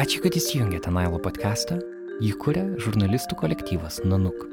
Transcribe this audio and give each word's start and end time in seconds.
Ačiū, 0.00 0.22
kad 0.24 0.32
įsijungėte 0.32 0.88
Nailo 0.94 1.18
podcastą. 1.20 1.76
Jį 2.24 2.30
kuria 2.40 2.62
žurnalistų 2.80 3.36
kolektyvas 3.36 3.98
Nanuk. 4.08 4.46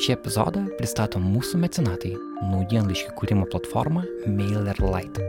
Šį 0.00 0.14
epizodą 0.14 0.62
pristato 0.78 1.20
mūsų 1.20 1.58
mecenatai 1.60 2.14
naujienlaiškių 2.48 3.12
kūrimo 3.18 3.44
platforma 3.52 4.06
MailerLite. 4.24 5.26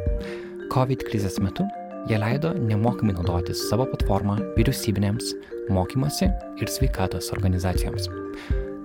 COVID 0.72 1.04
krizės 1.10 1.36
metu 1.44 1.66
jie 2.08 2.22
leido 2.22 2.54
nemokamai 2.56 3.18
naudotis 3.18 3.66
savo 3.68 3.90
platformą 3.92 4.38
vyriausybinėms, 4.56 5.34
mokymosi 5.76 6.30
ir 6.32 6.72
sveikatos 6.72 7.34
organizacijoms. 7.36 8.08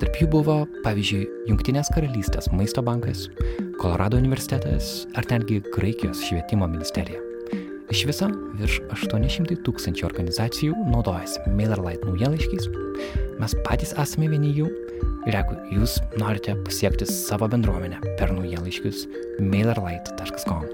Tarp 0.03 0.19
jų 0.19 0.33
buvo, 0.35 0.59
pavyzdžiui, 0.83 1.29
Junktinės 1.53 1.93
karalystės 1.95 2.51
maisto 2.51 2.83
bankas, 2.83 3.29
Kolorado 3.79 4.19
universitetas 4.19 5.05
ar 5.15 5.31
netgi 5.31 5.63
Graikijos 5.71 6.27
švietimo 6.27 6.67
ministerija. 6.75 7.23
Iš 7.87 8.03
viso 8.09 8.27
virš 8.59 8.81
800 8.91 9.61
tūkstančių 9.67 10.09
organizacijų 10.09 10.75
naudojasi 10.91 11.45
MailerLite 11.55 12.09
naujienlaiškiais. 12.09 12.67
Mes 13.39 13.55
patys 13.67 13.95
esame 14.03 14.31
vieni 14.33 14.51
jų 14.57 14.67
ir 15.29 15.37
jeigu 15.37 15.55
jūs 15.77 16.01
norite 16.19 16.57
pasiekti 16.67 17.07
savo 17.07 17.47
bendruomenę 17.53 18.03
per 18.19 18.35
naujienlaiškius, 18.35 19.07
mailerlite.com 19.39 20.67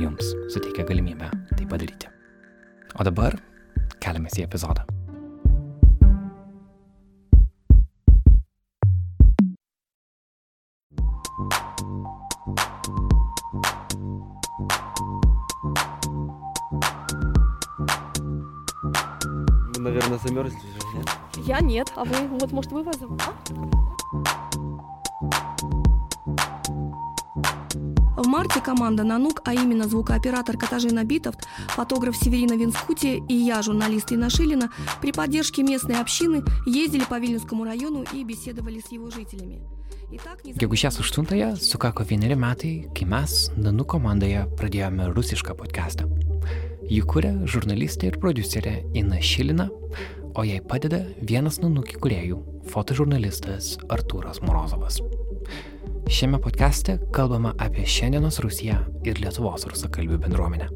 jums 0.00 0.34
suteikia 0.50 0.88
galimybę 0.90 1.30
tai 1.54 1.70
padaryti. 1.70 2.10
O 2.98 3.06
dabar 3.06 3.38
keliamės 4.02 4.40
į 4.40 4.48
epizodą. 4.48 4.95
Замерзли 20.26 20.56
уже, 20.56 20.96
нет? 20.96 21.08
Я 21.46 21.60
нет, 21.60 21.92
а 21.96 22.04
вы, 22.04 22.26
вот, 22.28 22.52
может, 22.52 22.72
вы 22.72 22.82
вас... 22.82 22.96
а? 23.02 23.34
В 28.16 28.26
марте 28.26 28.60
команда 28.60 29.04
«Нанук», 29.04 29.42
а 29.44 29.52
именно 29.52 29.86
звукооператор 29.86 30.56
Катажина 30.56 31.04
Битовт, 31.04 31.46
фотограф 31.68 32.16
Северина 32.16 32.54
Винскути 32.54 33.22
и 33.28 33.34
я, 33.34 33.62
журналист 33.62 34.10
Инна 34.10 34.30
Шилина, 34.30 34.70
при 35.02 35.12
поддержке 35.12 35.62
местной 35.62 36.00
общины 36.00 36.42
ездили 36.66 37.04
по 37.04 37.18
Вильнюсскому 37.18 37.64
району 37.64 38.04
и 38.12 38.24
беседовали 38.24 38.80
с 38.80 38.90
его 38.90 39.10
жителями. 39.10 39.60
8-ąją 40.10 41.56
sukako 41.56 42.04
vieneri 42.04 42.36
metai, 42.36 42.86
kai 42.94 43.06
mes, 43.10 43.50
Nanu 43.56 43.84
komandoje, 43.84 44.46
pradėjome 44.58 45.10
rusišką 45.10 45.54
podcastą. 45.58 46.25
Jį 46.91 47.01
kuria 47.07 47.31
žurnalistė 47.47 48.09
ir 48.09 48.17
producerė 48.19 48.73
Ina 48.97 49.21
Šilina, 49.23 49.69
o 50.35 50.43
jai 50.43 50.59
padeda 50.59 51.01
vienas 51.21 51.61
Nanukį 51.61 51.99
kuriejų - 52.03 52.71
fotožurnalistas 52.71 53.77
Artūras 53.87 54.41
Morozovas. 54.41 54.99
Šiame 56.11 56.41
podcaste 56.43 56.97
kalbama 57.15 57.53
apie 57.57 57.85
šiandienos 57.85 58.39
Rusiją 58.43 58.79
ir 59.07 59.21
Lietuvos 59.23 59.63
rusakalbių 59.71 60.17
bendruomenę. 60.25 60.67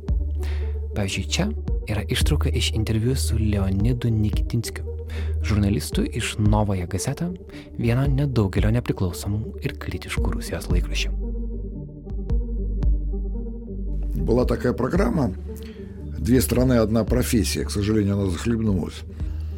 Pavyzdžiui, 0.95 1.27
čia 1.27 1.49
yra 1.91 2.05
ištrauka 2.07 2.49
iš 2.49 2.71
interviu 2.71 3.15
su 3.15 3.35
Leonidu 3.35 4.09
Nikitinskiu, 4.09 4.85
žurnalistu 5.43 6.05
iš 6.07 6.37
Novoje 6.39 6.87
Gazeta, 6.87 7.27
vieno 7.77 8.07
nedaugelio 8.07 8.71
nepriklausomų 8.77 9.59
ir 9.65 9.75
kritiškų 9.75 10.37
Rusijos 10.37 10.69
laikraščių. 10.71 11.11
Была 14.25 14.45
такая 14.45 14.73
программа 14.73 15.29
«Две 16.19 16.41
страны, 16.41 16.73
одна 16.73 17.03
профессия». 17.03 17.63
К 17.65 17.71
сожалению, 17.71 18.13
она 18.19 18.29
захлебнулась. 18.31 19.03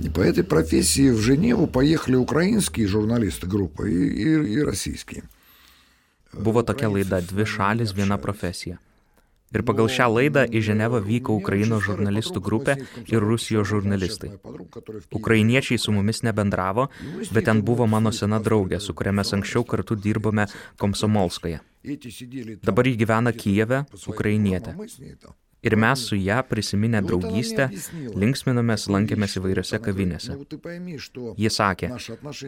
И 0.01 0.09
по 0.09 0.19
этой 0.21 0.43
профессии 0.43 1.09
в 1.09 1.19
Женеву 1.19 1.67
поехали 1.67 2.15
украинские 2.15 2.87
журналисты 2.87 3.47
группы 3.47 3.89
и, 3.91 4.07
и- 4.23 4.53
и 4.53 4.61
российские. 4.61 5.23
Buvo 6.33 6.61
tokia 6.63 6.89
laida 6.89 7.21
Dvi 7.21 7.45
šalis, 7.45 7.93
viena 7.95 8.17
profesija. 8.17 8.77
Ir 9.55 9.63
pagal 9.63 9.87
šią 9.87 10.07
laidą 10.11 10.43
į 10.45 10.59
Ženevą 10.61 10.99
vyko 11.01 11.31
Ukrainos 11.39 11.81
žurnalistų 11.87 12.41
grupė 12.43 12.73
ir 13.07 13.19
Rusijos 13.23 13.67
žurnalistai. 13.71 14.29
Ukrainiečiai 15.11 15.79
su 15.79 15.91
mumis 15.91 16.21
nebendravo, 16.21 16.89
bet 17.31 17.45
ten 17.45 17.61
buvo 17.63 17.87
mano 17.87 18.11
sena 18.11 18.39
draugė, 18.43 18.79
su 18.81 18.93
kuria 18.93 19.11
mes 19.13 19.31
anksčiau 19.33 19.63
kartu 19.63 19.95
dirbome 19.95 20.45
Komsomolskoje. 20.77 21.59
Dabar 22.61 22.85
ji 22.87 22.97
gyvena 22.97 23.31
Kijeve, 23.31 23.85
ukrainietė. 24.07 24.75
Ir 25.62 25.76
mes 25.78 26.00
su 26.08 26.16
ją 26.18 26.40
prisiminę 26.50 27.00
draugystę 27.06 27.68
linksminomės, 28.18 28.88
lankėmės 28.90 29.36
įvairiose 29.38 29.78
kavinėse. 29.84 30.34
Ji 31.38 31.50
sakė, 31.56 31.90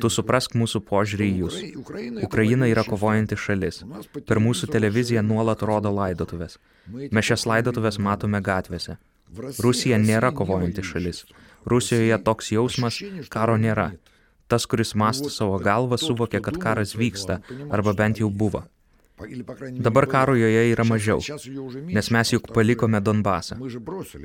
tu 0.02 0.10
suprask 0.10 0.56
mūsų 0.58 0.82
požiūrį 0.88 1.28
į 1.30 1.36
jūs. 1.44 1.58
Ukraina 2.26 2.66
yra 2.66 2.82
kovojanti 2.88 3.38
šalis. 3.38 3.84
Per 4.26 4.42
mūsų 4.42 4.70
televiziją 4.74 5.22
nuolat 5.22 5.62
rodo 5.62 5.94
laidotuvės. 5.94 6.58
Mes 6.90 7.30
šias 7.30 7.46
laidotuvės 7.46 8.00
matome 8.02 8.42
gatvėse. 8.42 8.98
Rusija 9.62 9.98
nėra 9.98 10.34
kovojanti 10.34 10.82
šalis. 10.82 11.24
Rusijoje 11.70 12.18
toks 12.26 12.50
jausmas, 12.52 12.98
karo 13.30 13.54
nėra. 13.56 13.92
Tas, 14.50 14.66
kuris 14.68 14.92
mastų 14.98 15.30
savo 15.32 15.56
galvą, 15.62 15.96
suvokia, 16.02 16.42
kad 16.44 16.58
karas 16.60 16.92
vyksta, 16.98 17.40
arba 17.70 17.94
bent 17.96 18.20
jau 18.20 18.28
buvo. 18.42 18.66
Dabar 19.79 20.05
karo 20.07 20.35
joje 20.35 20.61
yra 20.71 20.83
mažiau, 20.87 21.19
nes 21.91 22.09
mes 22.15 22.31
juk 22.31 22.47
palikome 22.55 23.01
Donbasą. 23.03 23.57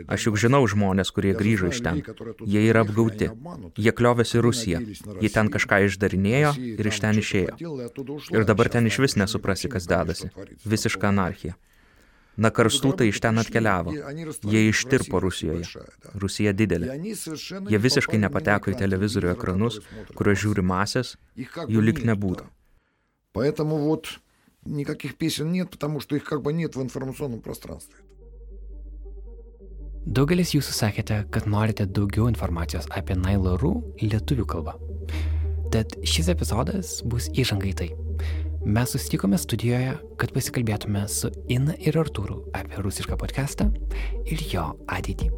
Aš 0.06 0.28
juk 0.28 0.38
žinau 0.38 0.62
žmonės, 0.70 1.10
kurie 1.10 1.34
grįžo 1.34 1.72
iš 1.72 1.82
ten. 1.82 1.98
Jie 2.46 2.62
yra 2.70 2.84
apgauti. 2.86 3.30
Jie 3.74 3.90
kliovėsi 3.90 4.42
Rusiją. 4.46 4.82
Jie 5.18 5.32
ten 5.34 5.50
kažką 5.50 5.82
išdarinėjo 5.88 6.54
ir 6.78 6.90
iš 6.92 7.02
ten 7.02 7.18
išėjo. 7.18 7.58
Ir 8.30 8.46
dabar 8.46 8.70
ten 8.70 8.86
iš 8.86 9.00
vis 9.02 9.18
nesuprasi, 9.18 9.70
kas 9.72 9.90
dedasi. 9.90 10.30
Visiška 10.62 11.10
anarchija. 11.10 11.58
Na 12.36 12.50
karstūtai 12.54 13.10
iš 13.10 13.18
ten 13.22 13.38
atkeliavo. 13.42 13.94
Jie 14.46 14.66
ištirpo 14.70 15.20
Rusijoje. 15.22 15.86
Rusija 16.14 16.54
didelė. 16.54 16.98
Jie 17.02 17.78
visiškai 17.82 18.18
nepateko 18.22 18.70
į 18.70 18.78
televizorių 18.78 19.34
ekranus, 19.34 19.80
kuriuos 20.14 20.42
žiūri 20.42 20.66
masės, 20.66 21.16
jų 21.34 21.82
lik 21.82 22.02
nebūtų. 22.06 22.46
Поэтому 23.34 23.78
вот 23.82 24.20
никаких 24.68 25.16
песен 25.16 25.52
нет, 25.52 25.70
потому 25.70 26.00
что 26.00 26.16
их 26.16 26.24
как 26.24 26.42
бы 26.42 26.52
нет 26.52 26.76
в 26.76 26.82
информационном 26.82 27.40
пространстве. 27.40 27.96
Daugelis 30.04 30.52
jūsų 30.52 30.72
sakėte, 30.76 31.22
kad 31.32 31.46
norite 31.48 31.86
daugiau 31.88 32.26
informacijos 32.28 32.84
apie 32.92 33.16
Nailarų 33.16 33.70
lietuvių 34.02 34.44
kalbą. 34.44 34.74
Tad 35.72 35.96
šis 36.04 36.28
epizodas 36.28 36.98
bus 37.08 37.30
įžanga 37.32 37.70
į 37.70 37.72
tai. 37.78 37.88
Mes 38.64 38.92
susitikome 38.92 39.38
studijoje, 39.40 39.96
kad 40.20 40.30
pasikalbėtume 40.36 41.06
su 41.08 41.32
Ina 41.52 41.74
ir 41.80 41.96
Artūru 42.00 42.42
apie 42.56 42.84
rusišką 42.84 43.16
podcastą 43.20 43.70
ir 44.28 44.44
jo 44.52 44.66
ateitį. 44.92 45.30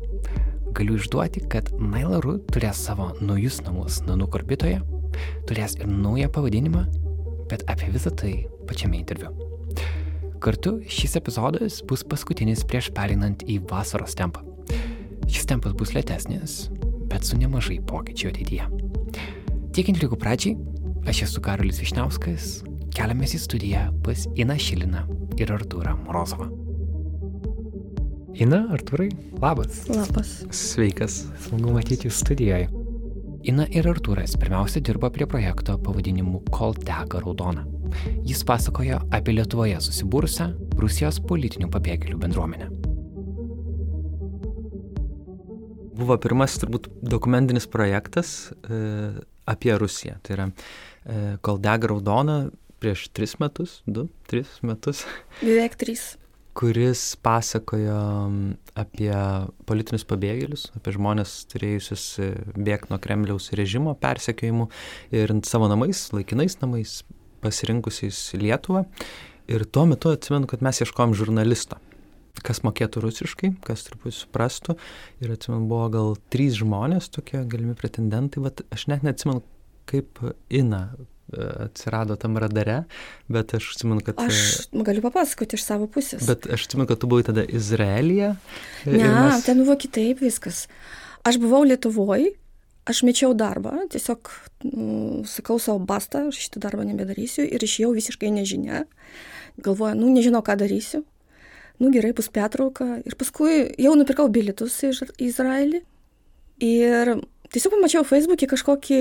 Galiu 0.76 0.98
išduoti, 0.98 1.46
kad 1.50 1.70
Nailarų 1.78 2.36
turės 2.50 2.82
savo 2.88 3.12
naujus 3.22 3.62
namus 3.62 4.02
Nanų 4.06 4.28
orbitoje, 4.34 4.82
turės 5.46 5.78
ir 5.78 5.86
naują 5.90 6.26
pavadinimą, 6.34 6.84
bet 7.51 7.65
apie 7.71 7.91
visą 7.91 8.13
tai 8.15 8.33
pačiame 8.69 8.97
interviu. 9.01 9.33
Kartu 10.41 10.79
šis 10.89 11.17
epizodas 11.19 11.81
bus 11.85 12.01
paskutinis 12.07 12.63
prieš 12.65 12.89
pereinant 12.95 13.43
į 13.45 13.59
vasaros 13.69 14.15
tempą. 14.17 14.41
Šis 15.29 15.45
tempas 15.51 15.75
bus 15.77 15.93
lėtesnis, 15.93 16.71
bet 17.11 17.27
su 17.27 17.37
nemažai 17.37 17.77
pokyčių 17.87 18.31
ateityje. 18.31 18.65
Tiek 19.75 19.91
intrigų 19.93 20.17
pradžiai, 20.19 20.57
aš 21.07 21.27
esu 21.27 21.43
Karolis 21.45 21.79
Višniauskas, 21.83 22.63
keliamės 22.95 23.37
į 23.37 23.43
studiją 23.45 23.85
pas 24.05 24.25
Ina 24.33 24.57
Šiliną 24.59 25.05
ir 25.37 25.53
Arturą 25.53 25.95
Morozovą. 26.07 26.49
Ina, 28.41 28.63
Arturai, 28.73 29.11
labas. 29.43 29.83
Labas. 29.91 30.37
Sveikas, 30.55 31.25
smagu 31.45 31.75
matyti 31.75 32.09
studijoje. 32.09 32.80
Ina 33.41 33.63
ir 33.73 33.87
Artūras 33.89 34.35
pirmiausia 34.37 34.83
dirbo 34.85 35.09
prie 35.09 35.25
projekto 35.25 35.73
pavadinimu 35.81 36.43
Kol 36.53 36.75
teka 36.77 37.23
raudona. 37.23 37.63
Jis 38.21 38.43
pasakojo 38.45 38.99
apie 39.09 39.33
Lietuvoje 39.33 39.79
susibūrusią 39.81 40.45
Rusijos 40.77 41.17
politinių 41.25 41.71
pabėgėlių 41.73 42.19
bendruomenę. 42.21 42.67
Buvo 45.97 46.19
pirmasis 46.21 46.61
turbūt 46.61 46.91
dokumentinis 47.01 47.65
projektas 47.65 48.51
e, 48.61 48.77
apie 49.49 49.73
Rusiją. 49.73 50.19
Tai 50.21 50.37
yra, 50.37 50.47
e, 50.51 51.19
kol 51.41 51.57
dega 51.65 51.89
raudona 51.89 52.37
prieš 52.81 53.07
tris 53.09 53.39
metus, 53.41 53.79
du, 53.89 54.05
tris 54.29 54.59
metus, 54.61 55.07
Beveik 55.41 55.81
trys. 55.81 56.11
Kuris 56.57 57.01
pasakojo 57.23 57.99
apie 58.79 59.13
politinius 59.69 60.03
pabėgėlius, 60.07 60.67
apie 60.77 60.93
žmonės 60.95 61.33
turėjusius 61.51 62.05
e, 62.19 62.29
bėgti 62.55 62.91
nuo 62.91 62.99
Kremliaus 63.03 63.51
režimo 63.57 63.93
persekiojimų 63.99 64.67
ir 65.15 65.33
savo 65.47 65.69
namais, 65.71 66.07
laikinais 66.15 66.57
namais, 66.63 67.01
pasirinkusiais 67.43 68.19
Lietuvą. 68.39 68.85
Ir 69.51 69.65
tuo 69.65 69.87
metu 69.89 70.11
atsimenu, 70.13 70.47
kad 70.47 70.63
mes 70.63 70.83
ieškojom 70.83 71.15
žurnalisto. 71.17 71.79
kas 72.41 72.63
mokėtų 72.63 73.01
rusiškai, 73.03 73.49
kas 73.61 73.83
truputį 73.85 74.15
suprastų. 74.15 74.77
Ir 75.21 75.33
atsimenu, 75.35 75.67
buvo 75.69 75.89
gal 75.93 76.15
trys 76.33 76.55
žmonės 76.61 77.11
tokie 77.11 77.43
galimi 77.45 77.75
pretendentai, 77.77 78.41
bet 78.41 78.63
aš 78.71 78.87
net 78.87 79.03
neatsimenu, 79.03 79.43
kaip 79.85 80.21
Ina 80.49 80.95
atsirado 81.65 82.17
tam 82.19 82.37
radare, 82.41 82.83
bet 83.31 83.55
aš 83.57 83.71
atsimenu, 83.75 84.03
kad... 84.05 84.19
Aš 84.21 84.67
galiu 84.71 85.03
papasakoti 85.05 85.59
iš 85.59 85.65
savo 85.67 85.87
pusės. 85.91 86.25
Bet 86.27 86.47
aš 86.51 86.67
atsimenu, 86.67 86.89
kad 86.89 87.01
tu 87.01 87.09
buvai 87.11 87.25
tada 87.27 87.45
Izraelyje. 87.45 88.33
Ne, 88.87 89.07
mes... 89.07 89.45
ten 89.47 89.63
buvo 89.63 89.77
kitaip 89.79 90.23
viskas. 90.23 90.65
Aš 91.27 91.37
buvau 91.41 91.63
Lietuvoje, 91.67 92.33
aš 92.89 93.03
mečiau 93.05 93.35
darbą, 93.37 93.75
tiesiog 93.93 94.33
nu, 94.71 95.21
sakau 95.29 95.59
savo 95.61 95.83
bastą, 95.85 96.27
aš 96.31 96.41
šitą 96.47 96.63
darbą 96.65 96.87
nebedarysiu 96.87 97.45
ir 97.45 97.61
išėjau 97.61 97.93
visiškai 97.97 98.33
nežinia. 98.33 98.85
Galvoju, 99.61 99.97
nu 99.99 100.09
nežinau, 100.13 100.41
ką 100.45 100.57
darysiu 100.57 101.03
nu 101.81 101.89
gerai, 101.89 102.13
bus 102.13 102.29
pertrauka. 102.29 102.99
Ir 103.05 103.17
paskui 103.17 103.65
jau 103.81 103.95
nupirkau 103.97 104.29
bilietus 104.29 104.77
į 104.85 104.93
Izraelį. 105.25 105.81
Ir 106.61 107.15
tiesiog 107.49 107.73
pamačiau 107.73 108.05
Facebook'e 108.05 108.49
kažkokį 108.51 108.99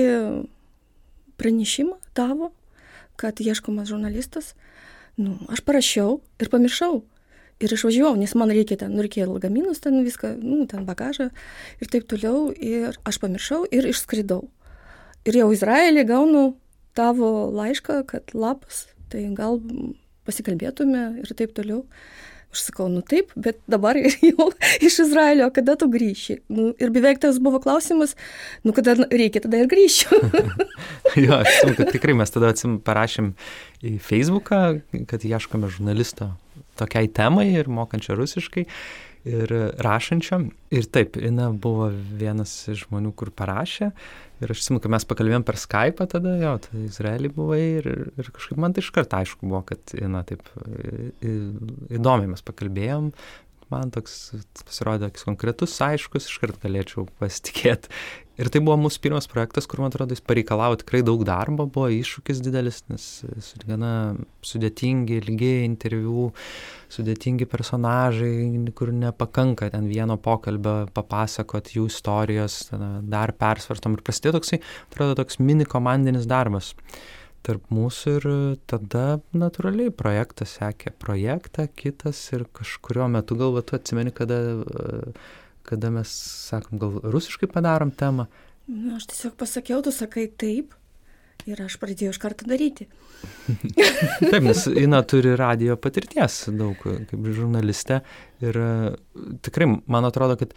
pranešimą 1.41 1.97
tavo, 2.17 2.51
kad 3.19 3.41
ieškomas 3.41 3.89
žurnalistas. 3.89 4.53
Nu, 5.17 5.35
aš 5.51 5.63
parašiau 5.65 6.19
ir 6.41 6.53
pamiršau. 6.53 7.01
Ir 7.61 7.73
išvažiavau, 7.75 8.15
nes 8.17 8.31
man 8.33 8.49
reikia 8.49 8.79
ten, 8.81 8.95
nu, 8.95 9.03
reikėjo 9.05 9.35
lagaminus, 9.35 9.83
ten 9.83 9.99
viską, 10.01 10.33
nu, 10.41 10.63
ten 10.69 10.85
bagažą 10.87 11.27
ir 11.77 11.91
taip 11.93 12.07
toliau. 12.09 12.49
Ir 12.57 12.97
aš 13.05 13.19
pamiršau 13.21 13.67
ir 13.69 13.85
išskridau. 13.91 14.47
Ir 15.29 15.37
jau 15.37 15.51
Izraelį 15.53 16.07
gaunu 16.09 16.45
tavo 16.97 17.51
laišką, 17.53 17.99
kad 18.09 18.33
labas, 18.33 18.87
tai 19.13 19.27
gal 19.37 19.61
pasikalbėtume 20.25 21.03
ir 21.21 21.33
taip 21.37 21.53
toliau. 21.57 21.83
Aš 22.51 22.65
sakau, 22.67 22.89
nu 22.91 22.99
taip, 22.99 23.31
bet 23.39 23.61
dabar 23.71 23.95
jau 24.29 24.49
iš 24.83 24.99
Izraelio, 25.05 25.47
kada 25.55 25.77
tu 25.79 25.87
grįši? 25.91 26.41
Nu, 26.51 26.71
ir 26.75 26.91
beveik 26.91 27.21
tas 27.23 27.39
buvo 27.43 27.61
klausimas, 27.63 28.17
nu 28.67 28.75
kada 28.75 28.97
reikia, 29.07 29.43
tada 29.45 29.61
ir 29.61 29.69
grįšiu. 29.71 30.19
jo, 31.23 31.37
aš 31.37 31.61
žinau, 31.61 31.77
kad 31.79 31.93
tikrai 31.95 32.17
mes 32.19 32.35
tada 32.35 32.51
atsim 32.51 32.79
parašėm 32.83 33.31
į 33.87 33.95
Facebooką, 34.03 34.61
kad 35.07 35.23
ieškome 35.27 35.71
žurnalisto 35.71 36.33
tokiai 36.79 37.07
temai 37.11 37.47
ir 37.53 37.71
mokančio 37.71 38.17
rusiškai 38.19 38.65
ir 39.27 39.53
rašančio. 39.81 40.41
Ir 40.73 40.87
taip, 40.93 41.17
Ina 41.21 41.51
buvo 41.51 41.89
vienas 41.91 42.53
iš 42.71 42.85
žmonių, 42.87 43.13
kur 43.17 43.31
parašė. 43.35 43.91
Ir 44.41 44.53
aš 44.53 44.63
atsimenu, 44.63 44.81
kad 44.81 44.93
mes 44.95 45.05
pakalbėjom 45.05 45.45
per 45.45 45.59
Skype 45.61 46.07
tada, 46.09 46.33
jo, 46.41 46.55
tai 46.63 46.87
Izraelį 46.87 47.29
buvai 47.35 47.61
ir, 47.81 47.89
ir 48.17 48.31
kažkaip 48.33 48.57
man 48.61 48.73
tai 48.73 48.81
iškart 48.81 49.13
aišku 49.19 49.45
buvo, 49.45 49.61
kad, 49.69 49.93
na, 50.09 50.23
taip, 50.25 50.41
įdomiai 51.21 52.31
mes 52.31 52.41
pakalbėjom, 52.47 53.11
man 53.71 53.93
toks 53.93 54.15
pasirodė 54.65 55.11
toks 55.11 55.27
konkretus, 55.27 55.77
aiškus, 55.85 56.27
iškart 56.31 56.57
galėčiau 56.63 57.05
pasitikėti. 57.21 57.93
Ir 58.41 58.49
tai 58.49 58.61
buvo 58.63 58.77
mūsų 58.81 59.03
pirmas 59.03 59.27
projektas, 59.29 59.67
kur, 59.69 59.83
man 59.83 59.91
atrodo, 59.91 60.15
jis 60.15 60.23
pareikalavo 60.25 60.79
tikrai 60.81 61.03
daug 61.05 61.21
darbo, 61.27 61.67
buvo 61.69 61.91
iššūkis 61.93 62.41
didelis, 62.41 62.81
nes 62.89 63.05
gana 63.67 63.91
sudėtingi, 64.45 65.19
ilgi 65.21 65.51
interviu, 65.67 66.31
sudėtingi 66.91 67.45
personažai, 67.51 68.33
kur 68.77 68.89
nepakanka 68.95 69.69
ten 69.75 69.85
vieno 69.91 70.17
pokalbio 70.17 70.87
papasakot 70.95 71.69
jų 71.75 71.85
istorijos, 71.91 72.63
dar 73.13 73.35
persvartom 73.37 73.99
ir 73.99 74.05
prasidėjo 74.07 74.39
toksai, 74.39 74.61
atrodo, 74.89 75.19
toks 75.21 75.37
mini 75.43 75.69
komandinis 75.69 76.25
darbas 76.29 76.73
tarp 77.45 77.71
mūsų 77.73 78.11
ir 78.19 78.25
tada 78.69 79.05
natūraliai 79.33 79.93
projektas 79.93 80.57
sekė 80.59 80.93
projektą, 81.01 81.65
kitas 81.73 82.19
ir 82.35 82.45
kažkurio 82.53 83.07
metu 83.09 83.37
gal 83.39 83.57
tu 83.65 83.77
atsimeni, 83.77 84.13
kada, 84.13 84.37
kada 85.71 85.91
mes 85.93 86.11
sakom, 86.51 86.79
gal 86.81 86.99
rusiškai 87.15 87.49
padarom 87.51 87.93
temą. 87.95 88.27
Nu, 88.67 88.97
aš 88.99 89.09
tiesiog 89.11 89.35
pasakiau, 89.39 89.81
tu 89.85 89.93
sakai 89.95 90.27
taip. 90.29 90.75
Ir 91.49 91.57
aš 91.63 91.79
pradėjau 91.81 92.13
iš 92.13 92.19
karto 92.21 92.45
daryti. 92.45 92.85
Taip, 94.29 94.43
nes 94.45 94.67
Ina 94.77 94.99
turi 95.09 95.33
radio 95.37 95.73
patirties 95.79 96.43
daug 96.53 96.77
kaip 96.81 97.29
žurnalistė 97.33 98.03
ir 98.45 98.59
tikrai 99.45 99.67
man 99.89 100.05
atrodo, 100.05 100.37
kad 100.37 100.53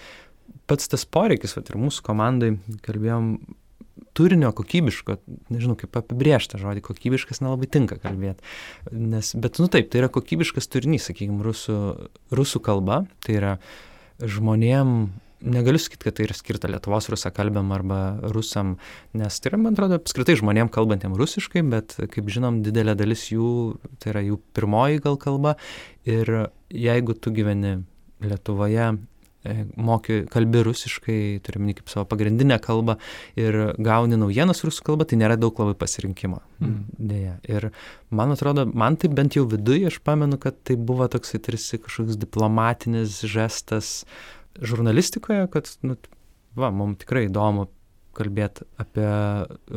pats 0.69 0.89
tas 0.93 1.05
poreikis, 1.09 1.57
vat, 1.57 1.71
ir 1.73 1.81
mūsų 1.81 2.05
komandai, 2.05 2.51
kalbėjom 2.85 3.31
turinio 4.15 4.51
kokybiško, 4.55 5.19
nežinau 5.53 5.77
kaip 5.79 5.97
apibriežtą 5.99 6.59
žodį, 6.63 6.83
kokybiškas 6.87 7.43
nelabai 7.43 7.69
tinka 7.71 7.99
kalbėti. 8.03 8.45
Nes, 8.93 9.33
bet, 9.39 9.59
nu 9.63 9.69
taip, 9.73 9.91
tai 9.91 10.03
yra 10.03 10.11
kokybiškas 10.13 10.71
turinys, 10.71 11.09
sakykime, 11.11 11.43
rusų, 11.45 11.79
rusų 12.35 12.63
kalba, 12.65 13.03
tai 13.27 13.39
yra 13.41 13.53
žmonėm, 14.23 14.95
negaliu 15.45 15.81
sakyti, 15.81 16.07
kad 16.07 16.17
tai 16.17 16.27
yra 16.29 16.37
skirta 16.37 16.71
Lietuvos 16.71 17.09
rusakalbėm 17.13 17.73
arba 17.77 18.01
rusam, 18.35 18.77
nes 19.17 19.41
tai 19.41 19.53
yra, 19.53 19.61
man 19.61 19.77
atrodo, 19.77 19.99
apskritai 20.01 20.37
žmonėm 20.41 20.71
kalbantiem 20.73 21.17
rusiškai, 21.19 21.65
bet, 21.73 21.97
kaip 22.13 22.31
žinom, 22.33 22.63
didelė 22.65 22.97
dalis 22.99 23.27
jų, 23.33 23.49
tai 24.03 24.15
yra 24.15 24.25
jų 24.25 24.41
pirmoji 24.57 25.03
gal 25.05 25.19
kalba. 25.21 25.57
Ir 26.09 26.49
jeigu 26.71 27.17
tu 27.19 27.35
gyveni 27.35 27.83
Lietuvoje 28.25 28.95
moki, 29.77 30.23
kalbi 30.33 30.63
rusiškai, 30.65 31.19
turime 31.45 31.75
kaip 31.77 31.91
savo 31.93 32.07
pagrindinę 32.09 32.59
kalbą 32.65 32.97
ir 33.41 33.75
gauni 33.83 34.19
naujienas 34.21 34.65
rusų 34.65 34.87
kalba, 34.89 35.07
tai 35.09 35.19
nėra 35.21 35.37
daug 35.41 35.59
labai 35.61 35.77
pasirinkimo. 35.81 36.41
Mm. 36.63 36.81
Dėja. 37.13 37.37
Ir 37.51 37.69
man 38.15 38.35
atrodo, 38.35 38.67
man 38.73 38.99
tai 39.01 39.13
bent 39.13 39.37
jau 39.39 39.45
viduje, 39.51 39.87
aš 39.91 40.01
pamenu, 40.05 40.41
kad 40.41 40.57
tai 40.65 40.79
buvo 40.81 41.09
toksai 41.13 41.43
tarsi 41.45 41.81
kažkoks 41.83 42.19
diplomatinis 42.21 43.21
žestas 43.29 44.03
žurnalistikoje, 44.63 45.49
kad, 45.53 45.71
nu, 45.85 45.99
va, 46.59 46.71
mums 46.75 47.03
tikrai 47.03 47.27
įdomu 47.29 47.69
kalbėti 48.15 48.65
apie 48.81 49.09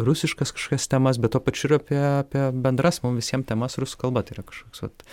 rusiškas 0.07 0.53
kažkokias 0.55 0.87
temas, 0.91 1.19
bet 1.21 1.33
to 1.33 1.41
pačiu 1.43 1.69
ir 1.69 1.75
apie, 1.79 1.99
apie 2.21 2.43
bendras 2.53 3.01
mums 3.03 3.23
visiems 3.23 3.47
temas 3.49 3.77
rusų 3.81 4.01
kalba. 4.05 4.23
Tai 4.25 4.37
yra 4.37 4.45
kažkoks 4.47 4.83
vat, 4.85 5.05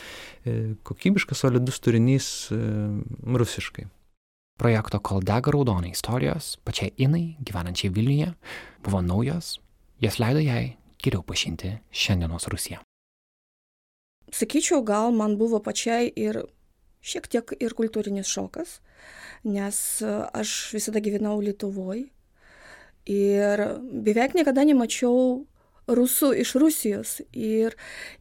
e, 0.44 0.56
kokybiškas, 0.86 1.44
solidus 1.44 1.80
turinys 1.84 2.28
e, 2.52 2.60
rusiškai. 3.24 3.88
Projekto 4.54 5.00
Kol 5.02 5.24
dega 5.26 5.50
raudonai 5.50 5.90
istorijos 5.90 6.56
pačiai 6.62 6.92
Inai, 7.02 7.36
gyvenančiai 7.42 7.90
Vilniuje, 7.90 8.30
buvo 8.86 9.00
naujos, 9.02 9.58
jas 9.98 10.20
leido 10.22 10.38
jai 10.38 10.76
geriau 11.02 11.24
pažinti 11.26 11.72
šiandienos 11.90 12.46
Rusiją. 12.52 12.78
Sakyčiau, 14.30 14.84
gal 14.86 15.10
man 15.12 15.34
buvo 15.38 15.58
pačiai 15.58 16.12
ir 16.14 16.44
šiek 17.02 17.26
tiek 17.28 17.50
ir 17.58 17.74
kultūrinis 17.74 18.30
šokas, 18.30 18.78
nes 19.44 19.78
aš 20.06 20.52
visada 20.76 21.02
gyvenau 21.02 21.40
Lietuvoje 21.42 22.06
ir 23.10 23.64
beveik 23.82 24.38
niekada 24.38 24.64
nemačiau 24.64 25.44
rusų 25.90 26.30
iš 26.40 26.54
Rusijos 26.62 27.18
ir 27.32 27.74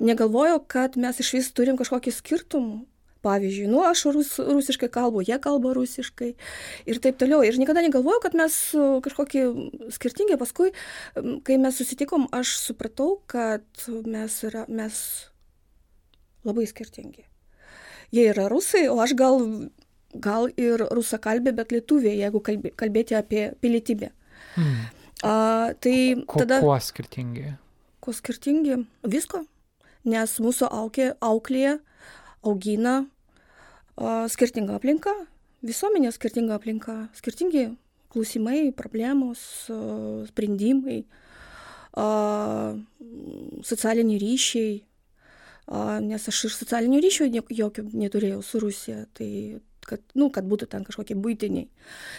negalvojau, 0.03 0.59
kad 0.67 0.97
mes 0.97 1.21
iš 1.21 1.29
vis 1.37 1.51
turim 1.55 1.77
kažkokį 1.79 2.11
skirtumą 2.11 2.81
pavyzdžiui, 3.23 3.67
nu 3.71 3.81
aš 3.87 4.05
rus, 4.13 4.31
rusiškai 4.43 4.89
kalbu, 4.91 5.23
jie 5.25 5.37
kalba 5.41 5.73
rusiškai 5.75 6.31
ir 6.89 7.01
taip 7.03 7.19
toliau. 7.21 7.41
Ir 7.45 7.57
niekada 7.59 7.83
negalvojau, 7.85 8.21
kad 8.25 8.37
mes 8.37 8.55
kažkokie 9.05 9.45
skirtingi. 9.95 10.39
Paskui, 10.39 10.73
kai 11.47 11.59
mes 11.61 11.77
susitikom, 11.79 12.27
aš 12.35 12.57
supratau, 12.61 13.21
kad 13.31 13.63
mes, 14.05 14.39
yra, 14.47 14.65
mes 14.67 14.99
labai 16.47 16.67
skirtingi. 16.69 17.27
Jie 18.13 18.27
yra 18.29 18.49
rusai, 18.51 18.85
o 18.91 18.99
aš 19.01 19.15
gal, 19.17 19.39
gal 20.13 20.51
ir 20.59 20.83
rusakalbė, 20.93 21.55
bet 21.57 21.73
lietuvė, 21.73 22.11
jeigu 22.19 22.43
kalbė, 22.45 22.73
kalbėti 22.77 23.17
apie 23.17 23.47
pilietybę. 23.63 24.11
Hmm. 24.57 24.83
A, 25.23 25.33
tai 25.81 25.95
Ko, 26.27 26.43
tada. 26.43 26.59
Kuo 26.61 26.75
skirtingi? 26.83 27.55
Kuo 28.03 28.13
skirtingi? 28.13 28.83
Visko. 29.07 29.45
Nes 30.03 30.35
mūsų 30.43 30.67
aukė, 30.67 31.13
auklėje 31.23 31.77
augina 32.43 33.03
a, 33.95 34.27
skirtinga 34.31 34.77
aplinka, 34.77 35.13
visuomenė 35.65 36.13
skirtinga 36.15 36.57
aplinka, 36.59 36.97
skirtingi 37.17 37.67
klausimai, 38.13 38.71
problemos, 38.77 39.41
a, 39.71 40.23
sprendimai, 40.29 41.03
a, 41.97 42.07
socialiniai 43.63 44.21
ryšiai, 44.21 44.81
nes 46.03 46.25
aš 46.27 46.39
ir 46.49 46.51
socialinių 46.51 46.97
ryšių 46.99 47.29
jokių 47.31 47.85
neturėjau 47.95 48.41
su 48.43 48.59
Rusija, 48.59 49.05
tai 49.15 49.61
kad, 49.87 50.01
nu, 50.15 50.29
kad 50.33 50.47
būtų 50.47 50.67
ten 50.71 50.83
kažkokie 50.87 51.15
būtiniai 51.19 51.67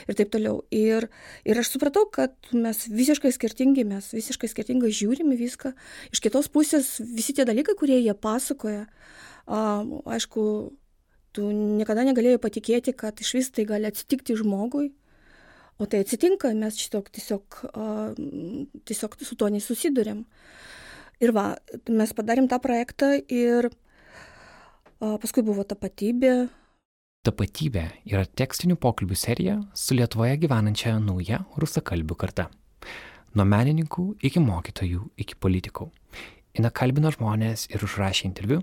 ir 0.09 0.16
taip 0.16 0.31
toliau. 0.33 0.62
Ir, 0.75 1.09
ir 1.45 1.61
aš 1.61 1.75
supratau, 1.75 2.07
kad 2.12 2.35
mes 2.52 2.85
visiškai 2.88 3.33
skirtingi, 3.33 3.87
mes 3.88 4.11
visiškai 4.14 4.49
skirtingai 4.52 4.93
žiūrime 4.93 5.37
viską. 5.40 5.75
Iš 6.12 6.25
kitos 6.25 6.50
pusės 6.52 6.97
visi 7.00 7.37
tie 7.37 7.47
dalykai, 7.49 7.76
kurie 7.78 8.00
jie 8.00 8.14
pasakoja, 8.16 8.85
a, 8.85 9.25
aišku, 9.46 10.42
tu 11.34 11.48
niekada 11.52 12.04
negalėjai 12.06 12.40
patikėti, 12.42 12.94
kad 12.96 13.20
iš 13.20 13.34
vis 13.38 13.50
tai 13.54 13.66
gali 13.68 13.90
atsitikti 13.90 14.36
žmogui. 14.38 14.92
O 15.82 15.88
tai 15.90 16.04
atsitinka, 16.04 16.52
mes 16.54 16.76
šitoks 16.78 17.16
tiesiog, 17.16 17.62
tiesiog 18.86 19.16
su 19.26 19.34
to 19.34 19.48
nesusidurėm. 19.50 20.22
Ir 21.22 21.32
va, 21.34 21.54
mes 21.90 22.12
padarėm 22.14 22.46
tą 22.50 22.60
projektą 22.62 23.16
ir 23.18 23.72
paskui 25.00 25.42
buvo 25.46 25.66
tapatybė, 25.66 26.34
Tapatybė 27.24 27.82
yra 28.04 28.26
tekstinių 28.36 28.74
pokalbių 28.76 29.16
serija 29.16 29.54
su 29.72 29.96
Lietuvoje 29.96 30.34
gyvenančia 30.42 30.90
nauja 31.00 31.38
rusakalbių 31.56 32.16
karta. 32.20 32.50
Nuo 33.32 33.46
menininkų 33.48 34.04
iki 34.28 34.42
mokytojų 34.44 35.06
iki 35.24 35.38
politikų. 35.40 35.86
Ina 36.54 36.70
kalbino 36.70 37.11
žmonės 37.11 37.64
ir 37.75 37.82
užrašė 37.82 38.28
interviu, 38.28 38.61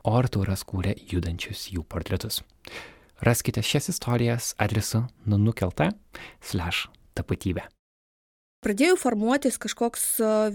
o 0.00 0.14
Artūras 0.16 0.62
kūrė 0.64 0.94
judančius 1.10 1.66
jų 1.68 1.82
portretus. 1.84 2.38
Raskite 3.20 3.60
šias 3.60 3.90
istorijas 3.92 4.54
adresu 4.56 5.02
nunukelta 5.28 5.90
slash 6.40 6.86
tapatybė. 7.12 7.66
Pradėjo 8.64 8.96
formuotis 8.96 9.60
kažkoks 9.60 10.06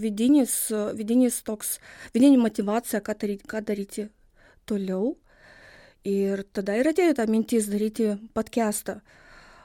vidinis, 0.02 0.54
vidinis 0.98 1.38
toks, 1.46 1.76
vidinė 2.10 2.40
motivacija, 2.42 2.98
ką 3.06 3.14
daryti, 3.22 3.46
ką 3.46 3.62
daryti 3.68 4.08
toliau. 4.66 5.14
Ir 6.02 6.42
tada 6.50 6.74
ir 6.74 6.90
atėjo 6.90 7.14
ta 7.14 7.28
mintis 7.30 7.70
daryti 7.70 8.16
podcastą. 8.34 8.98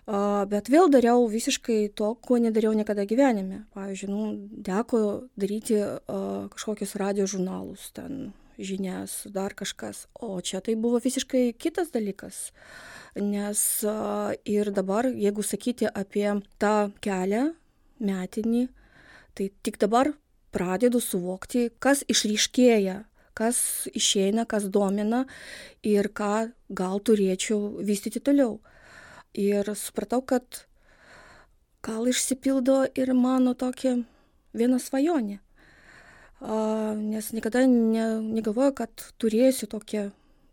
Bet 0.06 0.70
vėl 0.70 0.92
dariau 0.94 1.24
visiškai 1.26 1.90
to, 1.98 2.12
ko 2.22 2.38
nedariau 2.38 2.76
niekada 2.78 3.08
gyvenime. 3.10 3.64
Pavyzdžiui, 3.74 4.10
nu, 4.12 4.26
teko 4.62 5.00
daryti 5.34 5.80
kažkokius 6.54 6.94
radio 7.02 7.26
žurnalus, 7.26 7.90
ten 7.98 8.30
žinias, 8.62 9.24
dar 9.34 9.56
kažkas. 9.58 10.06
O 10.14 10.38
čia 10.46 10.62
tai 10.62 10.76
buvo 10.78 11.02
visiškai 11.02 11.56
kitas 11.58 11.90
dalykas. 11.90 12.52
Nes 13.18 13.62
ir 14.46 14.72
dabar, 14.76 15.10
jeigu 15.10 15.42
sakyti 15.42 15.90
apie 15.90 16.28
tą 16.62 16.92
kelią 17.02 17.48
metinį, 17.98 18.68
tai 19.34 19.50
tik 19.66 19.82
dabar 19.82 20.12
pradedu 20.54 21.02
suvokti, 21.02 21.72
kas 21.80 22.06
išryškėja, 22.12 23.02
kas 23.34 23.90
išeina, 23.90 24.46
kas 24.46 24.70
domina 24.70 25.26
ir 25.84 26.14
ką 26.14 26.52
gal 26.70 27.02
turėčiau 27.02 27.82
vystyti 27.82 28.22
toliau 28.22 28.60
ir 29.36 29.70
supratau, 29.77 30.22
kad 30.25 30.65
gal 31.86 32.08
išsipildo 32.10 32.86
ir 32.98 33.13
mano 33.13 33.54
tokia 33.54 34.00
viena 34.56 34.80
svajonė. 34.82 35.39
A, 36.42 36.94
nes 36.98 37.32
niekada 37.34 37.63
ne, 37.70 38.06
negalvoju, 38.24 38.74
kad 38.80 39.04
turėsiu 39.22 39.70
tokią, 39.72 40.10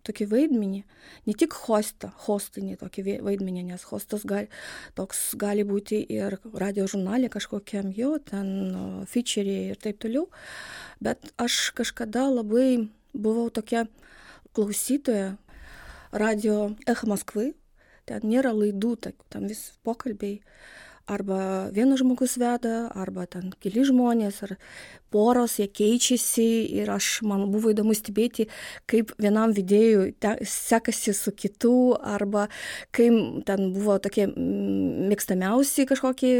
tokį 0.06 0.26
vaidmenį, 0.30 0.82
ne 1.28 1.34
tik 1.38 1.54
hostą, 1.64 2.12
hostinį 2.26 2.78
tokį 2.80 3.18
vaidmenį, 3.24 3.64
nes 3.70 3.86
hostas 3.90 4.26
gali, 4.28 4.50
toks 4.98 5.32
gali 5.38 5.66
būti 5.66 6.02
ir 6.10 6.38
radio 6.58 6.86
žurnalė 6.90 7.30
kažkokiam 7.32 7.92
jo, 7.96 8.16
ten 8.18 9.06
featurei 9.10 9.72
ir 9.72 9.80
taip 9.82 10.02
toliau, 10.02 10.28
bet 11.02 11.32
aš 11.42 11.70
kažkada 11.78 12.28
labai 12.30 12.88
buvau 13.14 13.48
tokia 13.50 13.86
klausytoja 14.52 15.36
radio 16.12 16.74
Echa 16.86 17.08
Maskvai, 17.08 17.52
ten 18.08 18.24
nėra 18.28 18.54
laidų, 18.56 18.96
ten 19.02 19.50
vis 19.50 19.72
pokalbiai. 19.86 20.40
Arba 21.10 21.66
vienas 21.74 21.98
žmogus 21.98 22.36
veda, 22.38 22.86
arba 22.94 23.24
ten 23.26 23.48
keli 23.58 23.82
žmonės, 23.82 24.36
ar 24.46 24.52
poros, 25.10 25.56
jie 25.58 25.66
keičiasi 25.66 26.44
ir 26.78 26.92
aš, 26.94 27.24
man 27.26 27.48
buvo 27.50 27.72
įdomu 27.72 27.90
stebėti, 27.98 28.46
kaip 28.86 29.10
vienam 29.18 29.50
vidėjui 29.50 30.12
sekasi 30.46 31.10
su 31.18 31.34
kitu, 31.34 31.72
arba 31.98 32.46
kaip 32.94 33.42
ten 33.50 33.72
buvo 33.74 33.98
tokie 33.98 34.28
mėgstamiausi 34.30 35.88
kažkokie 35.90 36.32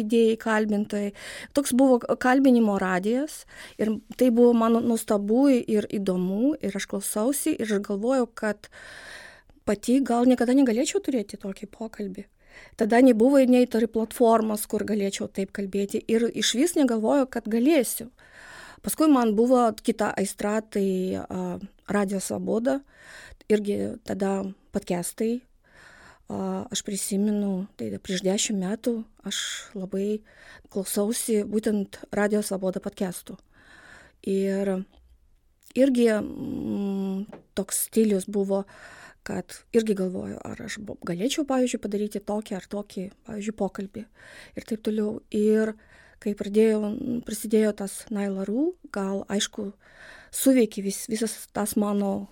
vidėjai 0.00 0.40
kalbintojai. 0.40 1.12
Toks 1.52 1.76
buvo 1.76 2.00
kalbinimo 2.00 2.80
radijas 2.80 3.42
ir 3.76 3.92
tai 4.16 4.32
buvo 4.32 4.56
man 4.56 4.80
nuostabu 4.88 5.50
ir 5.52 5.84
įdomu 5.84 6.56
ir 6.64 6.80
aš 6.80 6.88
klausausi 6.88 7.58
ir 7.60 7.68
aš 7.68 7.84
galvojau, 7.92 8.24
kad 8.32 8.72
pati 9.68 10.00
gal 10.00 10.24
niekada 10.28 10.56
negalėčiau 10.56 11.02
turėti 11.04 11.36
tokį 11.40 11.68
pokalbį. 11.74 12.24
Tada 12.80 13.00
nebuvo 13.04 13.40
nei 13.46 13.66
turi 13.70 13.86
platformos, 13.90 14.64
kur 14.70 14.84
galėčiau 14.88 15.28
taip 15.28 15.52
kalbėti 15.54 16.00
ir 16.08 16.28
iš 16.32 16.54
vis 16.58 16.74
negalvojau, 16.78 17.28
kad 17.30 17.48
galėsiu. 17.50 18.08
Paskui 18.82 19.08
man 19.10 19.34
buvo 19.36 19.68
kita 19.74 20.12
aistra, 20.16 20.60
tai 20.62 21.18
uh, 21.18 21.58
Radio 21.90 22.22
Svaboda, 22.22 22.78
irgi 23.50 23.98
tada 24.06 24.40
podcastai. 24.72 25.42
Uh, 26.28 26.68
aš 26.68 26.82
prisimenu, 26.84 27.66
tai 27.80 27.88
prieš 28.04 28.20
dešimt 28.26 28.60
metų 28.60 28.98
aš 29.28 29.38
labai 29.72 30.20
klausausi 30.68 31.40
būtent 31.48 32.02
Radio 32.12 32.42
Svaboda 32.44 32.82
podcastų. 32.84 33.38
Ir 34.28 34.74
irgi 35.78 36.06
mm, 36.12 37.24
toks 37.56 37.86
stilius 37.88 38.28
buvo 38.28 38.60
uh, 38.66 38.78
kad 39.28 39.58
irgi 39.76 39.96
galvoju, 39.98 40.38
ar 40.40 40.60
aš 40.64 40.78
galėčiau, 41.04 41.44
pavyzdžiui, 41.48 41.82
padaryti 41.84 42.24
tokį 42.24 42.56
ar 42.56 42.66
tokį, 42.72 43.04
pavyzdžiui, 43.28 43.56
pokalbį 43.60 44.04
ir 44.56 44.66
taip 44.68 44.84
toliau. 44.86 45.18
Ir 45.36 45.74
kai 46.22 46.32
pradėjo, 46.38 46.92
prasidėjo 47.26 47.74
tas 47.82 48.00
Nailarų, 48.14 48.70
gal 48.94 49.26
aišku, 49.30 49.68
suveikė 50.34 50.84
vis, 50.86 51.04
visas 51.12 51.36
tas 51.52 51.76
mano 51.76 52.30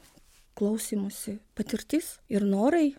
klausimusi 0.57 1.37
patirtis 1.59 2.17
ir 2.33 2.47
norai. 2.49 2.95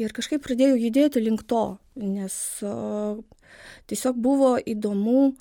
Ir 0.00 0.14
kažkaip 0.16 0.40
pradėjau 0.46 0.78
judėti 0.80 1.20
link 1.20 1.44
to, 1.44 1.76
nes 2.00 2.34
uh, 2.64 3.20
tiesiog 3.92 4.16
buvo 4.16 4.54
įdomu 4.56 5.34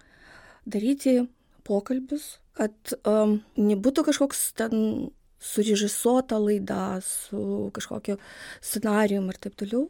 daryti 0.67 1.21
pokalbius, 1.63 2.41
kad 2.59 2.75
um, 3.07 3.39
nebūtų 3.55 4.03
kažkoks 4.09 4.49
ten 4.59 4.75
surežisuota 5.41 6.37
laida, 6.39 7.01
su 7.01 7.71
kažkokiu 7.73 8.17
scenarijum 8.61 9.29
ir 9.31 9.39
taip 9.41 9.57
toliau, 9.59 9.87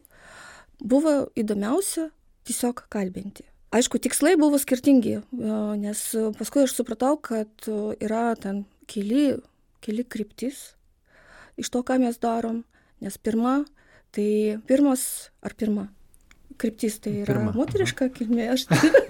buvo 0.80 1.28
įdomiausia 1.38 2.10
tiesiog 2.48 2.86
kalbinti. 2.92 3.46
Aišku, 3.72 4.02
tikslai 4.04 4.34
buvo 4.40 4.60
skirtingi, 4.60 5.22
nes 5.80 6.00
paskui 6.40 6.66
aš 6.66 6.76
supratau, 6.76 7.16
kad 7.24 7.70
yra 8.04 8.34
ten 8.40 8.66
keli, 8.92 9.38
keli 9.84 10.04
kryptis 10.04 10.74
iš 11.62 11.72
to, 11.72 11.84
ką 11.86 12.00
mes 12.02 12.20
darom. 12.20 12.64
Nes 13.02 13.16
pirma, 13.18 13.62
tai 14.14 14.60
pirmas 14.70 15.32
ar 15.42 15.56
pirma, 15.58 15.88
kryptis 16.62 17.00
tai 17.02 17.16
yra 17.24 17.40
pirma. 17.40 17.54
moteriška 17.56 18.12
kilmė. 18.14 18.52
Aš 18.54 18.68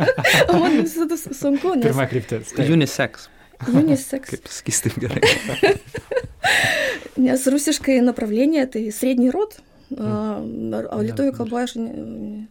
man 0.61 0.79
visada 0.79 1.17
sunku. 1.19 1.75
Nes... 1.75 1.89
Pirma 1.89 2.07
kryptis. 2.11 2.53
Tai. 2.55 2.69
Unisex. 2.71 3.27
Unisex. 3.73 4.31
Kaip 4.31 4.51
sakys 4.61 4.85
taip 4.85 5.01
gerai. 5.01 5.21
Nes 7.16 7.46
rusiškai 7.46 8.00
направление 8.04 8.66
tai 8.66 8.90
средний 8.92 9.30
род, 9.32 9.58
o 9.90 11.00
lietuvių 11.02 11.32
kalboje 11.36 11.68
aš... 11.68 11.74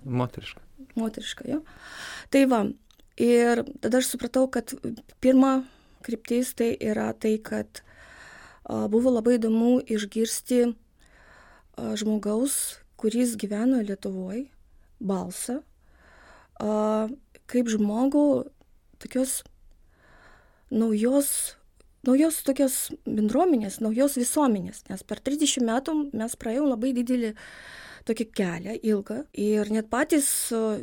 Moteriška. 0.06 0.62
Moteriška, 0.96 1.48
jo. 1.50 1.60
Tai 2.34 2.44
va, 2.52 2.62
ir 3.22 3.64
tada 3.84 4.02
aš 4.02 4.14
supratau, 4.14 4.48
kad 4.52 4.74
pirma 5.24 5.60
kryptis 6.06 6.54
tai 6.58 6.74
yra 6.80 7.12
tai, 7.14 7.38
kad 7.44 7.84
buvo 8.66 9.14
labai 9.14 9.38
įdomu 9.38 9.78
išgirsti 9.86 10.74
žmogaus, 11.76 12.80
kuris 12.98 13.36
gyveno 13.38 13.82
Lietuvoje, 13.84 14.48
balsą, 15.04 15.60
kaip 16.56 17.70
žmogų 17.70 18.26
tokios 19.04 19.44
naujos 20.72 21.56
naujos 22.07 22.41
tokios 22.47 22.77
bendruomenės, 23.05 23.81
naujos 23.85 24.17
visuomenės, 24.21 24.85
nes 24.91 25.05
per 25.07 25.21
30 25.25 25.67
metų 25.67 25.97
mes 26.17 26.37
praėjom 26.41 26.71
labai 26.73 26.95
didelį 26.97 27.35
tokį 28.09 28.27
kelią 28.37 28.79
ilgą 28.93 29.19
ir 29.37 29.71
net 29.73 29.91
patys 29.93 30.31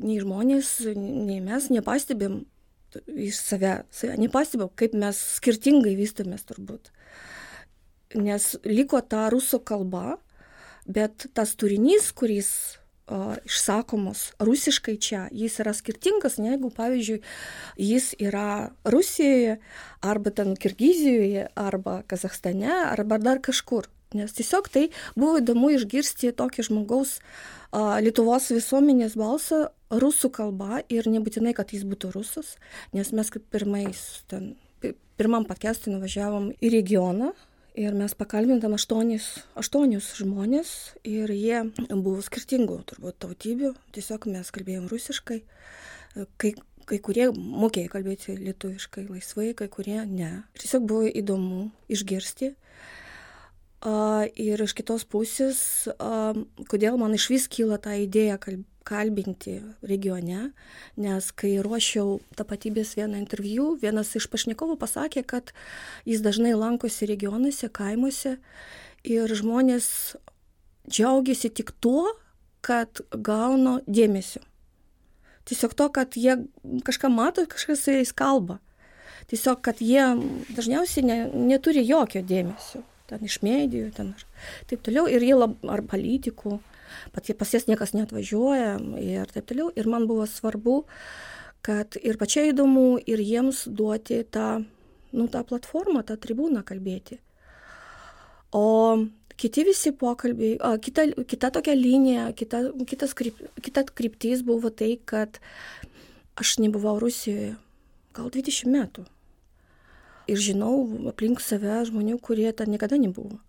nei 0.04 0.20
žmonės, 0.22 0.76
nei 0.96 1.40
mes 1.44 1.72
nepastebėm 1.74 2.44
iš 3.08 3.40
save, 3.42 3.74
save 3.94 4.18
nepastebėm, 4.22 4.70
kaip 4.78 4.96
mes 4.98 5.20
skirtingai 5.38 5.96
vystomės 5.98 6.46
turbūt. 6.48 6.92
Nes 8.16 8.54
liko 8.64 9.02
ta 9.02 9.28
rusų 9.34 9.60
kalba, 9.68 10.20
bet 10.88 11.28
tas 11.36 11.56
turinys, 11.60 12.14
kuris 12.16 12.50
išsakomos 13.48 14.34
rusiškai 14.44 14.98
čia, 15.00 15.26
jis 15.32 15.60
yra 15.64 15.74
skirtingas, 15.76 16.38
negu, 16.44 16.72
pavyzdžiui, 16.76 17.22
jis 17.80 18.12
yra 18.20 18.72
Rusijoje, 18.88 19.58
arba 20.02 20.34
ten 20.36 20.56
Kirgizijoje, 20.60 21.48
arba 21.56 22.02
Kazahstane, 22.08 22.74
arba 22.92 23.20
dar 23.22 23.42
kažkur. 23.44 23.88
Nes 24.16 24.32
tiesiog 24.32 24.70
tai 24.72 24.86
buvo 25.20 25.42
įdomu 25.42 25.74
išgirsti 25.76 26.32
tokį 26.36 26.64
žmogaus 26.70 27.18
a, 27.76 28.00
Lietuvos 28.00 28.48
visuomenės 28.56 29.18
balsą 29.20 29.66
rusų 29.92 30.32
kalba 30.32 30.80
ir 30.88 31.10
nebūtinai, 31.12 31.52
kad 31.56 31.74
jis 31.76 31.84
būtų 31.88 32.14
rusas, 32.16 32.56
nes 32.96 33.12
mes 33.12 33.32
kaip 33.34 33.44
pirmais, 33.52 34.00
ten, 34.32 34.54
pirmam 35.20 35.44
pakestui 35.50 35.92
nuvažiavom 35.92 36.54
į 36.62 36.72
regioną, 36.78 37.34
ir 37.78 37.94
mes 37.98 38.14
pakalbintam 38.18 38.74
aštuonis, 38.78 39.28
aštuonius 39.60 40.10
žmonės 40.20 40.72
ir 41.08 41.32
jie 41.34 41.62
buvo 41.92 42.24
skirtingų 42.26 42.80
turbūt 42.90 43.20
tautybių, 43.24 43.74
tiesiog 43.96 44.26
mes 44.34 44.50
kalbėjom 44.56 44.88
rusiškai, 44.92 45.40
kai, 46.42 46.54
kai 46.90 47.00
kurie 47.04 47.30
mokėjo 47.36 47.94
kalbėti 47.94 48.38
lietuviškai 48.42 49.06
laisvai, 49.08 49.52
kai 49.58 49.70
kurie 49.72 50.02
ne. 50.10 50.32
Tiesiog 50.58 50.88
buvo 50.90 51.12
įdomu 51.12 51.68
išgirsti. 51.94 52.56
Ir 54.42 54.64
iš 54.66 54.74
kitos 54.74 55.06
pusės, 55.06 55.60
kodėl 56.72 56.98
man 56.98 57.14
iš 57.14 57.30
vis 57.30 57.46
kyla 57.52 57.78
ta 57.78 57.94
idėja 57.94 58.40
kalbinti 58.88 59.58
regione, 59.86 60.52
nes 61.00 61.30
kai 61.36 61.58
ruošiau 61.64 62.18
tapatybės 62.40 62.96
vieną 62.98 63.20
interviu, 63.20 63.74
vienas 63.82 64.14
iš 64.16 64.30
pašnekovų 64.32 64.78
pasakė, 64.80 65.26
kad 65.28 65.52
jis 66.08 66.24
dažnai 66.26 66.56
lankosi 66.56 67.10
regionuose, 67.10 67.68
kaimuose 67.68 68.38
ir 69.08 69.36
žmonės 69.36 69.90
džiaugiasi 70.88 71.52
tik 71.52 71.74
tuo, 71.84 72.16
kad 72.64 73.02
gauna 73.12 73.80
dėmesio. 73.88 74.42
Tiesiog 75.48 75.76
to, 75.80 75.88
kad 75.96 76.18
jie 76.20 76.36
kažką 76.84 77.12
mato, 77.12 77.46
kažkas 77.48 77.86
su 77.86 77.96
jais 77.96 78.12
kalba. 78.12 78.60
Tiesiog, 79.32 79.62
kad 79.64 79.80
jie 79.84 80.04
dažniausiai 80.56 81.06
ne, 81.08 81.18
neturi 81.52 81.84
jokio 81.88 82.24
dėmesio. 82.24 82.84
Ten 83.08 83.24
iš 83.24 83.40
medijų, 83.44 83.92
ten 83.96 84.12
ir 84.16 84.26
taip 84.68 84.84
toliau. 84.84 85.06
Ir 85.08 85.24
jie 85.24 85.36
lab, 85.38 85.56
ar 85.72 85.84
politikų, 85.88 86.58
pat 87.16 87.30
pas 87.40 87.54
jas 87.54 87.68
niekas 87.70 87.94
neatvažiuoja 87.98 88.78
ir 89.02 89.34
taip 89.34 89.48
toliau. 89.50 89.70
Ir 89.76 89.90
man 89.90 90.08
buvo 90.10 90.26
svarbu, 90.30 90.84
kad 91.66 92.00
ir 92.02 92.18
pačiai 92.20 92.54
įdomu, 92.54 92.98
ir 93.04 93.22
jiems 93.24 93.66
duoti 93.68 94.24
tą, 94.24 94.64
nu, 95.14 95.28
tą 95.28 95.44
platformą, 95.48 96.04
tą 96.08 96.18
tribūną 96.22 96.64
kalbėti. 96.68 97.20
O 98.56 98.66
kiti 99.38 99.66
visi 99.68 99.92
pokalbiai, 99.92 100.58
a, 100.60 100.78
kita, 100.82 101.10
kita 101.28 101.52
tokia 101.54 101.76
linija, 101.78 102.32
kita, 102.38 102.64
kitas, 102.88 103.14
kryp, 103.18 103.40
kita 103.62 103.86
kryptis 103.92 104.44
buvo 104.46 104.72
tai, 104.74 104.96
kad 105.06 105.42
aš 106.38 106.58
nebuvau 106.64 106.98
Rusijoje 107.02 107.56
gal 108.18 108.32
20 108.34 108.72
metų. 108.74 109.06
Ir 110.28 110.42
žinau 110.44 110.74
aplink 111.08 111.40
save 111.40 111.84
žmonių, 111.88 112.18
kurie 112.20 112.50
ten 112.52 112.74
niekada 112.74 113.00
nebuvo. 113.00 113.40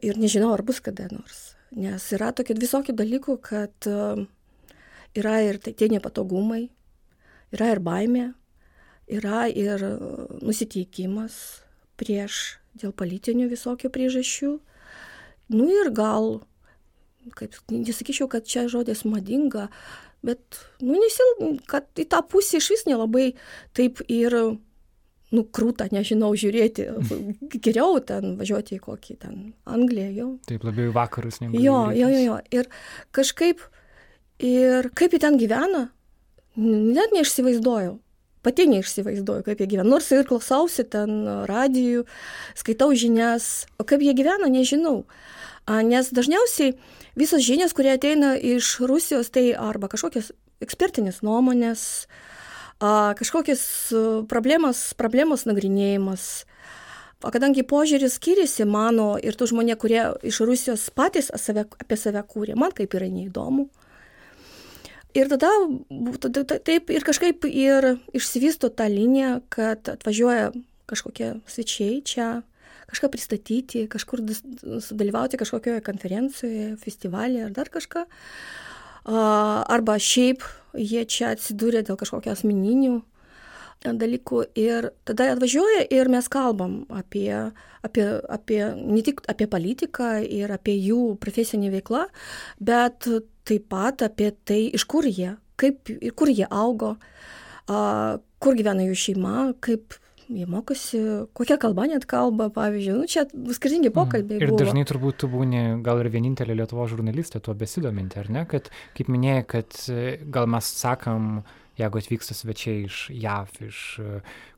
Ir 0.00 0.16
nežinau, 0.16 0.54
ar 0.54 0.62
bus 0.62 0.80
kada 0.80 1.10
nors. 1.10 1.57
Nes 1.76 2.04
yra 2.16 2.30
tokie 2.32 2.56
visokių 2.56 2.94
dalykų, 2.96 3.34
kad 3.44 3.88
uh, 3.90 4.22
yra 5.18 5.38
ir 5.44 5.58
tai, 5.62 5.74
tie 5.76 5.88
nepatogumai, 5.92 6.68
yra 7.54 7.72
ir 7.74 7.82
baimė, 7.84 8.26
yra 9.08 9.46
ir 9.48 9.84
nusiteikimas 10.44 11.62
prieš 11.98 12.58
dėl 12.78 12.92
politinių 12.94 13.48
visokių 13.50 13.90
priežasčių. 13.92 14.52
Nu 15.54 15.68
ir 15.72 15.90
gal, 15.96 16.42
kaip 17.38 17.56
nesakyčiau, 17.72 18.28
kad 18.30 18.46
čia 18.46 18.66
žodis 18.70 19.04
madinga, 19.08 19.68
bet, 20.22 20.60
nu, 20.84 20.98
nesil, 20.98 21.58
kad 21.70 21.88
į 21.98 22.08
tą 22.12 22.20
pusę 22.28 22.60
iš 22.60 22.70
vis 22.74 22.86
nelabai 22.88 23.32
taip 23.76 24.02
ir, 24.12 24.36
nu, 25.34 25.44
krūta, 25.44 25.88
nežinau, 25.92 26.32
žiūrėti. 26.38 26.88
Geriau 27.64 28.00
ten 28.04 28.36
važiuoti 28.40 28.78
į 28.78 28.82
kokį 28.84 29.18
ten 29.24 29.38
Angliją 29.68 30.10
jau. 30.16 30.30
Taip, 30.48 30.66
labiau 30.68 30.90
į 30.90 30.96
vakarus 30.96 31.42
negu. 31.42 31.60
Jo, 31.60 31.88
jo, 31.96 32.10
jo, 32.12 32.24
jo. 32.24 32.40
Ir 32.54 32.70
kažkaip, 33.16 33.62
ir 34.40 34.90
kaip 34.98 35.16
jie 35.16 35.22
ten 35.22 35.40
gyvena, 35.40 35.88
net 36.58 37.16
neišsivaizduoju 37.16 37.98
pati 38.48 38.68
neišsivaizduoju, 38.70 39.44
kaip 39.46 39.60
jie 39.60 39.68
gyvena. 39.68 39.88
Nors 39.92 40.08
ir 40.14 40.26
klausausi 40.28 40.86
ten 40.88 41.20
radijų, 41.50 42.04
skaitau 42.58 42.94
žinias, 42.96 43.66
o 43.80 43.86
kaip 43.88 44.04
jie 44.04 44.14
gyvena, 44.16 44.48
nežinau. 44.52 45.02
Nes 45.84 46.08
dažniausiai 46.16 46.76
visos 47.18 47.44
žinias, 47.44 47.74
kurie 47.76 47.92
ateina 47.92 48.36
iš 48.36 48.78
Rusijos, 48.88 49.28
tai 49.34 49.50
arba 49.52 49.90
kažkokios 49.92 50.32
ekspertinės 50.64 51.20
nuomonės, 51.26 51.82
kažkokios 52.78 53.62
problemos, 54.30 54.94
problemos 54.94 55.44
nagrinėjimas. 55.48 56.46
O 57.18 57.32
kadangi 57.34 57.64
požiūris 57.66 58.14
skiriasi 58.14 58.62
mano 58.62 59.16
ir 59.18 59.34
tų 59.34 59.48
žmonių, 59.50 59.74
kurie 59.82 60.04
iš 60.22 60.38
Rusijos 60.46 60.86
patys 60.94 61.32
save, 61.34 61.66
apie 61.66 61.96
save 61.98 62.22
kūrė, 62.22 62.54
man 62.54 62.70
kaip 62.70 62.94
yra 62.94 63.08
neįdomu. 63.10 63.66
Ir 65.18 65.26
tada, 65.32 65.50
taip 66.62 66.92
ir 66.94 67.02
kažkaip 67.02 67.48
ir 67.48 67.96
išsivysto 68.14 68.70
ta 68.70 68.86
linija, 68.86 69.40
kad 69.50 69.88
atvažiuoja 69.90 70.52
kažkokie 70.86 71.32
svečiai 71.48 71.98
čia, 72.06 72.28
kažką 72.88 73.10
pristatyti, 73.12 73.86
kažkur 73.90 74.22
sudalyvauti 74.84 75.40
kažkokioje 75.40 75.82
konferencijoje, 75.84 76.76
festivalėje 76.84 77.48
ar 77.48 77.56
dar 77.56 77.72
kažką. 77.72 78.04
Arba 79.08 79.96
šiaip 79.96 80.44
jie 80.76 81.04
čia 81.08 81.32
atsidūrė 81.32 81.84
dėl 81.86 81.96
kažkokio 81.96 82.34
asmeninių 82.34 82.98
dalykų 83.86 84.42
ir 84.58 84.90
tada 85.06 85.30
atvažiuoja 85.34 85.86
ir 85.94 86.10
mes 86.10 86.26
kalbam 86.28 86.80
apie, 86.90 87.30
apie, 87.86 88.06
apie 88.28 88.60
ne 88.74 89.02
tik 89.06 89.22
apie 89.30 89.46
politiką 89.46 90.18
ir 90.24 90.50
apie 90.52 90.74
jų 90.76 91.14
profesinį 91.22 91.70
veiklą, 91.76 92.08
bet 92.58 93.06
taip 93.48 93.68
pat 93.70 94.02
apie 94.02 94.32
tai, 94.44 94.66
iš 94.74 94.84
kur 94.84 95.06
jie, 95.06 95.36
kaip, 95.56 95.88
kur 96.18 96.28
jie 96.28 96.48
augo, 96.50 96.96
kur 97.68 98.58
gyvena 98.58 98.84
jų 98.88 98.98
šeima, 98.98 99.52
kaip 99.62 99.94
jie 100.28 100.46
mokosi, 100.46 101.00
kokia 101.36 101.56
kalba 101.60 101.86
net 101.88 102.04
kalba, 102.08 102.48
pavyzdžiui, 102.52 102.96
nu, 103.00 103.06
čia 103.08 103.24
skirtingi 103.56 103.90
pokalbiai. 103.94 104.40
Ir 104.42 104.52
buvo. 104.52 104.60
dažnai 104.60 104.84
turbūt 104.88 105.20
tu 105.22 105.30
būni 105.32 105.80
gal 105.84 106.02
ir 106.02 106.10
vienintelė 106.12 106.56
Lietuvo 106.58 106.86
žurnalistė 106.90 107.40
tuo 107.44 107.54
besidominti, 107.58 108.20
ar 108.20 108.30
ne? 108.34 108.44
Kad, 108.48 108.68
kaip 108.98 109.10
minėjai, 109.12 109.46
kad 109.48 109.78
gal 110.34 110.48
mes 110.50 110.68
sakam, 110.80 111.42
jeigu 111.80 112.02
atvyksta 112.02 112.36
svečiai 112.36 112.84
iš 112.88 113.02
JAV, 113.14 113.60
iš 113.68 113.82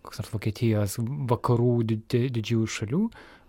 kokios 0.02 0.22
nors 0.22 0.34
Vokietijos, 0.34 0.98
vakarų 1.30 1.74
didžiųjų 2.10 2.70
šalių, 2.78 3.02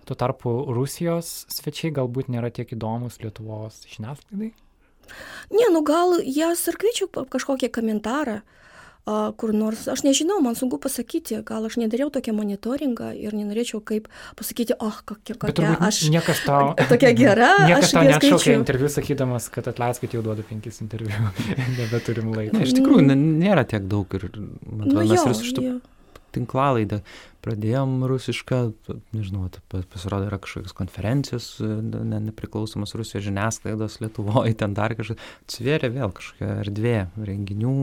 tuo 0.09 0.17
tarpu 0.17 0.55
Rusijos 0.75 1.45
svečiai 1.53 1.93
galbūt 1.95 2.31
nėra 2.33 2.53
tiek 2.53 2.69
įdomus 2.75 3.21
Lietuvos 3.23 3.83
žiniasklaidai? 3.89 4.53
Ne, 5.51 5.67
nu 5.73 5.81
gal 5.83 6.19
jas 6.23 6.67
ir 6.69 6.77
kviečiu 6.79 7.09
kažkokį 7.11 7.71
komentarą. 7.73 8.41
Uh, 8.41 8.57
a, 9.05 9.31
kur 9.37 9.53
nors, 9.55 9.87
aš 9.91 10.03
nežinau, 10.05 10.39
man 10.45 10.57
sunku 10.57 10.79
pasakyti, 10.81 11.39
gal 11.47 11.65
aš 11.67 11.77
nedariau 11.81 12.11
tokią 12.13 12.33
monitoringą 12.37 13.11
ir 13.17 13.35
nenorėčiau 13.37 13.81
kaip 13.85 14.09
pasakyti, 14.39 14.77
oh, 14.79 14.99
kokia, 15.05 15.37
kokia 15.41 15.75
aš. 15.79 16.03
Niekas 16.13 16.43
tau. 16.45 16.73
Tokia 16.91 17.13
gera. 17.17 17.53
Niekas 17.69 17.95
tau 17.95 18.05
neatšaukė 18.07 18.57
interviu 18.57 18.91
sakydamas, 18.91 19.49
kad 19.53 19.69
atleiskit, 19.71 20.17
jau 20.17 20.25
duodu 20.25 20.45
penkis 20.47 20.81
interviu, 20.85 21.31
nebeturim 21.79 22.33
laiko. 22.35 22.57
Ne, 22.57 22.67
iš 22.67 22.77
tikrųjų, 22.77 23.07
nėra 23.15 23.65
tiek 23.69 23.87
daug 23.89 24.19
ir, 24.19 24.29
man 24.37 24.85
atrodo, 24.85 25.01
Nu 25.01 25.07
mes 25.07 25.17
jo, 25.17 25.25
ir 25.25 25.39
su 25.39 25.49
šitų 25.49 25.65
jo. 26.31 26.37
tinklalaidą 26.39 27.01
pradėjom 27.41 28.05
rusišką, 28.09 28.59
nežinau, 29.15 29.47
pasirodo 29.71 30.27
yra 30.29 30.37
kažkokios 30.41 30.75
konferencijos 30.77 31.47
ne, 31.61 32.19
nepriklausomos 32.29 32.93
Rusijos 32.97 33.25
žiniasklaidos 33.25 33.99
Lietuvoje, 34.03 34.53
ten 34.59 34.75
dar 34.77 34.95
kažkas, 34.97 35.19
atsivėrė 35.45 35.91
vėl 35.95 36.13
kažkokia 36.17 36.51
erdvė 36.65 36.95
renginių, 37.31 37.75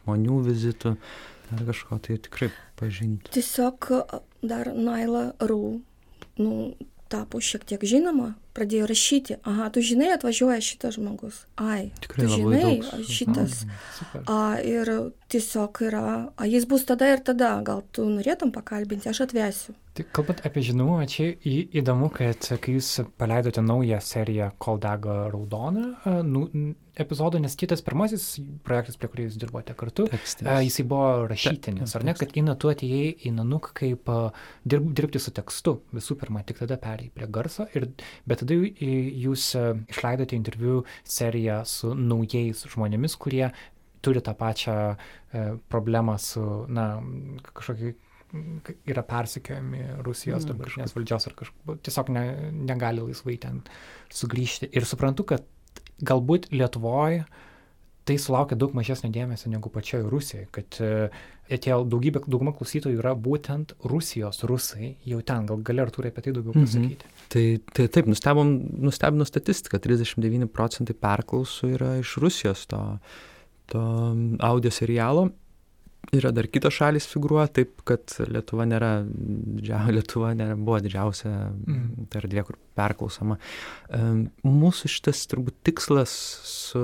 žmonių 0.00 0.42
vizitų, 0.50 0.94
dar 1.48 1.64
kažko 1.70 2.00
tai 2.04 2.18
tikrai 2.28 2.50
pažinti. 2.80 3.32
Tiesiog 3.38 3.90
dar 4.44 4.72
Naila 4.76 5.30
Rū, 5.40 5.78
nu, 6.42 6.54
tapo 7.08 7.40
šiek 7.42 7.64
tiek 7.68 7.84
žinoma, 7.88 8.34
pradėjo 8.56 8.88
rašyti, 8.90 9.38
aha, 9.46 9.68
tu 9.74 9.82
žinai, 9.84 10.10
atvažiuoja 10.16 10.58
šitas 10.64 10.96
žmogus. 10.98 11.42
Ai, 11.60 11.90
Tikrai 12.02 12.26
tu 12.26 12.30
žinai, 12.34 12.72
šitas. 13.06 13.62
Super. 13.98 14.24
A, 14.26 14.38
ir 14.64 14.90
tiesiog 15.32 15.82
yra, 15.88 16.06
a, 16.34 16.48
jis 16.48 16.66
bus 16.68 16.86
tada 16.88 17.10
ir 17.12 17.22
tada, 17.24 17.54
gal 17.66 17.84
tu 17.94 18.06
norėtum 18.10 18.52
pakalbinti, 18.54 19.10
aš 19.10 19.26
atvesiu. 19.28 19.76
Tai 19.98 20.06
kalbant 20.14 20.42
apie 20.46 20.62
žinomumą, 20.68 21.06
čia 21.10 21.32
į, 21.34 21.56
įdomu, 21.80 22.10
kad 22.14 22.50
kai 22.62 22.76
jūs 22.76 22.90
paleidote 23.18 23.64
naują 23.64 23.98
seriją 24.04 24.52
Kol 24.62 24.78
dega 24.82 25.24
raudona 25.32 26.22
nu, 26.22 26.44
epizodą, 27.02 27.40
nes 27.42 27.56
kitas 27.58 27.82
pirmasis 27.84 28.26
projektas, 28.66 28.98
prie 29.00 29.10
kurio 29.12 29.28
jūs 29.28 29.38
dirbote 29.40 29.74
kartu, 29.78 30.08
Tekstas. 30.12 30.46
a, 30.48 30.58
jisai 30.64 30.84
buvo 30.88 31.26
rašytinis, 31.30 31.94
ar 31.98 32.06
ne, 32.08 32.14
kad 32.18 32.34
Ina, 32.38 32.56
tu 32.60 32.72
atėjai 32.72 33.12
į 33.28 33.34
Nanuk 33.36 33.70
kaip 33.78 34.10
dirb, 34.68 34.90
dirbti 34.98 35.22
su 35.22 35.34
tekstu 35.36 35.78
visų 35.96 36.18
pirma, 36.20 36.44
tik 36.46 36.62
tada 36.62 36.78
perėjai 36.82 37.14
prie 37.14 37.30
garso, 37.38 37.68
ir, 37.78 37.88
bet 38.28 38.44
tada 38.44 38.58
jūs 38.58 39.50
išleidote 39.58 40.38
interviu 40.38 40.82
seriją 41.06 41.62
su 41.68 41.94
naujais 41.94 42.66
žmonėmis, 42.72 43.18
kurie 43.20 43.46
turi 44.04 44.22
tą 44.22 44.34
pačią 44.38 44.76
problemą 45.68 46.18
su, 46.22 46.44
na, 46.70 46.90
kažkokį 47.50 47.96
yra 48.88 49.02
persekiojami 49.08 50.02
Rusijos 50.04 50.44
dabartinės 50.48 50.92
valdžios 50.96 51.28
ar 51.30 51.36
kažkaip 51.38 51.84
tiesiog 51.86 52.10
ne, 52.12 52.24
negali 52.68 53.04
laisvai 53.04 53.38
ten 53.40 53.62
sugrįžti. 54.12 54.68
Ir 54.76 54.84
suprantu, 54.88 55.24
kad 55.32 55.46
galbūt 56.04 56.50
Lietuvoje 56.54 57.24
tai 58.08 58.16
sulaukia 58.16 58.56
daug 58.56 58.72
mažesnio 58.72 59.10
dėmesio 59.12 59.50
negu 59.52 59.68
pačioje 59.68 60.06
Rusijoje, 60.08 60.46
kad 60.54 60.78
e, 60.80 61.10
tie 61.60 61.74
daugybė, 61.76 62.22
dauguma 62.24 62.54
klausytojų 62.56 63.02
yra 63.02 63.12
būtent 63.12 63.74
Rusijos 63.84 64.40
rusai, 64.48 64.94
jau 65.08 65.18
ten, 65.28 65.44
gal 65.48 65.60
gali 65.64 65.82
ar 65.84 65.92
turi 65.92 66.08
apie 66.08 66.24
tai 66.24 66.32
daugiau 66.32 66.54
Mhm. 66.56 66.64
pasakyti. 66.64 67.10
Tai, 67.28 67.44
tai 67.76 67.88
taip, 67.92 68.08
nustebom, 68.08 68.54
nustebino 68.80 69.26
statistika, 69.28 69.76
39 69.78 70.48
procentai 70.48 70.96
perklausų 70.96 71.74
yra 71.76 71.90
iš 72.00 72.16
Rusijos 72.24 72.64
to, 72.72 72.80
to 73.68 73.84
audio 74.40 74.70
serialo. 74.72 75.28
Yra 76.14 76.30
dar 76.32 76.48
kitos 76.50 76.76
šalis 76.78 77.06
figūruoja, 77.10 77.48
taip 77.60 77.82
kad 77.88 78.14
Lietuva 78.30 78.66
nėra, 78.68 78.92
Lietuva 79.96 80.32
nėra, 80.38 80.56
buvo 80.56 80.80
didžiausia 80.84 81.32
mm. 81.52 82.08
ta 82.12 82.22
erdvė, 82.22 82.44
kur 82.48 82.58
perklausoma. 82.78 83.38
Mūsų 84.46 84.92
šitas 84.94 85.24
turbūt 85.30 85.58
tikslas 85.68 86.12
su 86.48 86.82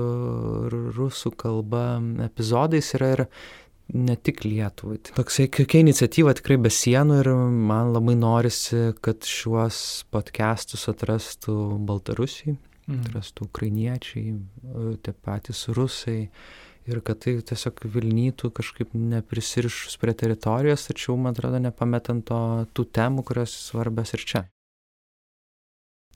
rusų 0.97 1.35
kalba 1.41 1.85
epizodais 2.27 2.93
yra 2.99 3.13
ir 3.17 3.25
ne 3.95 4.17
tik 4.17 4.45
Lietuvai. 4.47 4.99
Tai 5.05 5.17
toksai 5.21 5.49
kokia 5.53 5.83
iniciatyva 5.85 6.33
tikrai 6.39 6.57
be 6.65 6.73
sienų 6.73 7.19
ir 7.21 7.33
man 7.71 7.93
labai 7.95 8.17
norisi, 8.19 8.87
kad 9.05 9.27
šiuos 9.29 9.79
podcastus 10.15 10.87
atrastų 10.93 11.57
Baltarusiai, 11.89 12.57
mm. 12.57 13.03
atrastų 13.03 13.49
ukrainiečiai, 13.51 14.39
tie 15.05 15.17
patys 15.25 15.67
rusai 15.77 16.23
ir 16.90 17.02
kad 17.06 17.22
tai 17.24 17.36
tiesiog 17.46 17.84
Vilnytų 17.94 18.52
kažkaip 18.56 18.96
neprisirišus 18.98 20.00
prie 20.02 20.16
teritorijos, 20.18 20.88
tačiau, 20.90 21.18
man 21.18 21.36
atrodo, 21.36 21.62
nepametant 21.62 22.26
to, 22.30 22.40
tų 22.74 22.88
temų, 22.96 23.26
kurios 23.28 23.54
svarbios 23.70 24.16
ir 24.18 24.26
čia. 24.26 24.44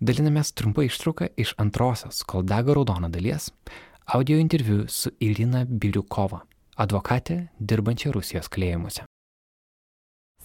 Dalinamės 0.04 0.52
trumpą 0.58 0.88
ištrauką 0.88 1.30
iš 1.40 1.54
antrosios, 1.62 2.24
kol 2.28 2.44
dega 2.44 2.76
raudona 2.76 3.12
dalies, 3.14 3.52
audio 4.06 4.40
interviu 4.42 4.84
su 4.90 5.14
Irina 5.24 5.64
Biriukova, 5.70 6.42
advokatė 6.76 7.48
dirbančia 7.60 8.12
Rusijos 8.12 8.50
kalėjimuose. 8.52 9.06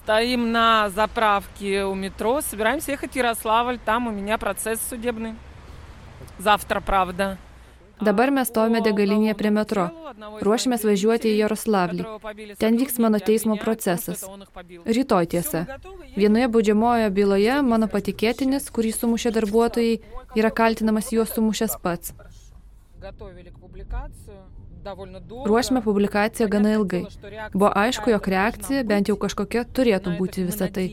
Стоим 0.08 0.52
на 0.52 0.88
заправке 0.88 1.84
у 1.84 1.94
метро, 1.94 2.40
собираемся 2.40 2.92
ехать 2.92 3.12
в 3.12 3.16
Ярославль, 3.16 3.78
там 3.78 4.06
у 4.06 4.10
меня 4.10 4.38
процесс 4.38 4.80
судебный. 4.88 5.34
Завтра, 6.38 6.80
правда. 6.80 7.36
Dabar 8.01 8.31
mes 8.33 8.49
stovime 8.49 8.81
degalinėje 8.81 9.35
prie 9.37 9.51
metro. 9.53 9.85
Ruošiamės 10.41 10.83
važiuoti 10.87 11.29
į 11.29 11.37
Jaroslavlį. 11.43 12.05
Ten 12.59 12.77
vyks 12.79 12.99
mano 13.03 13.19
teismo 13.19 13.57
procesas. 13.61 14.25
Rytoj 14.97 15.29
tiesa. 15.33 15.65
Vienoje 16.15 16.49
baudžiamojo 16.55 17.09
byloje 17.13 17.61
mano 17.61 17.87
patikėtinis, 17.87 18.69
kurį 18.73 18.93
sumušė 18.97 19.33
darbuotojai, 19.37 19.99
yra 20.39 20.51
kaltinamas 20.51 21.11
juos 21.13 21.33
sumušęs 21.37 21.77
pats. 21.83 22.13
Ruošime 25.45 25.81
publikaciją 25.81 26.47
gana 26.49 26.73
ilgai. 26.77 27.05
Buvo 27.53 27.71
aišku, 27.83 28.09
jog 28.09 28.27
reakcija, 28.27 28.83
bent 28.83 29.09
jau 29.09 29.15
kažkokia, 29.19 29.63
turėtų 29.65 30.17
būti 30.19 30.47
visą 30.49 30.67
tai. 30.73 30.87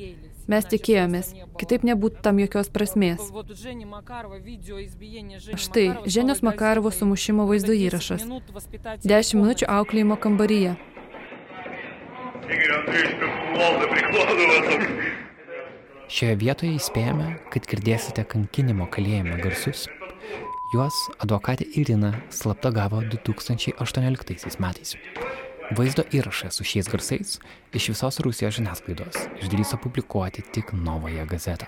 Mes 0.50 0.66
tikėjomės, 0.66 1.32
kitaip 1.60 1.84
nebūtų 1.86 2.22
tam 2.26 2.40
jokios 2.42 2.70
prasmės. 2.74 3.22
Štai, 5.64 5.86
Ženios 6.10 6.42
Makarovo 6.46 6.90
sumušimo 6.90 7.46
vaizdo 7.46 7.76
įrašas. 7.76 8.26
10 9.06 9.38
minučių 9.38 9.68
auklėjimo 9.70 10.18
kambaryje. 10.18 10.74
Šioje 16.10 16.34
vietoje 16.42 16.74
įspėjame, 16.80 17.28
kad 17.54 17.70
girdėsite 17.70 18.26
kankinimo 18.26 18.88
kalėjime 18.90 19.38
garsus. 19.44 19.86
Juos 20.74 20.96
advokatė 21.22 21.68
Irina 21.78 22.10
slapta 22.34 22.74
gavo 22.74 23.04
2018 23.06 24.58
metais. 24.62 24.96
Vaizdo 25.70 26.02
įrašą 26.11 26.48
su 26.50 26.64
šiais 26.66 26.88
garsais 26.90 27.37
iš 27.78 27.85
visos 27.92 28.16
Rusijos 28.26 28.56
žiniasklaidos 28.56 29.28
išdrįso 29.38 29.78
publikuoti 29.78 30.42
tik 30.42 30.72
Novoje 30.74 31.22
gazetą. 31.30 31.66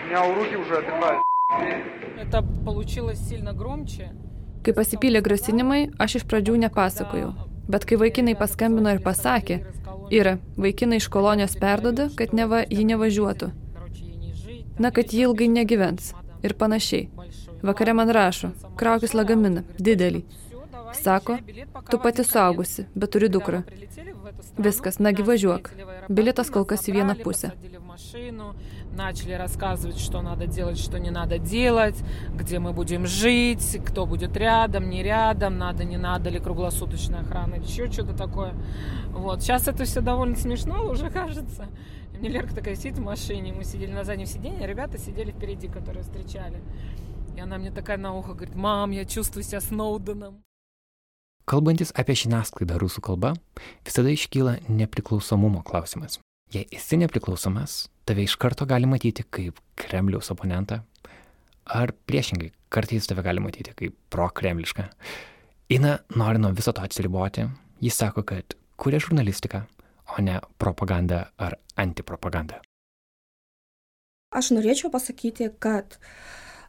У 0.00 0.10
меня 0.10 0.34
руки 0.34 0.56
уже 0.56 0.78
отдыхают. 0.78 1.22
Это 2.16 2.42
получилось 2.64 3.20
сильно 3.28 3.52
громче. 3.52 4.14
Kai 4.62 4.74
pasipylė 4.76 5.22
grasinimai, 5.24 5.88
aš 6.02 6.20
iš 6.20 6.24
pradžių 6.30 6.56
nepasakojau. 6.64 7.30
Bet 7.68 7.84
kai 7.88 7.98
vaikinai 8.00 8.34
paskambino 8.38 8.92
ir 8.94 9.02
pasakė, 9.04 9.60
yra, 10.14 10.38
vaikinai 10.56 10.98
iš 11.02 11.08
kolonijos 11.12 11.56
perdoda, 11.60 12.08
kad 12.16 12.34
neva 12.36 12.62
ji 12.64 12.86
nevažiuotų. 12.88 13.50
Na, 14.78 14.90
kad 14.94 15.12
ji 15.12 15.26
ilgai 15.26 15.50
negyvens. 15.52 16.12
Ir 16.46 16.54
panašiai. 16.54 17.08
Vakare 17.66 17.92
man 17.98 18.10
rašo, 18.14 18.52
kraukis 18.78 19.14
lagaminą, 19.18 19.64
didelį. 19.82 20.22
Sako, 20.92 21.38
tu 21.90 21.98
pati 21.98 22.24
saugusi, 22.24 22.86
bet 22.94 23.10
turi 23.10 23.28
dukrą. 23.28 23.62
Viskas, 24.58 24.98
nagi 24.98 25.22
važiuok. 25.22 25.70
Bilietas 26.08 26.50
kol 26.50 26.64
kas 26.64 26.88
į 26.88 26.98
vieną 27.00 27.18
pusę. 27.24 27.52
начали 28.98 29.32
рассказывать, 29.32 29.98
что 29.98 30.22
надо 30.22 30.46
делать, 30.46 30.78
что 30.78 30.98
не 30.98 31.10
надо 31.10 31.38
делать, 31.38 31.96
где 32.34 32.58
мы 32.58 32.72
будем 32.72 33.06
жить, 33.06 33.80
кто 33.86 34.06
будет 34.06 34.36
рядом, 34.36 34.90
не 34.90 35.02
рядом, 35.02 35.56
надо, 35.58 35.84
не 35.84 35.96
надо 35.96 36.30
ли 36.30 36.40
круглосуточная 36.40 37.20
охрана, 37.20 37.54
еще 37.54 37.90
что-то 37.90 38.14
такое. 38.14 38.54
Вот. 39.10 39.42
Сейчас 39.42 39.68
это 39.68 39.84
все 39.84 40.00
довольно 40.00 40.36
смешно 40.36 40.84
уже 40.84 41.10
кажется. 41.20 41.66
Мне 42.18 42.28
Лерка 42.28 42.54
такая 42.54 42.74
сидит 42.74 42.98
в 42.98 43.02
машине, 43.02 43.52
мы 43.52 43.64
сидели 43.64 43.92
на 43.92 44.04
заднем 44.04 44.26
сиденье, 44.26 44.64
а 44.64 44.66
ребята 44.66 44.98
сидели 44.98 45.30
впереди, 45.30 45.68
которые 45.68 46.02
встречали. 46.02 46.60
И 47.36 47.40
она 47.40 47.58
мне 47.58 47.70
такая 47.70 47.98
на 47.98 48.14
ухо 48.14 48.34
говорит, 48.34 48.56
мам, 48.56 48.90
я 48.90 49.04
чувствую 49.04 49.44
себя 49.44 49.60
Сноуденом. 49.60 50.42
Kalbantis 51.48 51.94
apie 51.96 52.12
žiniasklaidą 52.12 52.76
rusų 52.76 53.00
kalba, 53.06 53.30
visada 53.86 54.10
iškyla 54.12 54.58
nepriklausomumo 54.68 55.62
klausimas. 55.64 56.18
Jei 56.52 56.66
esi 56.76 56.98
nepriklausomas, 57.00 57.86
tave 58.04 58.26
iš 58.26 58.34
karto 58.40 58.66
gali 58.68 58.88
matyti 58.88 59.24
kaip 59.24 59.56
Kremliaus 59.80 60.28
oponentą, 60.34 60.82
ar 61.64 61.94
priešingai, 62.04 62.50
kartais 62.68 63.08
tave 63.08 63.24
gali 63.24 63.40
matyti 63.40 63.72
kaip 63.78 63.96
pro-kremlišką. 64.12 64.84
Ina 65.72 65.94
nori 66.20 66.44
nuo 66.44 66.52
viso 66.52 66.74
to 66.76 66.84
atsiriboti, 66.84 67.46
jis 67.80 67.96
sako, 67.96 68.26
kad 68.28 68.56
kuria 68.76 69.00
žurnalistiką, 69.00 69.64
o 70.18 70.20
ne 70.24 70.42
propagandą 70.60 71.22
ar 71.40 71.56
antipropagandą. 71.80 72.60
Aš 74.36 74.52
norėčiau 74.52 74.92
pasakyti, 74.92 75.48
kad 75.64 75.96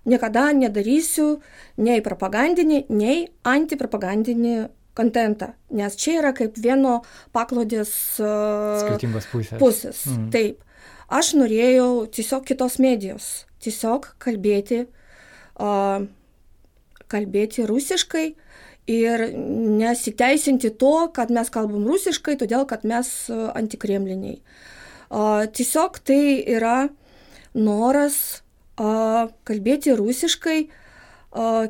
niekada 0.07 0.49
nedarysiu 0.55 1.39
nei 1.81 2.03
propagandinį, 2.05 2.85
nei 2.89 3.23
antipropagandinį 3.47 4.55
kontentą, 4.99 5.53
nes 5.71 5.95
čia 5.99 6.19
yra 6.19 6.31
kaip 6.35 6.57
vieno 6.59 6.99
paklodės 7.35 7.91
uh, 8.21 8.79
skirtingos 8.83 9.29
pusės. 9.31 9.59
pusės. 9.61 10.01
Mm. 10.11 10.29
Taip. 10.33 10.65
Aš 11.09 11.33
norėjau 11.39 12.05
tiesiog 12.13 12.45
kitos 12.45 12.77
medijos, 12.83 13.29
tiesiog 13.63 14.11
kalbėti, 14.21 14.83
uh, 15.57 16.03
kalbėti 17.09 17.65
rusiškai 17.69 18.27
ir 18.89 19.23
nesiteisinti 19.79 20.73
to, 20.81 20.93
kad 21.13 21.31
mes 21.33 21.49
kalbam 21.53 21.87
rusiškai, 21.89 22.35
todėl 22.41 22.67
kad 22.69 22.85
mes 22.87 23.09
antikremliniai. 23.29 24.39
Uh, 25.09 25.47
tiesiog 25.49 26.01
tai 26.05 26.21
yra 26.45 26.89
noras 27.57 28.43
kalbėti 28.79 29.95
rusiškai, 29.97 30.59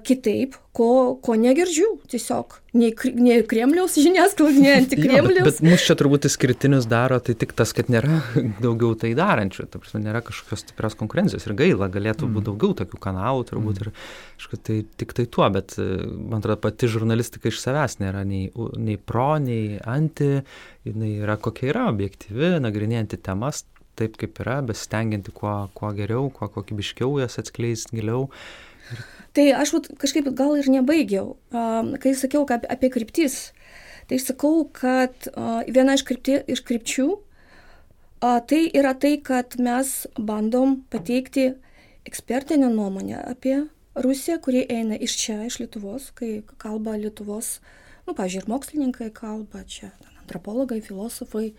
kitaip, 0.07 0.53
ko, 0.71 1.19
ko 1.19 1.33
negirdžiu 1.35 1.97
tiesiog. 2.07 2.53
Nei, 2.79 2.93
nei 3.19 3.41
Kremliaus 3.43 3.97
žiniasklaidos, 3.99 4.55
nei 4.55 4.71
antikremliaus. 4.79 5.35
bet, 5.35 5.57
bet 5.59 5.65
mus 5.67 5.83
čia 5.83 5.97
turbūt 5.99 6.29
išskirtinius 6.29 6.87
daro 6.87 7.17
tai 7.19 7.35
tik 7.35 7.51
tas, 7.59 7.73
kad 7.75 7.89
nėra 7.91 8.21
daugiau 8.63 8.95
tai 8.99 9.11
darančių. 9.19 9.65
Ta 9.67 9.81
prasme, 9.83 9.99
nėra 10.05 10.21
kažkokios 10.23 10.63
stiprios 10.63 10.95
konkurencijos 10.99 11.43
ir 11.43 11.57
gaila, 11.59 11.89
galėtų 11.91 12.29
mm. 12.29 12.37
būti 12.37 12.47
daugiau 12.53 12.77
tokių 12.79 13.01
kanalų 13.03 13.43
turbūt 13.49 13.81
mm. 13.81 13.89
ir 13.89 14.39
kažkaip 14.39 14.63
tai 14.69 14.77
tik 15.03 15.11
tai 15.17 15.25
tuo, 15.27 15.49
bet 15.57 15.75
man 15.75 16.39
atrodo 16.39 16.61
pati 16.63 16.91
žurnalistika 16.93 17.51
iš 17.51 17.59
savęs 17.59 17.99
nėra 17.99 18.23
nei, 18.29 18.45
nei 18.79 18.95
pro, 18.95 19.33
nei 19.43 19.75
anti, 19.83 20.37
jinai 20.87 21.17
yra 21.25 21.35
kokia 21.35 21.73
yra, 21.73 21.89
objektyvi, 21.91 22.55
nagrinėjanti 22.63 23.19
temas 23.27 23.65
taip 23.99 24.17
kaip 24.19 24.41
yra, 24.43 24.59
besistengianti 24.65 25.33
kuo, 25.35 25.53
kuo 25.77 25.91
geriau, 25.97 26.31
kuo 26.33 26.49
kokybiškiau 26.55 27.19
jas 27.21 27.39
atskleisti 27.41 27.99
giliau. 27.99 28.27
Tai 29.37 29.45
aš 29.59 29.75
kažkaip 30.01 30.31
gal 30.33 30.55
ir 30.57 30.69
nebaigiau. 30.73 31.35
Kai 32.01 32.15
sakiau 32.17 32.47
apie, 32.49 32.89
kryptis, 32.89 33.51
tai 34.09 34.17
sakau, 34.17 34.63
kad 34.73 35.29
viena 35.69 35.97
iš, 35.97 36.05
krypti, 36.07 36.39
iš 36.49 36.63
krypčių 36.65 37.09
tai 38.19 38.61
yra 38.75 38.95
tai, 38.97 39.17
kad 39.23 39.55
mes 39.61 40.07
bandom 40.17 40.81
pateikti 40.91 41.53
ekspertinę 42.09 42.69
nuomonę 42.73 43.21
apie 43.25 43.67
Rusiją, 43.95 44.37
kuri 44.39 44.63
eina 44.69 44.95
iš 44.95 45.15
čia, 45.19 45.43
iš 45.43 45.59
Lietuvos, 45.59 46.11
kai 46.15 46.43
kalba 46.61 46.93
Lietuvos, 46.95 47.57
nu, 48.07 48.13
pažiūrėjau, 48.15 48.45
ir 48.45 48.51
mokslininkai 48.51 49.09
kalba 49.11 49.63
čia, 49.67 49.89
antropologai, 50.21 50.79
filosofai, 50.85 51.49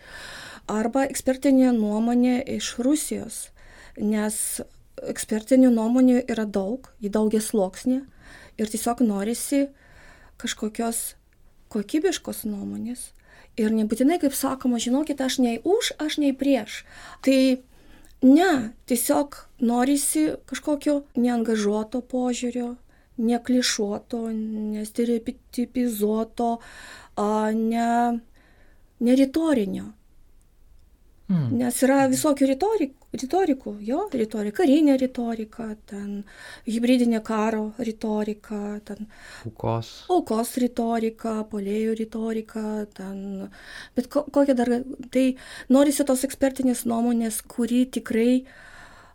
arba 0.69 1.07
ekspertinė 1.09 1.71
nuomonė 1.77 2.41
iš 2.57 2.75
Rusijos, 2.83 3.49
nes 3.97 4.61
ekspertinių 5.01 5.71
nuomonių 5.73 6.21
yra 6.29 6.45
daug, 6.45 6.91
į 7.01 7.09
daugia 7.13 7.41
sluoksnį 7.41 8.01
ir 8.61 8.69
tiesiog 8.69 9.01
norisi 9.05 9.67
kažkokios 10.41 11.15
kokybiškos 11.71 12.43
nuomonės. 12.45 13.11
Ir 13.59 13.73
nebūtinai, 13.75 14.19
kaip 14.21 14.33
sakoma, 14.35 14.79
žinokit, 14.79 15.21
aš 15.21 15.39
nei 15.43 15.59
už, 15.67 15.91
aš 15.99 16.17
nei 16.23 16.33
prieš. 16.37 16.85
Tai 17.25 17.37
ne, 18.23 18.51
tiesiog 18.87 19.35
norisi 19.59 20.29
kažkokio 20.49 21.01
neangažuoto 21.19 22.01
požiūrio, 22.01 22.75
neklišuoto, 23.21 24.29
nestereotipizuoto, 24.31 26.59
ne, 27.57 28.19
neritorinio. 29.03 29.91
Hmm. 31.31 31.51
Nes 31.61 31.77
yra 31.85 32.09
visokių 32.11 32.47
ritorik, 32.49 32.95
retorikų, 33.15 33.75
jo, 33.87 34.01
retorika, 34.11 34.57
karinė 34.57 34.97
retorika, 34.99 35.69
ten 35.87 36.25
hybridinė 36.67 37.21
karo 37.23 37.69
retorika, 37.79 38.59
ten 38.83 39.07
aukos. 39.47 39.91
Aukos 40.11 40.51
retorika, 40.59 41.37
polėjų 41.51 41.95
retorika, 42.01 42.65
ten, 42.97 43.47
bet 43.95 44.11
ko, 44.11 44.25
kokia 44.27 44.57
dar, 44.59 44.73
tai 45.13 45.25
norisi 45.71 46.07
tos 46.09 46.25
ekspertinės 46.27 46.83
nuomonės, 46.89 47.39
kuri 47.47 47.85
tikrai 47.87 48.43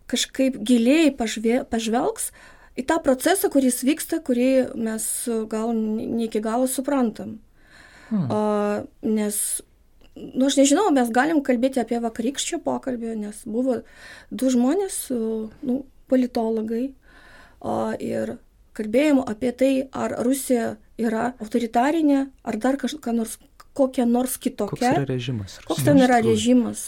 kažkaip 0.09 0.57
giliai 0.65 1.13
pažvė, 1.13 1.67
pažvelgs 1.69 2.31
į 2.81 2.87
tą 2.89 3.01
procesą, 3.05 3.53
kuris 3.53 3.83
vyksta, 3.85 4.23
kurį 4.25 4.51
mes 4.89 5.05
gal 5.53 5.77
ne 5.77 6.31
iki 6.31 6.41
galo 6.45 6.71
suprantam. 6.71 7.43
Hmm. 8.09 8.29
O, 8.31 8.43
nes 9.03 9.41
nu 10.17 10.49
aš 10.49 10.57
nežinau 10.63 10.89
mes 10.95 11.11
galim 11.13 11.43
kalbėti 11.45 11.83
apie 11.83 12.01
vakarykščio 12.03 12.63
pokalbio 12.65 13.15
nes 13.19 13.43
buvo 13.45 13.83
du 14.31 14.51
žmonės 14.53 14.99
nu 15.13 15.83
politologai 16.09 16.87
ir 18.01 18.37
kalbėjom 18.77 19.23
apie 19.25 19.53
tai 19.53 19.73
ar 19.93 20.15
rusija 20.25 20.77
yra 21.01 21.31
autoritarinė 21.43 22.27
ar 22.45 22.59
dar 22.61 22.79
kažką 22.81 23.15
nors 23.17 23.37
kokia 23.77 24.07
nors 24.09 24.39
kitokia. 24.41 24.93
Koks 24.93 24.97
yra 24.97 25.09
režimas 25.09 25.57
koks 25.69 25.85
ten 25.85 26.01
yra 26.01 26.21
režimas? 26.25 26.85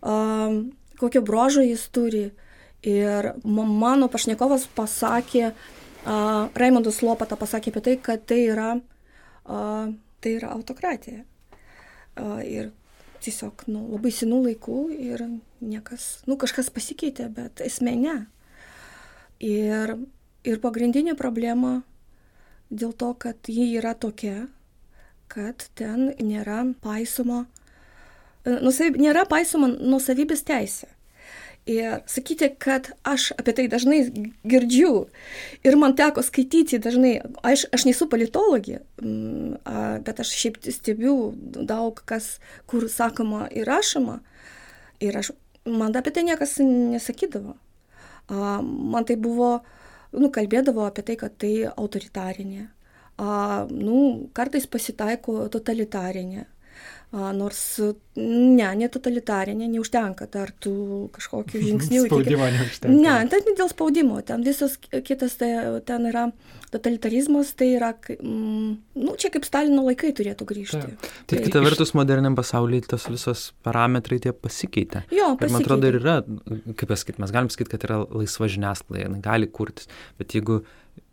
A, 0.00 0.48
kokio 1.00 1.22
brožo 1.22 1.64
jis 1.64 1.84
turi? 1.92 2.28
Ir 2.86 3.32
mano 3.44 4.06
pašnekovas 4.08 4.68
pasakė 4.76 5.48
a, 5.50 5.54
Raimondas 6.54 7.02
Lopata 7.02 7.36
pasakė 7.36 7.74
apie 7.74 7.84
tai 7.88 7.96
kad 8.08 8.24
tai 8.28 8.44
yra 8.48 8.70
a, 8.78 9.58
tai 10.22 10.36
yra 10.38 10.54
autokratija 10.56 11.24
ir 12.44 12.72
tiesiog 13.24 13.66
nu, 13.70 13.84
labai 13.94 14.12
senų 14.14 14.42
laikų 14.46 14.78
ir 14.94 15.24
niekas, 15.60 16.22
nu 16.30 16.38
kažkas 16.40 16.70
pasikeitė, 16.74 17.28
bet 17.34 17.62
esmė 17.64 17.94
ne. 17.98 18.18
Ir, 19.44 19.94
ir 20.46 20.60
pagrindinė 20.62 21.14
problema 21.18 21.80
dėl 22.70 22.92
to, 22.92 23.12
kad 23.14 23.50
ji 23.50 23.70
yra 23.78 23.94
tokia, 23.94 24.48
kad 25.28 25.68
ten 25.78 26.12
nėra 26.18 26.62
paisoma, 26.82 27.44
nusavib, 28.46 28.98
nėra 29.00 29.26
paisoma 29.28 29.70
nusavybės 29.70 30.44
teisė. 30.48 30.88
Ir 31.68 31.98
sakyti, 32.08 32.48
kad 32.56 32.86
aš 33.04 33.26
apie 33.36 33.52
tai 33.52 33.66
dažnai 33.68 33.98
girdžiu 34.48 34.92
ir 35.68 35.76
man 35.76 35.92
teko 35.98 36.22
skaityti 36.24 36.78
dažnai, 36.80 37.18
aš, 37.44 37.66
aš 37.76 37.84
nesu 37.84 38.08
politologė, 38.08 38.78
mm, 39.02 39.58
bet 40.06 40.22
aš 40.24 40.32
šiaip 40.32 40.56
stebiu 40.72 41.34
daug 41.36 42.00
kas, 42.08 42.38
kur 42.66 42.88
sakoma 42.88 43.50
ir 43.52 43.68
rašoma. 43.68 44.22
Ir 45.04 45.20
aš, 45.20 45.34
man 45.68 45.92
apie 45.92 46.14
tai 46.16 46.24
niekas 46.30 46.56
nesakydavo. 46.64 47.58
Man 48.28 49.04
tai 49.04 49.18
buvo, 49.20 49.58
nu, 50.16 50.32
kalbėdavo 50.32 50.88
apie 50.88 51.04
tai, 51.04 51.20
kad 51.20 51.36
tai 51.36 51.54
autoritarinė. 51.68 52.64
Nu, 53.76 53.98
kartais 54.32 54.64
pasitaiko 54.70 55.44
totalitarinė 55.52 56.48
nors 57.12 57.60
ne, 58.18 58.66
ne 58.76 58.88
totalitarinė, 58.92 59.68
neužtenka 59.72 60.26
dar 60.28 60.50
tų 60.60 61.08
kažkokių 61.14 61.62
žingsnių. 61.62 62.02
Spaudimo 62.04 62.48
neužtenka. 62.52 62.92
Ne, 62.92 63.14
ten 63.32 63.46
ne 63.46 63.54
dėl 63.56 63.70
spaudimo, 63.72 64.18
ten 64.26 64.44
visas 64.44 64.76
kitas, 64.78 65.38
tai, 65.40 65.48
ten 65.88 66.08
yra 66.10 66.26
totalitarizmas, 66.72 67.54
tai 67.56 67.70
yra, 67.78 67.94
mm, 67.96 68.72
nu, 69.00 69.14
čia 69.20 69.30
kaip 69.32 69.48
Stalino 69.48 69.86
laikai 69.86 70.10
turėtų 70.16 70.48
grįžti. 70.50 70.82
Ta. 70.82 71.12
Tai 71.30 71.40
kita 71.46 71.62
vertus, 71.64 71.94
moderniam 71.96 72.36
pasaulyje 72.36 72.90
tas 72.92 73.08
visos 73.08 73.46
parametrai 73.64 74.20
tie 74.26 74.34
pasikeitė. 74.36 75.06
Jo, 75.08 75.32
pasikeitė. 75.32 75.48
Ir 75.48 75.54
man 75.54 75.64
atrodo, 75.64 75.88
ir 75.88 76.00
yra, 76.02 76.18
kaip 76.74 76.92
pasakyti, 76.92 77.24
mes 77.24 77.32
galim 77.32 77.48
sakyti, 77.54 77.72
kad 77.72 77.88
yra 77.88 78.02
laisva 78.04 78.50
žiniasklaida, 78.52 79.16
gali 79.24 79.48
kurtis, 79.48 79.88
bet 80.20 80.36
jeigu 80.36 80.60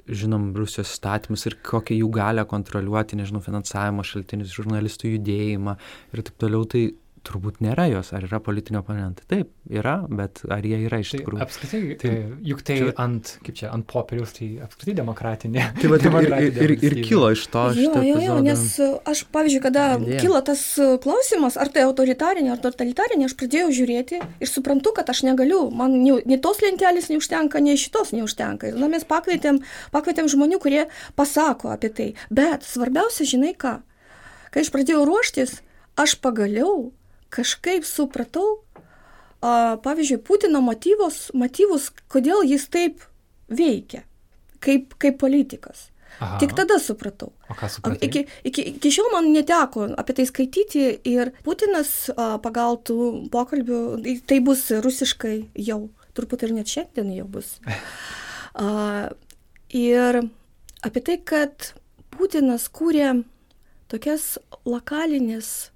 žinom 0.07 0.51
Rusijos 0.57 0.91
įstatymus 0.93 1.45
ir 1.49 1.57
kokią 1.65 1.97
jų 1.99 2.11
galę 2.13 2.45
kontroliuoti, 2.49 3.17
nežinau, 3.19 3.41
finansavimo 3.45 4.05
šaltinius, 4.05 4.53
žurnalistų 4.55 5.15
judėjimą 5.15 5.75
ir 6.13 6.23
taip 6.25 6.37
toliau, 6.41 6.67
tai 6.69 6.87
turbūt 7.25 7.61
nėra 7.63 7.87
jos, 7.89 8.11
ar 8.15 8.25
yra 8.27 8.39
politinio 8.43 8.81
oponentai. 8.83 9.25
Taip, 9.29 9.51
yra, 9.69 9.95
bet 10.07 10.43
ar 10.51 10.65
jie 10.65 10.79
yra 10.85 10.99
iš 11.01 11.13
tai 11.13 11.19
tikrųjų. 11.21 11.41
Apskritai, 11.45 11.81
tai, 12.01 12.13
juk 12.45 12.61
tai 12.65 12.77
čia, 12.79 12.91
ant, 13.01 13.31
kaip 13.45 13.57
čia, 13.59 13.71
ant 13.75 13.87
popieriaus, 13.89 14.33
tai 14.37 14.49
apskritai 14.65 14.95
demokratinė. 15.01 15.65
Tai 15.85 15.89
va, 15.91 16.21
ir, 16.23 16.33
ir, 16.47 16.59
ir, 16.65 16.73
ir 16.87 16.95
kilo 17.05 17.27
iš 17.33 17.45
to. 17.53 17.65
Jo, 17.77 17.99
jo, 18.03 18.15
jo, 18.23 18.37
nes 18.45 18.63
aš, 18.81 19.23
pavyzdžiui, 19.33 19.61
kada 19.63 19.85
idėja. 19.99 20.21
kilo 20.23 20.39
tas 20.45 20.61
klausimas, 21.03 21.57
ar 21.61 21.69
tai 21.73 21.83
autoritarinė, 21.85 22.53
ar 22.55 22.61
totalitarinė, 22.63 23.27
aš 23.29 23.35
pradėjau 23.39 23.69
žiūrėti 23.75 24.21
ir 24.23 24.49
suprantu, 24.49 24.93
kad 24.97 25.09
aš 25.11 25.23
negaliu, 25.27 25.65
man 25.75 25.97
nei, 25.99 26.17
nei 26.29 26.39
tos 26.41 26.61
lentelės 26.63 27.11
neužtenka, 27.11 27.61
nei 27.63 27.79
šitos 27.79 28.13
neužtenka. 28.15 28.71
Ir 28.71 28.79
na, 28.81 28.89
mes 28.91 29.05
pakvietėm, 29.07 29.61
pakvietėm 29.95 30.31
žmonių, 30.31 30.61
kurie 30.63 30.85
pasako 31.19 31.73
apie 31.75 31.91
tai. 31.93 32.09
Bet 32.33 32.65
svarbiausia, 32.67 33.27
žinai 33.35 33.53
ką, 33.59 33.77
kai 34.53 34.65
aš 34.65 34.71
pradėjau 34.73 35.05
ruoštis, 35.07 35.59
aš 35.99 36.17
pagaliau 36.23 36.91
kažkaip 37.33 37.85
supratau, 37.87 38.61
a, 39.41 39.77
pavyzdžiui, 39.83 40.21
Putino 40.25 40.61
motyvus, 40.65 41.29
motyvus, 41.37 41.91
kodėl 42.11 42.45
jis 42.47 42.67
taip 42.73 43.03
veikia, 43.51 44.05
kaip, 44.63 44.95
kaip 45.01 45.19
politikas. 45.21 45.89
Aha. 46.19 46.37
Tik 46.39 46.53
tada 46.55 46.77
supratau. 46.79 47.33
O 47.51 47.55
ką 47.59 47.67
supratai? 47.67 48.07
Iki, 48.07 48.21
iki, 48.47 48.63
iki 48.77 48.91
šiol 48.93 49.09
man 49.11 49.27
neteko 49.35 49.89
apie 49.99 50.15
tai 50.15 50.25
skaityti 50.29 50.85
ir 51.11 51.33
Putinas 51.43 52.07
a, 52.15 52.37
pagal 52.43 52.79
tų 52.87 53.27
pokalbių, 53.33 53.81
tai 54.27 54.39
bus 54.45 54.69
rusiškai 54.71 55.35
jau, 55.67 55.81
turbūt 56.15 56.47
ir 56.47 56.55
net 56.55 56.71
šiandien 56.71 57.11
jau 57.17 57.27
bus. 57.37 57.57
A, 58.55 59.11
ir 59.75 60.21
apie 60.87 61.01
tai, 61.03 61.17
kad 61.19 61.73
Putinas 62.15 62.69
kūrė 62.71 63.25
tokias 63.91 64.37
lokalinės 64.63 65.74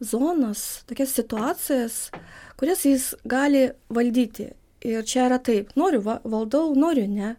zonas, 0.00 0.82
tokias 0.88 1.14
situacijas, 1.14 2.10
kurias 2.56 2.84
jis 2.84 3.14
gali 3.24 3.70
valdyti. 3.88 4.50
Ir 4.80 5.04
čia 5.04 5.26
yra 5.28 5.38
taip, 5.44 5.74
noriu 5.76 6.00
va, 6.04 6.20
valdau, 6.24 6.72
noriu 6.74 7.04
ne. 7.08 7.34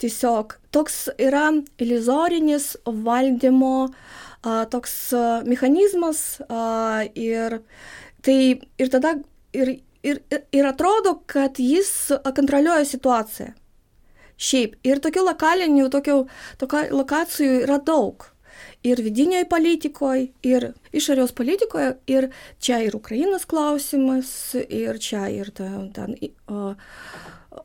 Tiesiog 0.00 0.54
toks 0.72 1.08
yra 1.20 1.50
iliuzorinis 1.82 2.70
valdymo 2.86 3.88
a, 3.88 4.64
toks 4.70 4.94
a, 5.12 5.24
mechanizmas 5.44 6.40
a, 6.48 7.04
ir, 7.12 7.58
tai, 8.24 8.38
ir 8.78 8.92
tada 8.94 9.18
ir, 9.52 9.74
ir, 10.06 10.22
ir 10.30 10.70
atrodo, 10.70 11.18
kad 11.26 11.60
jis 11.60 12.14
kontroliuoja 12.24 12.86
situaciją. 12.88 13.52
Šiaip 14.38 14.78
ir 14.86 15.02
tokių 15.02 15.24
lokalinių, 15.26 15.88
tokių 15.90 16.18
lokacijų 16.94 17.62
yra 17.66 17.80
daug 17.82 18.28
ir 18.86 19.02
vidinėj 19.02 19.46
politikoj, 19.50 20.24
ir 20.46 20.70
išorės 20.94 21.34
politikoje, 21.36 21.96
ir 22.10 22.28
čia 22.62 22.80
ir 22.86 22.96
Ukrainos 22.98 23.46
klausimas, 23.48 24.30
ir 24.54 25.00
čia 25.02 25.26
ir 25.34 25.50
ten, 25.54 25.90
ten 25.96 26.14
o, 26.46 26.74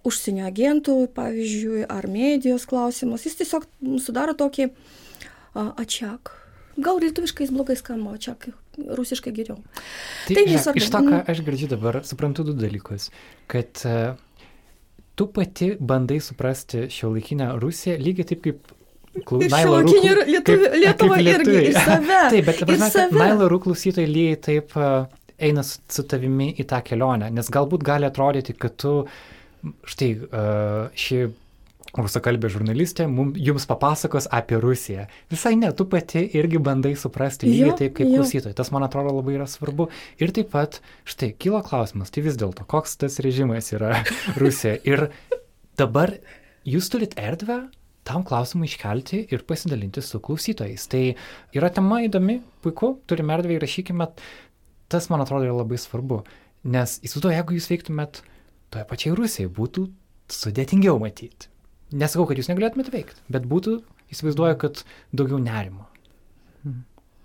užsienio 0.08 0.48
agentų, 0.50 0.98
pavyzdžiui, 1.16 1.86
ar 1.92 2.10
medijos 2.12 2.66
klausimas. 2.70 3.28
Jis 3.28 3.40
tiesiog 3.44 3.68
sudaro 4.04 4.36
tokį 4.38 4.70
a, 4.70 5.70
ačiak. 5.84 6.34
Gal 6.74 6.98
lietuviškai 7.04 7.46
jis 7.46 7.54
blogai 7.54 7.78
skamba, 7.78 8.18
čia 8.18 8.34
rusiškai 8.74 9.34
geriau. 9.36 9.60
Tai, 10.26 10.34
tai 10.34 10.46
nesvarbu. 10.50 10.82
Iš 10.82 10.90
to, 10.90 11.02
ką 11.06 11.20
aš 11.30 11.42
girdžiu 11.46 11.70
dabar, 11.76 12.00
suprantu 12.08 12.46
du 12.48 12.56
dalykus. 12.58 13.12
Kad 13.52 13.84
uh, 13.86 14.16
tu 15.14 15.28
pati 15.30 15.76
bandai 15.80 16.18
suprasti 16.20 16.88
šio 16.90 17.12
laikinę 17.14 17.52
Rusiją 17.62 18.00
lygiai 18.02 18.32
taip, 18.32 18.42
kaip 18.48 18.74
Nailo 19.14 19.82
Rūk. 19.86 20.50
Lietuva 20.80 21.20
irgi 21.22 21.60
iš 21.70 21.78
save. 21.78 22.22
Taip, 22.34 22.48
bet 22.50 22.64
dabar 22.64 23.14
Nailo 23.14 23.52
Rūk 23.52 23.68
klausytojai 23.68 24.10
lygiai 24.10 24.40
taip 24.42 24.74
uh, 24.80 25.06
eina 25.38 25.64
su, 25.68 25.80
su 25.92 26.06
tavimi 26.10 26.50
į 26.58 26.66
tą 26.70 26.82
kelionę, 26.86 27.30
nes 27.34 27.52
galbūt 27.54 27.86
gali 27.86 28.10
atrodyti, 28.10 28.56
kad 28.58 28.76
tu, 28.82 28.96
štai, 29.90 30.12
uh, 30.30 30.90
ši 30.98 31.24
rusakalbė 31.94 32.50
žurnalistė 32.50 33.06
mum, 33.10 33.34
jums 33.38 33.68
papasakos 33.70 34.26
apie 34.34 34.58
Rusiją. 34.62 35.06
Visai 35.30 35.54
ne, 35.60 35.70
tu 35.78 35.86
pati 35.90 36.24
irgi 36.40 36.62
bandai 36.64 36.96
suprasti 36.98 37.50
lygiai 37.50 37.76
taip 37.84 37.94
kaip 38.00 38.10
klausytojai. 38.10 38.56
Tas, 38.58 38.72
man 38.74 38.86
atrodo, 38.88 39.14
labai 39.20 39.38
yra 39.38 39.46
svarbu. 39.50 39.92
Ir 40.18 40.34
taip 40.34 40.50
pat, 40.56 40.80
štai, 41.06 41.34
kilo 41.38 41.62
klausimas, 41.66 42.10
tai 42.14 42.26
vis 42.26 42.40
dėlto, 42.40 42.66
koks 42.70 42.98
tas 43.04 43.20
režimas 43.24 43.70
yra 43.76 44.00
Rusija. 44.42 44.80
Ir 44.90 45.12
dabar 45.78 46.16
jūs 46.66 46.90
turit 46.90 47.14
erdvę 47.20 47.62
tam 48.08 48.26
klausimui 48.28 48.68
iškelti 48.68 49.24
ir 49.32 49.46
pasidalinti 49.48 50.04
su 50.04 50.20
klausytojais. 50.24 50.88
Tai 50.92 51.04
yra 51.56 51.72
tema 51.74 52.02
įdomi, 52.06 52.40
puiku, 52.64 52.98
turime 53.08 53.36
erdvę 53.38 53.58
įrašykime, 53.58 54.10
tas 54.92 55.10
man 55.12 55.24
atrodo 55.24 55.48
yra 55.48 55.56
labai 55.62 55.80
svarbu, 55.82 56.22
nes 56.76 57.00
įsivaizduoju, 57.02 57.38
jeigu 57.38 57.58
jūs 57.58 57.70
veiktumėt 57.72 58.22
toje 58.74 58.86
pačioje 58.90 59.18
Rusijoje, 59.20 59.54
būtų 59.58 59.88
sudėtingiau 60.34 61.00
matyti. 61.02 61.50
Nesakau, 61.94 62.26
kad 62.30 62.40
jūs 62.40 62.50
negalėtumėte 62.50 62.94
veikti, 62.94 63.22
bet 63.32 63.46
būtų, 63.50 63.78
įsivaizduoju, 64.14 64.58
kad 64.64 64.84
daugiau 65.14 65.40
nerimo. 65.42 65.88
Mhm. 66.64 66.82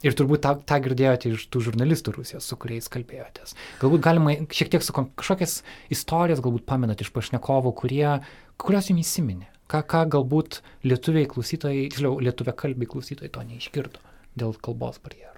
Ir 0.07 0.15
turbūt 0.15 0.45
tą, 0.45 0.53
tą 0.63 0.77
girdėjote 0.85 1.33
iš 1.35 1.49
tų 1.51 1.65
žurnalistų 1.71 2.13
Rusijos, 2.15 2.47
su 2.47 2.55
kuriais 2.61 2.87
kalbėjotės. 2.93 3.57
Galbūt 3.81 4.05
galima 4.05 4.37
šiek 4.55 4.71
tiek 4.71 4.85
su 4.87 4.95
kažkokias 4.95 5.57
istorijas 5.91 6.43
galbūt 6.45 6.69
pamenat 6.71 7.03
iš 7.03 7.11
pašnekovų, 7.17 7.73
kurie, 7.81 8.21
kurios 8.63 8.93
jums 8.93 9.09
įsiminė. 9.09 9.49
Ką, 9.69 9.83
ką 9.85 10.05
galbūt 10.15 10.63
lietuviai 10.89 11.29
klausytojai, 11.29 11.89
tiksliau, 11.91 12.17
lietuvė 12.25 12.55
kalbiai 12.57 12.89
klausytojai 12.89 13.33
to 13.35 13.43
neišgirdo 13.45 14.01
dėl 14.39 14.55
kalbos 14.65 14.97
barjerų. 15.05 15.37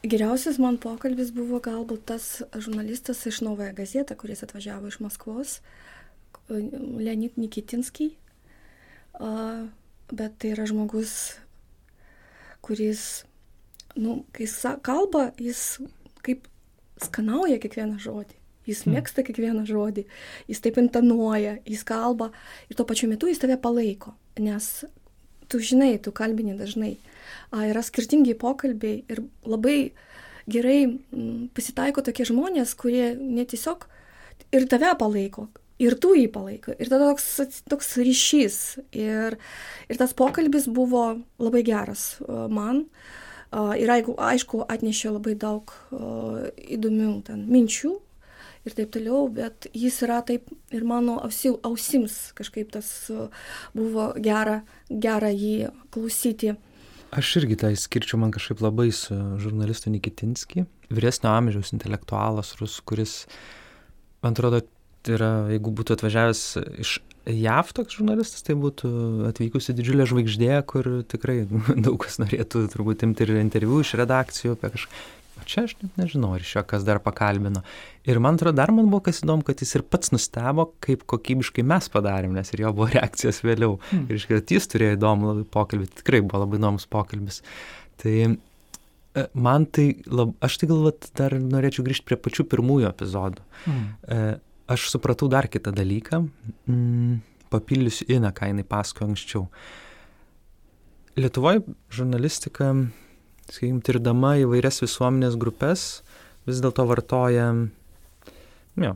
Geriausias 0.00 0.56
man 0.62 0.78
pokalbis 0.80 1.32
buvo 1.36 1.58
galbūt 1.60 2.06
tas 2.08 2.28
žurnalistas 2.54 3.20
iš 3.28 3.42
Novoje 3.44 3.74
gazetą, 3.76 4.16
kuris 4.16 4.40
atvažiavo 4.46 4.88
iš 4.88 5.00
Maskvos, 5.04 5.58
Leonid 6.48 7.36
Nikitinskiai. 7.36 8.14
Bet 10.10 10.38
tai 10.40 10.54
yra 10.54 10.64
žmogus, 10.70 11.12
kuris 12.64 13.04
nu, 14.00 14.22
kai 14.32 14.48
kalba, 14.80 15.30
jis 15.36 15.82
kaip 16.24 16.48
skanauja 17.02 17.60
kiekvieną 17.60 18.00
žodį. 18.00 18.39
Jis 18.68 18.84
hmm. 18.84 18.96
mėgsta 18.96 19.24
kiekvieną 19.26 19.64
žodį, 19.68 20.04
jis 20.50 20.60
taip 20.64 20.78
intonuoja, 20.82 21.56
jis 21.64 21.84
kalba 21.88 22.30
ir 22.68 22.76
tuo 22.78 22.86
pačiu 22.88 23.08
metu 23.10 23.30
jis 23.30 23.40
tave 23.40 23.56
palaiko, 23.60 24.12
nes 24.38 24.68
tu 25.50 25.58
žinai, 25.58 25.96
tu 26.02 26.12
kalbini 26.14 26.54
dažnai. 26.58 26.96
A, 27.50 27.64
yra 27.66 27.82
skirtingi 27.82 28.36
pokalbiai 28.38 29.02
ir 29.10 29.24
labai 29.48 29.92
gerai 30.50 30.84
m, 30.86 30.98
mm, 31.10 31.48
pasitaiko 31.56 32.04
tokie 32.06 32.26
žmonės, 32.28 32.76
kurie 32.78 33.14
netiesiog 33.18 33.88
ir 34.54 34.68
tave 34.70 34.92
palaiko, 34.98 35.48
ir 35.80 35.96
tu 36.00 36.12
jį 36.16 36.28
palaikai. 36.32 36.76
Ir 36.78 36.90
tada 36.92 37.08
toks, 37.10 37.62
toks 37.70 37.94
ryšys. 38.00 38.60
Ir, 38.96 39.38
ir 39.88 40.00
tas 40.00 40.14
pokalbis 40.16 40.68
buvo 40.70 41.06
labai 41.40 41.64
geras 41.66 42.12
man. 42.28 42.84
Ir 43.50 43.90
aišku, 43.90 44.62
atnešė 44.70 45.16
labai 45.16 45.34
daug 45.34 45.72
įdomių 45.90 47.14
ten 47.26 47.48
minčių 47.50 47.96
ir 48.68 48.76
taip 48.76 48.90
toliau, 48.94 49.26
bet 49.32 49.68
jis 49.76 50.00
yra 50.06 50.20
taip 50.26 50.50
ir 50.74 50.84
mano 50.88 51.18
ausi, 51.24 51.52
ausims 51.66 52.32
kažkaip 52.38 52.72
tas 52.74 52.88
buvo 53.76 54.10
gera, 54.20 54.60
gera 54.90 55.30
jį 55.32 55.70
klausyti. 55.94 56.56
Aš 57.10 57.32
irgi 57.40 57.56
tai 57.58 57.72
skirčiau 57.78 58.20
man 58.22 58.30
kažkaip 58.34 58.60
labai 58.62 58.90
su 58.94 59.16
žurnalistu 59.42 59.90
Nikitinski, 59.90 60.66
vyresnio 60.94 61.32
amžiaus 61.32 61.72
intelektualas 61.74 62.54
rusų, 62.60 62.84
kuris, 62.86 63.14
man 64.22 64.36
atrodo, 64.36 64.62
yra, 65.10 65.48
jeigu 65.50 65.72
būtų 65.74 65.96
atvažiavęs 65.96 66.44
iš 66.84 66.98
JAV 67.30 67.72
toks 67.76 67.98
žurnalistas, 67.98 68.44
tai 68.46 68.56
būtų 68.58 68.90
atvykusi 69.28 69.74
didžiulė 69.76 70.06
žvaigždė, 70.08 70.52
kur 70.70 70.88
tikrai 71.10 71.42
daug 71.86 71.98
kas 72.00 72.20
norėtų 72.22 72.66
turbūt 72.72 73.04
imti 73.06 73.26
ir 73.26 73.40
interviu 73.40 73.82
iš 73.84 73.96
redakcijų 74.00 74.56
apie 74.56 74.72
kažką. 74.76 75.02
O 75.40 75.46
čia 75.48 75.64
aš 75.66 75.76
net 75.80 75.96
nežinau, 76.00 76.34
ar 76.36 76.44
iš 76.44 76.52
jo 76.58 76.64
kas 76.68 76.84
dar 76.86 77.00
pakalbino. 77.02 77.62
Ir 78.08 78.20
man 78.22 78.36
atrodo, 78.38 78.58
dar 78.60 78.72
man 78.76 78.90
buvo 78.92 79.02
kas 79.08 79.22
įdomu, 79.24 79.46
kad 79.46 79.62
jis 79.62 79.74
ir 79.78 79.86
pats 79.88 80.12
nustebo, 80.14 80.68
kaip 80.84 81.06
kokybiškai 81.10 81.64
mes 81.66 81.88
padarėm, 81.92 82.36
nes 82.36 82.52
ir 82.54 82.66
jo 82.66 82.74
buvo 82.76 82.90
reakcijos 82.96 83.40
vėliau. 83.46 83.78
Hmm. 83.90 84.04
Ir 84.10 84.20
iš 84.20 84.28
kad 84.30 84.54
jis 84.54 84.70
turėjo 84.72 84.98
įdomų 84.98 85.34
pokalbį, 85.54 85.90
tikrai 86.02 86.22
buvo 86.26 86.44
labai 86.44 86.60
įdomus 86.60 86.86
pokalbis. 86.90 87.40
Tai 88.00 88.14
e, 88.28 89.26
man 89.34 89.66
tai, 89.72 89.88
lab, 90.12 90.36
aš 90.44 90.60
tai 90.62 90.70
galvat 90.70 91.10
dar 91.18 91.34
norėčiau 91.40 91.88
grįžti 91.88 92.08
prie 92.08 92.20
pačių 92.20 92.48
pirmųjų 92.52 92.92
epizodų. 92.92 93.48
Hmm 93.64 94.38
aš 94.70 94.90
supratau 94.92 95.28
dar 95.28 95.48
kitą 95.50 95.72
dalyką, 95.74 96.28
mm, 96.68 97.20
papildysiu 97.50 98.06
Ina, 98.08 98.30
ką 98.32 98.52
jinai 98.52 98.64
pasakojo 98.64 99.10
anksčiau. 99.10 99.48
Lietuvoje 101.18 101.64
žurnalistika, 101.90 102.70
sakykime, 103.50 103.82
tirdama 103.86 104.34
įvairias 104.42 104.82
visuomenės 104.84 105.38
grupės, 105.40 105.88
vis 106.48 106.62
dėlto 106.62 106.86
vartoja, 106.88 107.48
jo, 108.80 108.94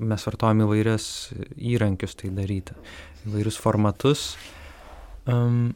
mes 0.00 0.26
vartojame 0.26 0.66
įvairias 0.66 1.06
įrankius 1.56 2.16
tai 2.18 2.32
daryti, 2.34 2.76
įvairius 3.28 3.60
formatus. 3.60 4.32
Um, 5.28 5.72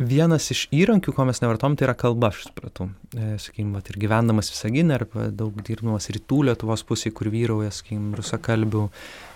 vienas 0.00 0.48
iš 0.52 0.64
įrankių, 0.74 1.12
ko 1.14 1.26
mes 1.28 1.40
nevartom, 1.42 1.76
tai 1.76 1.86
yra 1.88 1.94
kalba, 1.98 2.30
aš 2.32 2.46
supratau. 2.48 2.88
E, 3.12 3.34
sakykime, 3.42 3.82
ir 3.92 3.98
gyvendamas 4.00 4.50
Visaginė, 4.52 4.96
arba 4.96 5.28
daug 5.34 5.56
dirbdamas 5.66 6.08
rytų 6.14 6.44
Lietuvos 6.48 6.84
pusėje, 6.88 7.14
kur 7.16 7.30
vyrauja, 7.32 7.72
sakykime, 7.74 8.14
rusakalbių 8.18 8.86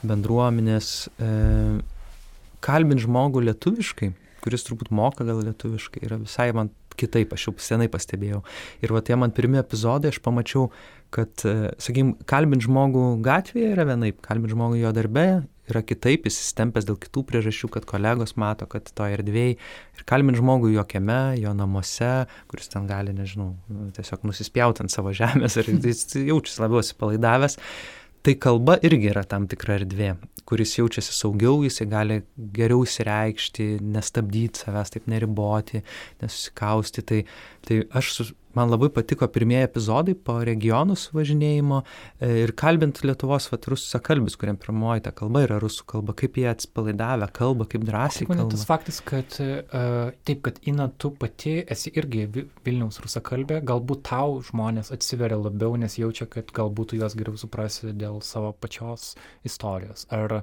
bendruomenės, 0.08 0.92
e, 1.20 1.30
kalbint 2.64 3.04
žmogų 3.04 3.44
lietuviškai, 3.50 4.12
kuris 4.44 4.64
turbūt 4.66 4.92
moka 4.94 5.26
gal 5.28 5.42
lietuviškai, 5.44 6.04
yra 6.08 6.20
visai 6.22 6.50
man 6.56 6.72
kitaip, 7.00 7.34
aš 7.34 7.48
jau 7.48 7.54
senai 7.62 7.88
pastebėjau. 7.92 8.42
Ir 8.84 8.94
va 8.94 9.02
tie 9.04 9.16
man 9.18 9.34
pirmie 9.34 9.60
epizodai, 9.62 10.12
aš 10.12 10.20
pamačiau, 10.24 10.68
kad, 11.14 11.32
e, 11.46 11.72
sakykim, 11.78 12.14
kalbint 12.30 12.64
žmogų 12.66 13.06
gatvėje 13.24 13.74
yra 13.74 13.88
vienaip, 13.88 14.20
kalbint 14.24 14.54
žmogų 14.54 14.80
jo 14.82 14.94
darbe 14.96 15.26
yra 15.70 15.80
kitaip, 15.84 16.26
jis 16.28 16.40
įstempęs 16.42 16.86
dėl 16.88 16.98
kitų 17.00 17.24
priežasčių, 17.28 17.70
kad 17.72 17.86
kolegos 17.88 18.36
mato, 18.40 18.66
kad 18.70 18.88
to 18.96 19.06
erdvėjai 19.16 19.56
ir 19.56 20.06
kalbint 20.08 20.38
žmogų 20.40 20.74
jo 20.74 20.84
kieme, 20.88 21.36
jo 21.40 21.54
namuose, 21.56 22.12
kuris 22.50 22.68
ten 22.72 22.88
gali, 22.90 23.14
nežinau, 23.16 23.54
tiesiog 23.96 24.26
nusispjauti 24.28 24.84
ant 24.84 24.92
savo 24.92 25.14
žemės 25.16 25.56
ir 25.60 25.72
jis 25.72 26.06
jaučiasi 26.20 26.64
labiau 26.64 26.82
atsipalaidavęs. 26.82 27.58
Tai 28.24 28.32
kalba 28.40 28.78
irgi 28.80 29.10
yra 29.10 29.20
tam 29.28 29.44
tikra 29.44 29.74
erdvė, 29.76 30.14
kuris 30.48 30.70
jaučiasi 30.78 31.12
saugiau, 31.12 31.58
jisai 31.66 31.84
gali 31.90 32.14
geriau 32.56 32.86
įsireikšti, 32.86 33.66
nestabdyti 33.84 34.62
savęs, 34.62 34.94
taip 34.94 35.10
neriboti, 35.12 35.82
nesusikausti. 36.22 37.04
Tai, 37.04 37.18
tai 37.64 37.82
aš 37.96 38.32
man 38.54 38.70
labai 38.70 38.88
patiko 38.94 39.26
pirmieji 39.28 39.66
epizodai 39.66 40.14
po 40.26 40.36
regionus 40.46 41.08
važinėjimo 41.14 41.80
e, 41.82 42.28
ir 42.44 42.52
kalbint 42.58 43.00
Lietuvos 43.02 43.48
vat, 43.50 43.66
rusakalbis, 43.70 44.36
kuriam 44.40 44.58
pirmoji 44.60 45.04
ta 45.06 45.12
kalba 45.16 45.44
yra 45.46 45.58
rusų 45.62 45.86
kalba, 45.90 46.14
kaip 46.18 46.38
jie 46.38 46.46
atsipalaidavę 46.52 47.28
kalba, 47.34 47.66
kaip 47.70 47.86
drąsiai 47.88 48.28
kalba. 48.30 48.46
Tas 48.52 48.66
faktas, 48.68 49.00
kad 49.04 49.38
uh, 49.40 50.12
taip, 50.26 50.44
kad 50.46 50.60
Ina, 50.70 50.88
tu 50.98 51.10
pati 51.18 51.56
esi 51.74 51.92
irgi 51.98 52.28
Vilniaus 52.66 53.00
rusakalbė, 53.04 53.60
galbūt 53.66 54.04
tau 54.10 54.38
žmonės 54.46 54.92
atsiveria 54.94 55.40
labiau, 55.40 55.74
nes 55.80 55.98
jaučia, 55.98 56.28
kad 56.30 56.52
galbūt 56.54 56.92
tu 56.92 57.00
juos 57.00 57.18
geriau 57.18 57.40
suprasi 57.40 57.94
dėl 57.96 58.20
savo 58.24 58.54
pačios 58.54 59.14
istorijos. 59.46 60.06
Ar, 60.14 60.42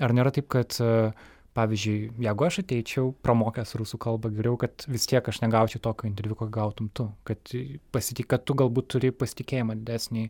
ar 0.00 0.16
nėra 0.16 0.32
taip, 0.34 0.48
kad 0.52 0.80
uh, 0.80 1.12
pavyzdžiui, 1.56 2.10
jeigu 2.22 2.46
aš 2.46 2.60
ateičiau 2.62 3.10
pramokęs 3.24 3.74
rusų 3.78 3.98
kalbą 4.02 4.30
geriau, 4.34 4.56
kad 4.60 4.84
vis 4.90 5.06
tiek 5.10 5.26
aš 5.32 5.40
negaučiau 5.42 5.82
tokio 5.82 6.06
interviu, 6.06 6.36
kokį 6.38 6.54
gautum 6.54 6.90
tu, 6.94 7.08
kad, 7.26 7.54
pasitik, 7.94 8.28
kad 8.30 8.44
tu 8.46 8.54
galbūt 8.58 8.90
turi 8.94 9.10
pasitikėjimą 9.10 9.80
didesnį, 9.80 10.28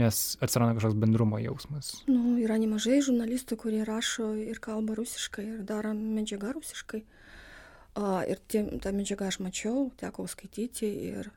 nes 0.00 0.22
atsiranda 0.40 0.78
kažkoks 0.78 0.96
bendrumo 1.02 1.40
jausmas. 1.42 1.92
Nu, 2.08 2.38
yra 2.40 2.56
nemažai 2.62 3.02
žurnalistų, 3.04 3.58
kurie 3.60 3.82
rašo 3.88 4.32
ir 4.40 4.62
kalba 4.64 4.96
rusiškai, 4.96 5.44
ir 5.58 5.60
daro 5.68 5.92
medžiagą 5.98 6.54
rusiškai. 6.56 7.04
A, 7.92 8.22
ir 8.24 8.40
tie, 8.48 8.64
tą 8.80 8.94
medžiagą 8.96 9.28
aš 9.28 9.42
mačiau, 9.44 9.90
teko 10.00 10.24
skaityti 10.30 10.88
ir 11.12 11.28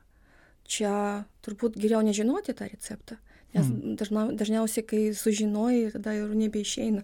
čia 0.66 1.26
turbūt 1.44 1.76
geriau 1.76 2.00
nežinoti 2.06 2.56
tą 2.56 2.72
receptą. 2.72 3.20
Nes 3.56 3.68
mm. 3.70 3.94
dažna, 4.00 4.26
dažniausiai, 4.36 4.84
kai 4.86 5.02
sužinoji, 5.16 5.92
tada 5.96 6.12
ir 6.16 6.34
nebeišeina. 6.36 7.02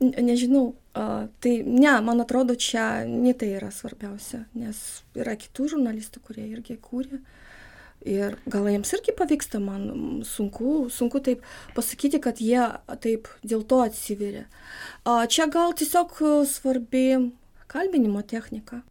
mhm. 0.00 0.22
Nežinau. 0.30 0.72
Uh, 0.92 1.24
tai 1.40 1.62
ne, 1.64 1.92
man 2.04 2.20
atrodo, 2.20 2.52
čia 2.52 3.06
ne 3.08 3.32
tai 3.32 3.54
yra 3.56 3.70
svarbiausia, 3.72 4.42
nes 4.52 4.76
yra 5.16 5.32
kitų 5.40 5.70
žurnalistų, 5.72 6.20
kurie 6.26 6.44
irgi 6.50 6.76
kūrė. 6.76 7.22
Ir 8.04 8.34
gal 8.50 8.66
jiems 8.68 8.92
irgi 8.98 9.14
pavyksta, 9.16 9.60
man 9.62 10.20
sunku, 10.26 10.90
sunku 10.92 11.22
taip 11.24 11.46
pasakyti, 11.76 12.20
kad 12.20 12.42
jie 12.44 12.66
taip 13.00 13.30
dėl 13.40 13.64
to 13.64 13.80
atsiveria. 13.86 14.44
Uh, 15.06 15.24
čia 15.24 15.48
gal 15.48 15.72
tiesiog 15.72 16.18
svarbi 16.50 17.06
kalbinimo 17.72 18.20
technika. 18.28 18.82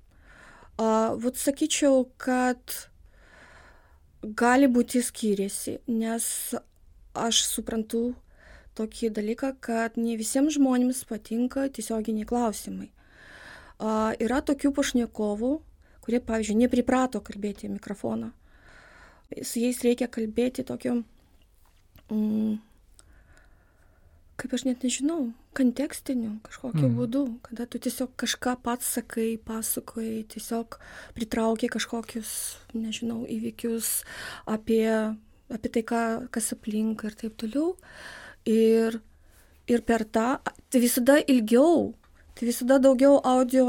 Uh, 0.81 1.13
Vat 1.21 1.37
sakyčiau, 1.37 2.07
kad 2.17 2.89
gali 4.21 4.67
būti 4.69 5.01
skiriasi, 5.01 5.79
nes 5.89 6.25
aš 7.17 7.43
suprantu 7.47 8.13
tokį 8.77 9.11
dalyką, 9.15 9.55
kad 9.59 9.97
ne 9.99 10.15
visiems 10.19 10.55
žmonėms 10.55 11.03
patinka 11.09 11.67
tiesioginiai 11.73 12.27
klausimai. 12.27 12.91
A, 13.81 14.13
yra 14.21 14.39
tokių 14.45 14.71
pašnekovų, 14.77 15.51
kurie, 16.05 16.21
pavyzdžiui, 16.23 16.59
nepriprato 16.63 17.21
kalbėti 17.25 17.69
mikrofoną. 17.71 18.31
Su 19.41 19.61
jais 19.61 19.79
reikia 19.83 20.09
kalbėti 20.11 20.63
tokiu, 20.67 21.01
mm, 22.11 22.59
kaip 24.37 24.53
aš 24.53 24.65
net 24.67 24.83
nežinau, 24.83 25.31
kontekstiniu 25.57 26.37
kažkokiu 26.45 26.85
mm. 26.87 26.95
būdu, 26.95 27.21
kada 27.43 27.65
tu 27.67 27.79
tiesiog 27.83 28.13
kažką 28.19 28.55
pats 28.63 28.87
sakai, 28.97 29.35
pasakoji, 29.43 30.23
tiesiog 30.31 30.77
pritraukia 31.17 31.67
kažkokius, 31.73 32.31
nežinau, 32.75 33.25
įvykius 33.27 33.91
apie, 34.49 34.87
apie 35.51 35.71
tai, 35.75 35.83
ką, 35.87 36.03
kas 36.31 36.53
aplink 36.55 37.03
ir 37.07 37.17
taip 37.19 37.35
toliau. 37.41 37.75
Ir, 38.47 39.01
ir 39.69 39.83
per 39.85 40.07
tą, 40.07 40.39
tai 40.71 40.83
visada 40.83 41.19
ilgiau, 41.19 41.91
tai 42.37 42.47
visada 42.47 42.79
daugiau 42.81 43.19
audio, 43.27 43.67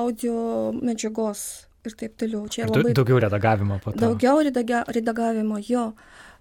audio 0.00 0.38
medžiagos 0.80 1.44
ir 1.84 1.94
taip 2.00 2.16
toliau. 2.18 2.48
Čia 2.48 2.64
ir 2.64 2.72
labai 2.72 2.96
daugiau 2.96 3.20
redagavimo 3.28 3.78
po 3.84 3.92
to. 3.92 4.00
Daugiau 4.00 4.40
redaga, 4.48 4.82
redagavimo, 4.96 5.60
jo. 5.68 5.90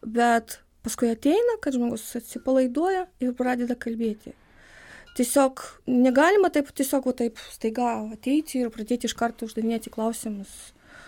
Bet 0.02 0.62
paskui 0.88 1.12
ateina, 1.12 1.60
kad 1.60 1.76
žmogus 1.76 2.08
atsipalaiduoja 2.18 3.06
ir 3.20 3.36
pradeda 3.36 3.76
kalbėti 3.76 4.38
tiesiog 5.18 5.64
negalima 5.90 6.52
taip 6.54 6.70
tiesiog 6.78 7.10
va 7.10 7.14
taip 7.22 7.40
staiga 7.52 7.94
ateiti 8.14 8.62
ir 8.62 8.74
pradėti 8.74 9.10
iš 9.10 9.16
karto 9.18 9.48
uždavinėti 9.50 9.94
klausimus 9.94 10.52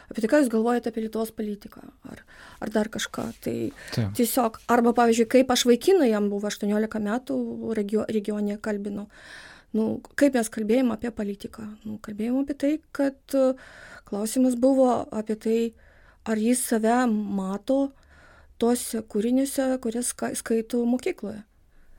apie 0.10 0.24
tai 0.24 0.30
ką 0.32 0.39
jūs 0.41 0.49
galvojate 0.51 0.89
apie 0.89 1.03
lietuvos 1.05 1.32
politiką 1.36 1.84
ar 2.10 2.24
ar 2.60 2.72
dar 2.74 2.89
kažką. 2.89 3.28
Tai 3.43 3.57
Taip. 3.93 4.16
tiesiog 4.18 4.57
arba 4.68 4.93
pavyzdžiui 4.97 5.30
kaip 5.36 5.51
aš 5.53 5.66
vaikinui 5.70 6.10
jam 6.10 6.30
buvo 6.32 6.49
aštuoniolika 6.49 7.01
metų 7.03 7.38
regio 7.78 8.05
regione 8.10 8.57
kalbinau 8.57 9.07
nu 9.78 10.01
kaip 10.18 10.34
mes 10.34 10.49
kalbėjom 10.49 10.93
apie 10.95 11.12
politiką? 11.14 11.68
Nu 11.86 11.99
kalbėjom 12.01 12.41
apie 12.43 12.57
tai 12.57 12.74
kad 12.91 13.38
klausimas 14.10 14.57
buvo 14.57 14.89
apie 15.12 15.38
tai 15.38 15.60
ar 16.26 16.41
jis 16.41 16.66
save 16.72 17.05
mato 17.10 17.91
tuose 18.60 19.03
kūriniuose 19.14 19.78
kurias 19.84 20.12
skaito 20.41 20.82
mokykloje 20.89 21.43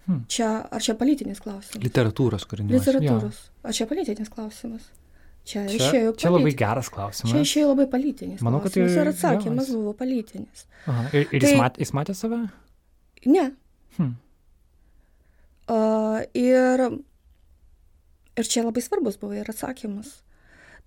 Hmm. 0.06 0.24
Čia, 0.30 0.48
ar 0.72 0.82
čia 0.82 0.96
politinis 0.98 1.42
klausimas? 1.42 1.82
Literatūros 1.84 2.46
kūrinys. 2.48 2.72
Literatūros. 2.78 3.42
Jo. 3.44 3.68
Ar 3.68 3.76
čia 3.76 3.86
politinis 3.90 4.32
klausimas? 4.32 4.88
Čia, 5.46 5.64
čia 5.68 5.76
išėjo. 5.76 6.14
Čia 6.20 6.32
labai 6.32 6.52
geras 6.56 6.88
klausimas. 6.92 7.32
Čia 7.32 7.44
išėjo 7.44 7.68
labai 7.72 7.86
politinis. 7.92 8.40
Manau, 8.44 8.62
kad 8.64 8.74
tai 8.74 8.86
ir 8.88 9.10
atsakymas 9.12 9.70
jo, 9.70 9.78
buvo 9.80 9.92
politinis. 9.98 10.64
Aha. 10.86 11.04
Ir, 11.12 11.28
ir 11.28 11.44
tai, 11.44 11.52
jis, 11.52 11.60
mat, 11.60 11.78
jis 11.80 11.94
matė 11.96 12.16
save? 12.16 12.40
Ne. 13.28 13.46
Hmm. 13.98 14.16
Uh, 15.70 16.18
ir, 16.34 16.84
ir 18.40 18.50
čia 18.50 18.64
labai 18.66 18.82
svarbus 18.84 19.20
buvo 19.20 19.38
ir 19.38 19.52
atsakymas. 19.52 20.16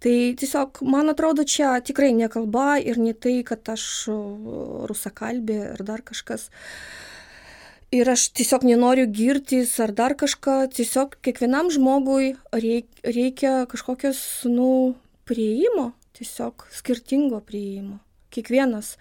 Tai 0.03 0.18
tiesiog, 0.36 0.84
man 0.84 1.14
atrodo, 1.14 1.45
čia 1.47 1.78
tikrai 1.86 2.11
ne 2.18 2.28
kalba 2.32 2.76
ir 2.84 2.99
ne 2.99 3.16
tai, 3.16 3.38
kad 3.47 3.64
aš 3.72 3.88
rusakalbė 4.91 5.61
ar 5.78 5.86
dar 5.88 6.03
kažkas. 6.03 6.49
Uh, 6.49 7.12
ir 7.93 8.09
aš 8.09 8.27
tiesiog 8.37 8.65
nenoriu 8.65 9.05
girtis 9.11 9.75
ar 9.83 9.93
dar 9.95 10.15
kažką, 10.17 10.55
tiesiog 10.73 11.19
kiekvienam 11.25 11.69
žmogui 11.73 12.33
reikia 12.53 13.63
kažkokios, 13.69 14.19
nu, 14.49 14.95
prieimo, 15.29 15.91
tiesiog 16.17 16.67
skirtingo 16.73 17.41
prieimo. 17.45 17.99
Kiekvienas. 18.33 18.95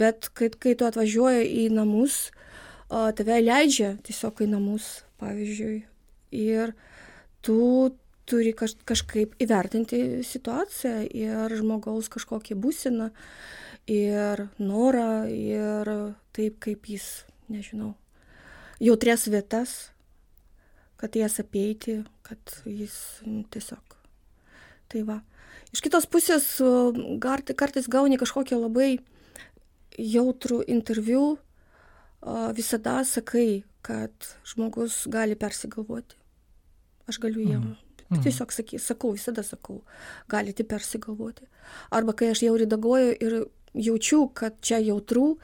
Bet 0.00 0.30
kai, 0.32 0.48
kai 0.48 0.72
tu 0.78 0.88
atvažiuoji 0.88 1.44
į 1.64 1.68
namus, 1.76 2.30
tave 2.88 3.40
leidžia 3.44 3.96
tiesiog 4.06 4.40
į 4.46 4.50
namus, 4.54 4.88
pavyzdžiui. 5.20 5.82
Ir 6.40 6.72
tu 7.44 7.58
turi 8.28 8.54
kaž, 8.56 8.78
kažkaip 8.88 9.36
įvertinti 9.44 10.24
situaciją 10.24 11.04
ir 11.12 11.56
žmogaus 11.60 12.08
kažkokį 12.12 12.56
būsiną 12.60 13.10
ir 13.88 14.48
norą 14.60 15.28
ir 15.32 15.92
taip, 16.36 16.58
kaip 16.64 16.88
jis, 16.92 17.08
nežinau, 17.52 17.94
jautrias 18.80 19.26
vietas, 19.28 19.90
kad 20.98 21.16
jas 21.16 21.38
apeiti, 21.40 22.02
kad 22.26 22.38
jis 22.66 23.20
tiesiog. 23.50 23.96
Tai 24.88 25.02
va. 25.06 25.20
Iš 25.74 25.82
kitos 25.84 26.08
pusės, 26.08 26.46
kartais 27.20 27.90
gauni 27.92 28.18
kažkokią 28.18 28.56
labai 28.62 28.96
jautrų 29.98 30.62
interviu, 30.70 31.36
visada 32.56 33.02
sakai, 33.04 33.64
kad 33.82 34.12
žmogus 34.48 35.04
gali 35.10 35.36
persigalvoti. 35.38 36.16
Aš 37.08 37.20
galiu 37.22 37.44
jam. 37.44 37.62
Mm. 37.62 37.76
Mm. 38.08 38.22
Tiesiog 38.24 38.52
saky, 38.52 38.78
sakau, 38.80 39.12
visada 39.12 39.44
sakau, 39.44 39.82
galite 40.32 40.64
persigalvoti. 40.64 41.44
Arba 41.92 42.14
kai 42.16 42.30
aš 42.32 42.42
jau 42.46 42.54
redaguoju 42.56 43.12
ir 43.20 43.34
jaučiu, 43.76 44.22
kad 44.32 44.56
čia 44.64 44.80
jautru 44.80 45.36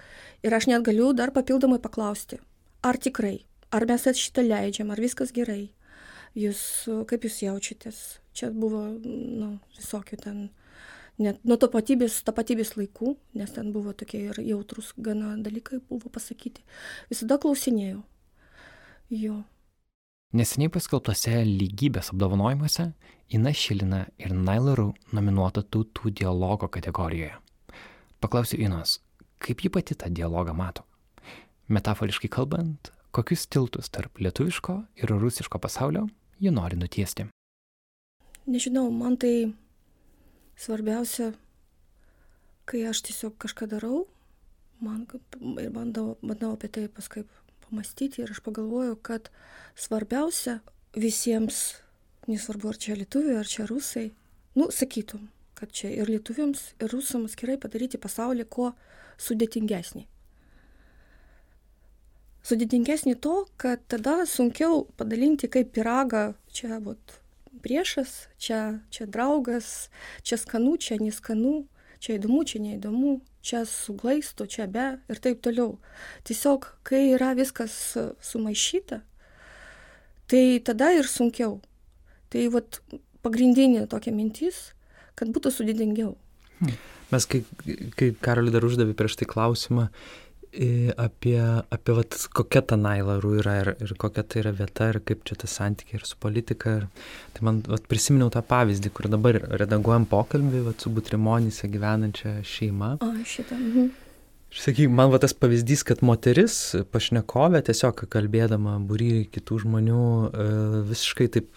ir 0.42 0.56
aš 0.56 0.70
net 0.72 0.84
galiu 0.86 1.12
dar 1.12 1.32
papildomai 1.36 1.78
paklausti, 1.84 2.40
ar 2.84 2.98
tikrai, 3.00 3.38
ar 3.72 3.86
mes 3.88 4.04
šitą 4.20 4.44
leidžiam, 4.44 4.92
ar 4.92 5.00
viskas 5.00 5.32
gerai, 5.34 5.72
jūs, 6.38 6.60
kaip 7.08 7.24
jūs 7.26 7.40
jaučiatės. 7.46 8.02
Čia 8.34 8.50
buvo 8.50 8.82
nu, 8.98 9.54
visokių 9.78 10.18
ten, 10.18 10.38
net 11.22 11.38
nuo 11.46 11.56
tapatybės, 11.60 12.18
tapatybės 12.26 12.74
laikų, 12.74 13.14
nes 13.38 13.54
ten 13.54 13.70
buvo 13.74 13.94
tokie 13.94 14.24
ir 14.30 14.40
jautrus 14.42 14.92
gana 14.98 15.36
dalykai 15.38 15.78
buvo 15.88 16.10
pasakyti. 16.10 16.64
Visada 17.12 17.38
klausinėjau. 17.38 18.02
Jo. 19.14 19.42
Neseniai 20.34 20.72
paskelbtose 20.74 21.44
lygybės 21.46 22.10
apdovanojimuose 22.10 22.88
Ina 23.34 23.52
Šilina 23.54 24.00
ir 24.18 24.34
Nailaru 24.34 24.88
nominuota 25.14 25.62
tautų 25.62 26.10
dialogo 26.18 26.66
kategorijoje. 26.66 27.36
Paklausiu 28.18 28.58
Inos, 28.64 28.98
kaip 29.38 29.62
ji 29.62 29.70
pati 29.70 29.94
tą 29.94 30.10
dialogą 30.10 30.56
mato? 30.56 30.82
Metaforiškai 31.64 32.28
kalbant, 32.28 32.90
kokius 33.16 33.46
tiltus 33.48 33.88
tarp 33.88 34.18
lietuviško 34.20 34.74
ir 35.00 35.08
rusiško 35.08 35.56
pasaulio 35.58 36.02
ji 36.36 36.50
nori 36.52 36.76
nutiesti. 36.76 37.24
Nežinau, 38.44 38.90
man 38.92 39.16
tai 39.16 39.54
svarbiausia, 40.60 41.30
kai 42.68 42.84
aš 42.90 43.00
tiesiog 43.08 43.38
kažką 43.40 43.70
darau, 43.72 44.02
man 44.84 45.06
ir 45.08 45.72
bandau, 45.72 46.18
bandau 46.20 46.52
apie 46.52 46.68
tai 46.68 46.84
paskui 46.92 47.24
pamastyti 47.64 48.20
ir 48.20 48.36
aš 48.36 48.44
pagalvoju, 48.44 49.00
kad 49.00 49.32
svarbiausia 49.72 50.58
visiems, 50.92 51.78
nesvarbu 52.28 52.74
ar 52.74 52.76
čia 52.76 53.00
lietuviai, 53.00 53.40
ar 53.40 53.48
čia 53.48 53.64
rusai, 53.70 54.10
nu, 54.60 54.68
sakytum, 54.68 55.30
kad 55.56 55.72
čia 55.72 55.96
ir 55.96 56.12
lietuviams, 56.12 56.74
ir 56.76 56.92
rusams 56.92 57.40
gerai 57.40 57.56
padaryti 57.56 57.96
pasaulį 57.96 58.52
kuo 58.52 58.74
sudėtingesnį 59.16 60.10
sudėtingesnį 62.44 63.16
to, 63.24 63.44
kad 63.60 63.82
tada 63.88 64.22
sunkiau 64.28 64.84
padalinti 64.98 65.48
kaip 65.50 65.72
piragą, 65.76 66.34
čia 66.52 66.80
vat, 66.84 67.18
priešas, 67.64 68.28
čia, 68.38 68.80
čia 68.92 69.06
draugas, 69.08 69.88
čia 70.22 70.36
skanu, 70.40 70.76
čia 70.76 70.98
neskanu, 71.00 71.64
čia 72.04 72.18
įdomu, 72.18 72.42
čia 72.44 72.60
neįdomu, 72.60 73.16
čia 73.44 73.64
suglaisto, 73.68 74.46
čia 74.50 74.68
be 74.68 74.94
ir 75.08 75.20
taip 75.24 75.40
toliau. 75.44 75.78
Tiesiog, 76.28 76.68
kai 76.84 77.06
yra 77.14 77.32
viskas 77.38 77.96
sumaišyta, 78.24 79.00
tai 80.28 80.44
tada 80.64 80.92
ir 80.96 81.08
sunkiau. 81.08 81.60
Tai 82.32 82.48
vat, 82.52 82.80
pagrindinė 83.24 83.86
tokia 83.88 84.12
mintis, 84.12 84.74
kad 85.16 85.30
būtų 85.32 85.52
sudėtingiau. 85.54 86.14
Mes, 87.12 87.26
kai, 87.30 87.44
kai 87.94 88.10
Karoli 88.24 88.52
dar 88.54 88.64
uždavė 88.66 88.96
prieš 88.96 89.18
tai 89.20 89.28
klausimą, 89.30 89.88
apie, 91.00 91.38
apie 91.74 91.96
vat, 91.96 92.16
kokia 92.36 92.62
ta 92.62 92.78
Nailarų 92.78 93.32
yra 93.40 93.54
ir, 93.62 93.70
ir 93.82 93.94
kokia 93.98 94.22
tai 94.22 94.42
yra 94.44 94.52
vieta 94.54 94.90
ir 94.92 95.00
kaip 95.06 95.24
čia 95.28 95.36
tas 95.40 95.56
santykiai 95.58 95.98
ir 95.98 96.06
su 96.06 96.18
politika. 96.20 96.76
Ir, 96.78 97.10
tai 97.34 97.46
man 97.48 97.60
vat, 97.66 97.88
prisiminiau 97.90 98.30
tą 98.34 98.44
pavyzdį, 98.46 98.92
kur 98.94 99.10
dabar 99.12 99.40
redaguojam 99.58 100.06
pokalbį 100.10 100.64
vat, 100.68 100.84
su 100.84 100.92
Butrimonise 100.94 101.70
gyvenančia 101.72 102.38
šeima. 102.46 102.96
O, 103.02 103.12
šitą. 103.26 103.58
Mhm. 103.58 103.92
Sakyk, 104.54 104.86
man 104.86 105.10
va 105.10 105.18
tas 105.18 105.32
pavyzdys, 105.34 105.82
kad 105.82 106.02
moteris, 106.06 106.76
pašnekovė, 106.94 107.58
tiesiog 107.66 108.04
kalbėdama 108.12 108.76
būry 108.86 109.24
kitų 109.34 109.64
žmonių, 109.64 110.04
e, 110.30 110.44
visiškai 110.92 111.26
taip 111.34 111.48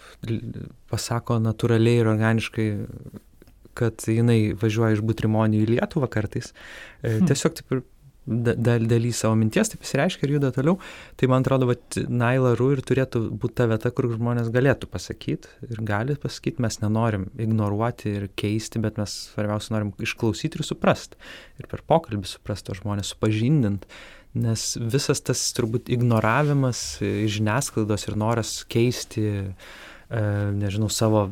pasako 0.90 1.36
natūraliai 1.44 2.00
ir 2.02 2.10
organiškai, 2.10 2.66
kad 3.78 4.02
jinai 4.02 4.40
važiuoja 4.58 4.96
iš 4.96 5.04
Butrimonį 5.06 5.62
į 5.62 5.68
Lietuvą 5.76 6.08
kartais. 6.10 6.50
Hmm. 7.04 7.28
Tiesiog 7.30 7.54
taip 7.60 7.76
ir 7.76 7.84
dal, 8.28 8.84
daly 8.88 9.10
savo 9.14 9.36
minties, 9.38 9.70
taip 9.72 9.82
pasireiškia 9.82 10.26
ir 10.26 10.34
juda 10.36 10.50
toliau. 10.54 10.76
Tai 11.18 11.30
man 11.32 11.44
atrodo, 11.44 11.68
kad 11.72 11.98
Naila 12.08 12.54
Ru 12.58 12.70
ir 12.74 12.82
turėtų 12.84 13.24
būti 13.40 13.58
ta 13.60 13.68
vieta, 13.70 13.92
kur 13.94 14.10
žmonės 14.12 14.52
galėtų 14.54 14.90
pasakyti 14.92 15.68
ir 15.68 15.82
gali 15.88 16.18
pasakyti, 16.20 16.62
mes 16.64 16.80
nenorim 16.84 17.28
ignoruoti 17.40 18.14
ir 18.20 18.28
keisti, 18.38 18.82
bet 18.84 19.00
mes 19.00 19.16
svarbiausia 19.32 19.74
norim 19.76 19.92
išklausyti 20.04 20.60
ir 20.60 20.68
suprasti. 20.68 21.20
Ir 21.60 21.68
per 21.70 21.84
pokalbį 21.88 22.28
suprasti 22.28 22.70
to 22.70 22.78
žmonės, 22.82 23.14
supažindinti. 23.14 23.90
Nes 24.38 24.70
visas 24.76 25.22
tas 25.24 25.40
turbūt 25.56 25.88
ignoravimas 25.90 27.00
žiniasklaidos 27.00 28.04
ir 28.10 28.18
noras 28.20 28.58
keisti 28.68 29.24
e, 29.32 29.48
nežinau, 30.54 30.90
savo 30.92 31.24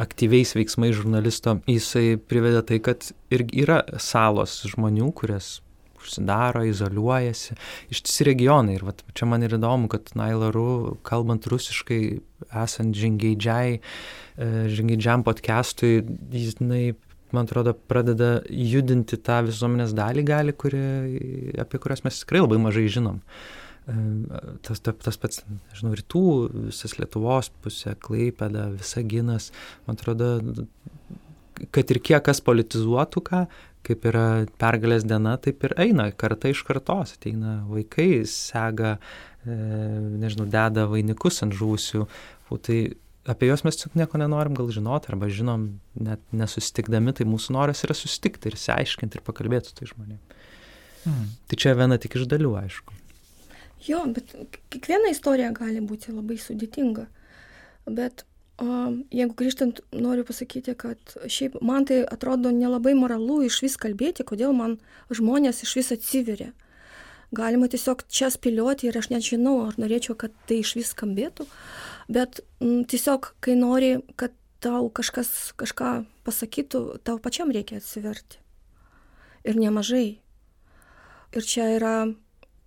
aktyviais 0.00 0.56
veiksmais 0.56 0.96
žurnalisto, 0.96 1.58
jisai 1.68 2.16
privedė 2.16 2.64
tai, 2.72 2.80
kad 2.80 3.10
ir 3.30 3.44
yra 3.52 3.82
salos 4.00 4.62
žmonių, 4.72 5.12
kurias 5.20 5.58
užsidaro, 6.02 6.64
izoliuojasi. 6.68 7.56
Ištisi 7.92 8.26
regionai. 8.28 8.76
Ir 8.78 8.86
vat, 8.88 9.04
čia 9.16 9.28
man 9.30 9.44
ir 9.46 9.54
įdomu, 9.58 9.90
kad 9.92 10.12
Nailaru, 10.18 10.96
kalbant 11.06 11.46
rusiškai, 11.50 12.00
esant 12.62 12.96
žingeidžiai, 12.96 13.78
e, 13.78 14.50
žingeidžiam 14.72 15.24
podcastui, 15.26 16.00
jis, 16.32 16.58
jinai, 16.60 16.82
man 17.36 17.48
atrodo, 17.48 17.74
pradeda 17.90 18.38
judinti 18.50 19.18
tą 19.20 19.40
visuomenės 19.48 19.94
dalį 19.96 20.26
gali, 20.26 20.56
kuri, 20.56 20.84
apie 21.62 21.80
kurias 21.82 22.04
mes 22.06 22.22
tikrai 22.24 22.44
labai 22.44 22.60
mažai 22.62 22.86
žinom. 22.90 23.20
E, 23.90 23.96
tas, 24.66 24.82
tas, 24.84 24.98
tas 25.06 25.20
pats, 25.20 25.42
nežinau, 25.72 25.96
rytų, 25.98 26.26
visas 26.70 26.98
Lietuvos 26.98 27.52
pusė, 27.64 27.96
Klaipėda, 28.02 28.70
visa 28.76 29.02
Ginas, 29.06 29.50
man 29.86 29.98
atrodo, 29.98 30.36
kad 31.74 31.92
ir 31.92 32.00
kiek 32.00 32.22
kas 32.24 32.40
politizuotų 32.44 33.22
ką, 33.26 33.44
kaip 33.86 34.06
yra 34.10 34.24
pergalės 34.60 35.06
diena, 35.08 35.36
taip 35.40 35.64
ir 35.66 35.74
eina 35.80 36.10
karta 36.12 36.50
iš 36.52 36.62
kartos. 36.68 37.14
Ateina 37.16 37.60
vaikai, 37.68 38.24
sega, 38.28 38.96
e, 39.44 39.56
nežinau, 40.22 40.48
deda 40.50 40.86
vainikus 40.90 41.42
ant 41.46 41.56
žūsių. 41.56 42.04
Tai 42.50 42.78
apie 43.30 43.50
juos 43.50 43.62
mes 43.66 43.78
tik 43.78 43.96
nieko 43.98 44.18
nenorim 44.20 44.56
gal 44.58 44.70
žinoti, 44.74 45.12
arba 45.12 45.30
žinom, 45.30 45.66
net 45.94 46.22
nesusitikdami, 46.34 47.14
tai 47.16 47.28
mūsų 47.30 47.54
noras 47.56 47.84
yra 47.86 47.96
susitikti 47.96 48.50
ir 48.50 48.58
išsiaiškinti 48.58 49.20
ir 49.20 49.26
pakalbėti 49.26 49.70
su 49.70 49.78
tai 49.78 49.90
žmonėmis. 49.92 50.48
Hmm. 51.04 51.28
Tai 51.48 51.56
čia 51.60 51.76
viena 51.78 51.96
tik 52.00 52.18
iš 52.18 52.26
dalių, 52.28 52.56
aišku. 52.60 52.96
Jo, 53.86 54.02
bet 54.12 54.34
kiekviena 54.72 55.12
istorija 55.14 55.52
gali 55.56 55.80
būti 55.80 56.12
labai 56.12 56.36
sudėtinga. 56.40 57.06
Bet 57.88 58.26
Jeigu 58.60 59.32
grįžtant, 59.38 59.78
noriu 59.96 60.24
pasakyti, 60.28 60.74
kad 60.76 61.14
šiaip 61.24 61.54
man 61.64 61.86
tai 61.88 62.02
atrodo 62.04 62.50
nelabai 62.52 62.92
moralu 62.98 63.38
iš 63.46 63.62
vis 63.64 63.78
kalbėti, 63.80 64.26
kodėl 64.28 64.52
man 64.56 64.76
žmonės 65.08 65.62
iš 65.64 65.78
vis 65.78 65.88
atsiveria. 65.96 66.50
Galima 67.32 67.70
tiesiog 67.72 68.04
čia 68.10 68.28
spėlioti 68.28 68.90
ir 68.90 68.98
aš 69.00 69.08
net 69.14 69.24
žinau, 69.24 69.54
ar 69.68 69.78
norėčiau, 69.80 70.18
kad 70.18 70.34
tai 70.50 70.60
iš 70.60 70.74
vis 70.76 70.92
skambėtų, 70.92 71.46
bet 72.12 72.42
m, 72.60 72.82
tiesiog, 72.84 73.32
kai 73.40 73.56
nori, 73.56 73.94
kad 74.20 74.34
tau 74.60 74.90
kažkas 74.92 75.54
kažką 75.56 75.94
pasakytų, 76.26 77.00
tau 77.06 77.16
pačiam 77.22 77.54
reikia 77.54 77.80
atsiverti. 77.80 78.42
Ir 79.48 79.56
nemažai. 79.56 80.20
Ir 81.32 81.46
čia 81.46 81.70
yra 81.78 81.98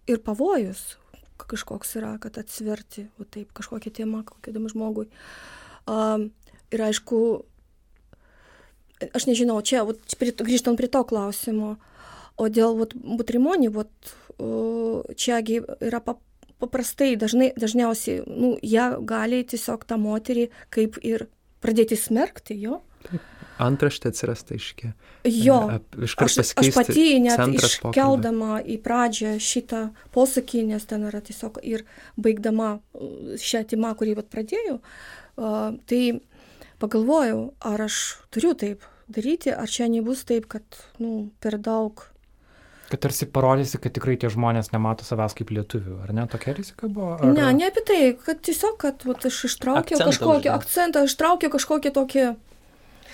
ir 0.09 0.25
pavojus 0.25 0.95
kažkoks 1.43 1.97
yra, 1.99 2.15
kad 2.23 2.37
atsiverti, 2.39 3.09
o 3.19 3.27
taip, 3.27 3.49
kažkokią 3.57 3.91
temą, 3.91 4.21
kokiam 4.23 4.63
žmogui. 4.71 5.09
Uh, 5.09 5.62
Ir 5.88 6.81
aišku, 6.81 7.17
aš 9.13 9.27
nežinau, 9.29 9.59
čia, 9.61 9.84
vat, 9.86 9.99
grįžtant 10.19 10.79
prie 10.79 10.89
to 10.89 11.03
klausimo, 11.05 11.75
o 12.39 12.49
dėl 12.49 12.79
butrimonį, 12.93 13.69
čiagi 15.19 15.59
yra 15.84 16.01
paprastai, 16.01 17.13
dažnai, 17.19 17.51
dažniausiai, 17.59 18.23
nu, 18.25 18.55
jie 18.63 18.88
gali 19.05 19.43
tiesiog 19.45 19.86
tą 19.86 19.99
moterį 20.01 20.47
kaip 20.73 20.97
ir 21.05 21.27
pradėti 21.63 21.99
smerkti, 21.99 22.57
jo. 22.59 22.81
Antraštė 23.61 24.09
atsirasta 24.09 24.55
iškė. 24.57 24.93
Jo, 25.29 25.57
aš, 26.01 26.37
aš 26.41 26.71
pati 26.73 27.19
net 27.21 27.37
iškeldama 27.53 28.53
pokalbį. 28.55 28.73
į 28.73 28.77
pradžią 28.85 29.33
šitą 29.37 29.83
posakį, 30.15 30.63
nes 30.73 30.87
ten 30.89 31.05
yra 31.09 31.21
tiesiog 31.21 31.59
ir 31.61 31.85
baigdama 32.17 32.79
šią 33.37 33.65
timą, 33.69 33.93
kurį 33.99 34.17
pat 34.21 34.31
pradėjau, 34.33 34.79
uh, 34.79 35.21
Tai 35.35 36.01
pagalvojau, 36.81 37.53
ar 37.65 37.85
aš 37.87 37.99
turiu 38.33 38.53
taip 38.53 38.83
daryti, 39.09 39.53
ar 39.53 39.69
čia 39.69 39.89
nebus 39.89 40.23
taip, 40.29 40.45
kad 40.51 40.63
nu, 41.01 41.29
per 41.41 41.57
daug. 41.57 42.05
Kad 42.91 43.01
tarsi 43.01 43.25
parodysi, 43.25 43.79
kad 43.81 43.95
tikrai 43.95 44.19
tie 44.21 44.29
žmonės 44.29 44.69
nemato 44.73 45.05
savęs 45.07 45.33
kaip 45.37 45.49
lietuvių, 45.55 45.95
ar 46.05 46.13
ne? 46.13 46.27
Tokia 46.29 46.53
rizika 46.53 46.85
buvo? 46.85 47.15
Ar... 47.17 47.25
Ne, 47.33 47.47
ne 47.57 47.69
apie 47.71 47.81
tai, 47.87 47.99
kad 48.21 48.43
tiesiog, 48.45 48.77
kad 48.83 49.05
vat, 49.07 49.25
aš 49.25 49.39
ištraukiau 49.49 49.97
akcentą 49.97 50.11
kažkokį 50.11 50.43
uždė. 50.43 50.53
akcentą, 50.53 51.05
ištraukiau 51.09 51.53
kažkokį 51.55 51.93
tokį... 51.97 52.27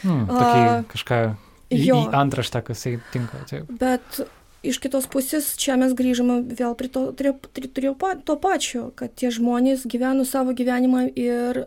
Hmm, 0.02 0.26
tokį 0.30 0.66
a, 0.66 0.76
kažką 0.92 1.22
į, 1.70 1.80
jo, 1.84 2.02
į 2.04 2.14
antraštą, 2.20 2.62
kas 2.68 2.86
tai 2.86 2.98
tinka. 3.14 3.42
Taip. 3.50 3.72
Bet 3.82 4.22
iš 4.66 4.80
kitos 4.84 5.08
pusės 5.12 5.54
čia 5.60 5.78
mes 5.80 5.96
grįžome 5.98 6.42
vėl 6.60 6.76
prie 6.80 6.92
to, 6.92 7.10
prie, 7.16 7.34
prie, 7.34 7.70
prie 7.72 7.94
to 8.28 8.38
pačio, 8.42 8.90
kad 8.96 9.14
tie 9.16 9.32
žmonės 9.34 9.86
gyveno 9.90 10.26
savo 10.28 10.56
gyvenimą 10.56 11.08
ir 11.16 11.66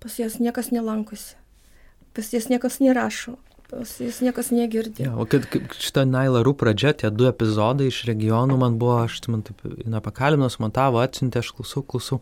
pas 0.00 0.16
jas 0.20 0.40
niekas 0.40 0.72
nelankosi, 0.74 1.36
pas 2.16 2.32
jas 2.32 2.48
niekas 2.52 2.80
nerašo, 2.80 3.36
pas 3.70 3.96
jas 4.02 4.20
niekas 4.24 4.50
negirdi. 4.54 5.04
Ja, 5.06 5.14
o 5.16 5.26
kad, 5.28 5.46
šitą 5.76 6.04
Nailarų 6.08 6.54
pradžia, 6.60 6.94
tie 6.96 7.12
du 7.12 7.28
epizodai 7.30 7.90
iš 7.90 8.02
regionų 8.08 8.58
man 8.60 8.78
buvo, 8.80 9.02
aš 9.06 9.20
man 9.28 9.44
taip, 9.46 9.62
nepakalbinus, 9.88 10.60
montavo, 10.62 11.00
atsiuntė, 11.04 11.44
aš 11.44 11.52
klausau, 11.56 11.84
klausau. 11.86 12.20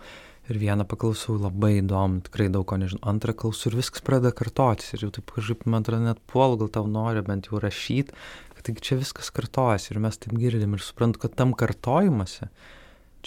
Ir 0.49 0.57
vieną 0.57 0.87
paklausau 0.89 1.37
labai 1.37 1.75
įdomu, 1.83 2.23
tikrai 2.25 2.47
daug 2.53 2.65
ko 2.69 2.79
nežinau. 2.81 3.03
Antrą 3.11 3.35
klausau 3.37 3.69
ir 3.69 3.79
viskas 3.83 4.05
pradeda 4.05 4.33
kartotis. 4.33 4.95
Ir 4.97 5.05
jau 5.05 5.11
taip 5.13 5.29
kažkaip, 5.35 5.67
man 5.69 5.85
atrodo, 5.85 6.07
net 6.07 6.23
puol 6.31 6.57
gal 6.61 6.71
tau 6.73 6.89
nori 6.89 7.21
bent 7.27 7.51
jau 7.51 7.61
rašyti, 7.61 8.17
kad 8.57 8.65
taigi 8.65 8.87
čia 8.87 9.01
viskas 9.03 9.29
kartojasi. 9.37 9.93
Ir 9.93 10.01
mes 10.07 10.17
taip 10.17 10.33
girdim 10.41 10.79
ir 10.79 10.85
suprantu, 10.85 11.27
kad 11.27 11.37
tam 11.37 11.53
kartojimuose 11.53 12.49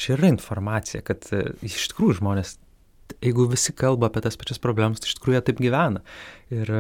čia 0.02 0.16
yra 0.16 0.32
informacija, 0.32 1.04
kad 1.06 1.28
e, 1.36 1.44
iš 1.68 1.92
tikrųjų 1.92 2.22
žmonės 2.22 2.56
jeigu 3.20 3.48
visi 3.52 3.74
kalba 3.76 4.10
apie 4.10 4.24
tas 4.26 4.38
pačias 4.40 4.62
problemas, 4.62 5.02
tai 5.02 5.12
iš 5.12 5.18
tikrųjų 5.20 5.38
jie 5.38 5.44
taip 5.50 5.60
gyvena. 5.64 6.04
Ir 6.52 6.68
e, 6.68 6.80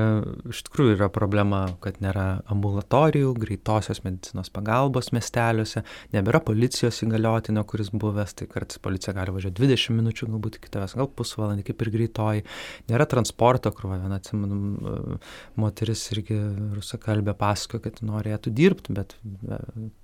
iš 0.51 0.65
tikrųjų 0.67 0.97
yra 0.97 1.07
problema, 1.13 1.61
kad 1.83 2.01
nėra 2.03 2.41
ambulatorijų, 2.51 3.29
greitosios 3.39 4.01
medicinos 4.03 4.51
pagalbos 4.51 5.13
miesteliuose, 5.15 5.85
nebėra 6.11 6.41
policijos 6.43 6.99
įgaliotinio, 7.05 7.63
kuris 7.69 7.93
buvęs, 7.95 8.35
tai 8.35 8.49
kartais 8.51 8.81
policija 8.83 9.15
gali 9.15 9.31
važiuoti 9.37 9.61
20 9.61 9.95
minučių, 9.95 10.27
galbūt 10.33 10.59
iki 10.59 10.73
tavęs, 10.73 10.97
gal 10.99 11.07
pusvalandį, 11.15 11.63
kaip 11.69 11.85
ir 11.85 11.91
greitoji. 11.93 12.43
Nėra 12.91 13.07
transporto, 13.13 13.71
kur 13.77 13.93
viena, 13.93 14.19
atsimenu, 14.19 14.59
e, 14.59 15.19
moteris 15.63 16.03
irgi 16.17 16.41
rusakalbė 16.75 17.37
pasakojo, 17.39 17.85
kad 17.87 18.03
norėtų 18.03 18.51
dirbti, 18.57 18.97
bet 18.99 19.15
e, 19.23 19.61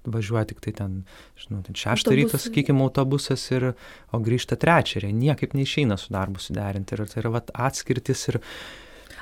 važiuoja 0.07 0.45
tik 0.53 0.63
tai 0.63 0.77
ten, 0.79 0.97
žinau, 1.43 1.59
ten 1.67 1.75
šeštą 1.75 2.15
ryto, 2.15 2.39
sakykime, 2.39 2.87
autobusas, 2.87 3.43
ir, 3.51 3.73
o 4.15 4.23
grįžta 4.23 4.55
trečią 4.55 5.01
ir 5.01 5.11
niekaip 5.11 5.59
neišeina 5.59 5.99
su 5.99 6.15
darbu 6.17 6.43
suderinti. 6.43 6.97
Ir 6.97 7.07
tai 7.07 7.23
yra 7.23 7.33
vat, 7.37 7.53
atskirtis 7.69 8.27
ir 8.33 8.41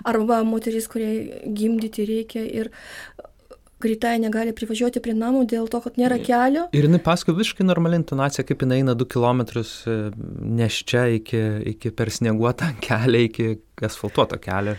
arba 0.04 0.42
moteris, 0.48 0.90
kuriai 0.92 1.46
gimdyti 1.56 2.08
reikia 2.10 2.44
ir 2.44 2.74
greitai 3.86 4.16
negali 4.22 4.54
privažiuoti 4.56 5.02
prie 5.04 5.14
namų 5.18 5.44
dėl 5.52 5.68
to, 5.72 5.82
kad 5.84 5.98
nėra 6.00 6.18
kelio. 6.24 6.66
Ir 6.76 6.88
jinai 6.88 7.02
pasako 7.04 7.36
visiškai 7.38 7.66
normali 7.68 8.00
intonacija, 8.00 8.46
kaip 8.48 8.64
jinai 8.64 8.80
eina 8.82 8.96
2 8.98 9.08
km 9.12 9.44
e, 9.44 9.96
neščia 10.60 11.06
iki, 11.18 11.42
iki 11.74 11.92
per 11.96 12.12
snieguotą 12.14 12.72
kelią, 12.86 13.24
iki 13.28 13.48
asfaltuoto 13.86 14.40
kelio. 14.42 14.78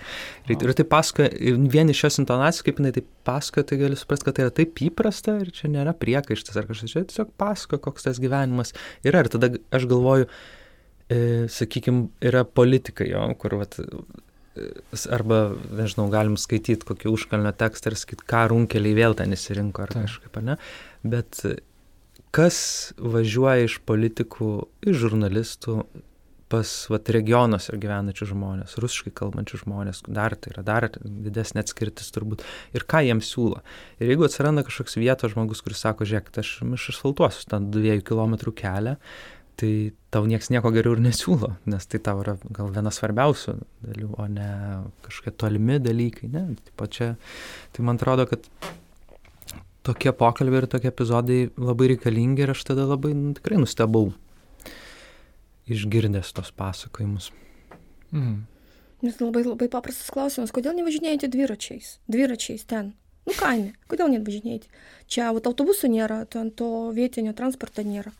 Ir, 0.49 0.57
ir 0.57 0.75
tai 0.79 0.89
pasako, 0.89 1.29
vien 1.73 1.93
iš 1.93 2.03
šios 2.05 2.21
intonacijos, 2.25 2.65
kaip 2.67 2.81
jinai 2.81 2.95
tai 2.97 3.05
pasako, 3.29 3.67
tai 3.69 3.81
gali 3.85 4.01
suprasti, 4.01 4.29
kad 4.29 4.39
tai 4.39 4.47
yra 4.47 4.57
taip 4.63 4.85
įprasta 4.89 5.39
ir 5.45 5.53
čia 5.55 5.71
nėra 5.73 5.95
priekaištas 6.01 6.57
ar 6.57 6.69
kažkas, 6.71 6.95
čia 6.95 7.05
tiesiog 7.05 7.35
pasako, 7.41 7.83
koks 7.89 8.09
tas 8.09 8.23
gyvenimas 8.23 8.75
yra. 9.07 9.23
Ir 9.23 9.33
tada 9.37 9.53
aš 9.77 9.91
galvoju, 9.93 10.31
sakykime, 11.09 12.09
yra 12.25 12.43
politikai, 12.49 13.11
jo, 13.13 13.23
kur 13.39 13.59
vat, 13.61 13.79
arba, 15.13 15.41
nežinau, 15.77 16.09
galim 16.13 16.37
skaityti 16.41 16.89
kokį 16.89 17.13
užkalnio 17.13 17.53
tekstą 17.57 17.93
ir 17.93 17.99
sakyti, 18.01 18.27
ką 18.27 18.47
runkeliai 18.53 18.97
vėl 18.99 19.17
ten 19.19 19.35
įsirinko 19.37 19.87
ar 19.87 19.95
Ta. 19.95 20.05
kažkaip, 20.07 20.41
ne? 20.47 20.59
Bet 21.07 21.45
kas 22.37 22.59
važiuoja 22.99 23.69
iš 23.69 23.81
politikų, 23.89 24.51
iš 24.91 25.03
žurnalistų 25.05 25.81
pas 26.53 26.71
vat, 26.93 27.09
regionuose 27.11 27.75
gyvenančių 27.83 28.29
žmonės, 28.31 28.77
rusiškai 28.79 29.11
kalbančių 29.19 29.59
žmonės, 29.65 30.05
dar 30.07 30.37
tai 30.39 30.53
yra 30.53 30.63
dar 30.67 30.87
didesnė 30.95 31.65
atskirtis 31.65 32.13
turbūt, 32.15 32.45
ir 32.77 32.87
ką 32.87 33.03
jiems 33.03 33.33
siūlo. 33.33 33.63
Ir 33.99 34.13
jeigu 34.13 34.29
atsiranda 34.29 34.63
kažkoks 34.67 34.95
vietos 35.01 35.35
žmogus, 35.35 35.63
kuris 35.67 35.83
sako, 35.83 36.07
žiūrėk, 36.07 36.31
aš 36.39 36.53
išasfaltuosiu 36.63 37.49
tą 37.51 37.61
dviejų 37.75 38.07
kilometrų 38.07 38.55
kelią, 38.63 38.95
tai 39.57 39.93
tau 40.13 40.27
nieks 40.29 40.51
nieko 40.53 40.71
geriau 40.75 40.97
ir 40.97 41.03
nesiūlo, 41.05 41.55
nes 41.71 41.89
tai 41.89 42.01
tau 42.05 42.21
yra 42.23 42.37
gal 42.55 42.69
viena 42.75 42.93
svarbiausių 42.93 43.55
dalių, 43.87 44.09
o 44.21 44.27
ne 44.31 44.49
kažkokie 45.07 45.33
tolimi 45.41 45.79
dalykai. 45.83 46.29
Ne? 46.33 46.45
Taip 46.69 46.85
čia, 46.93 47.15
tai 47.73 47.87
man 47.87 48.01
atrodo, 48.01 48.29
kad 48.29 48.45
tokie 49.87 50.13
pokalbiai 50.17 50.65
ir 50.65 50.69
tokie 50.71 50.91
epizodai 50.93 51.39
labai 51.57 51.93
reikalingi 51.95 52.45
ir 52.45 52.53
aš 52.53 52.67
tada 52.73 52.85
labai 52.91 53.15
nu, 53.17 53.33
tikrai 53.39 53.61
nustebau 53.63 54.11
išgirdęs 55.73 56.35
tos 56.37 56.53
pasakojimus. 56.55 57.33
Mm. 58.13 58.45
Nes 59.07 59.19
labai, 59.21 59.43
labai 59.47 59.71
paprastas 59.73 60.13
klausimas, 60.13 60.53
kodėl 60.55 60.77
nevažinėjate 60.79 61.31
dviračiais? 61.33 61.97
Dviračiais 62.13 62.65
ten. 62.69 62.93
Nu 63.27 63.35
kaime, 63.37 63.73
kodėl 63.91 64.13
nevažinėjate? 64.13 64.71
Čia 65.11 65.33
autobusų 65.33 65.91
nėra, 65.91 66.23
ten 66.31 66.53
to 66.55 66.93
vietinio 66.95 67.35
transporto 67.37 67.83
nėra 67.87 68.15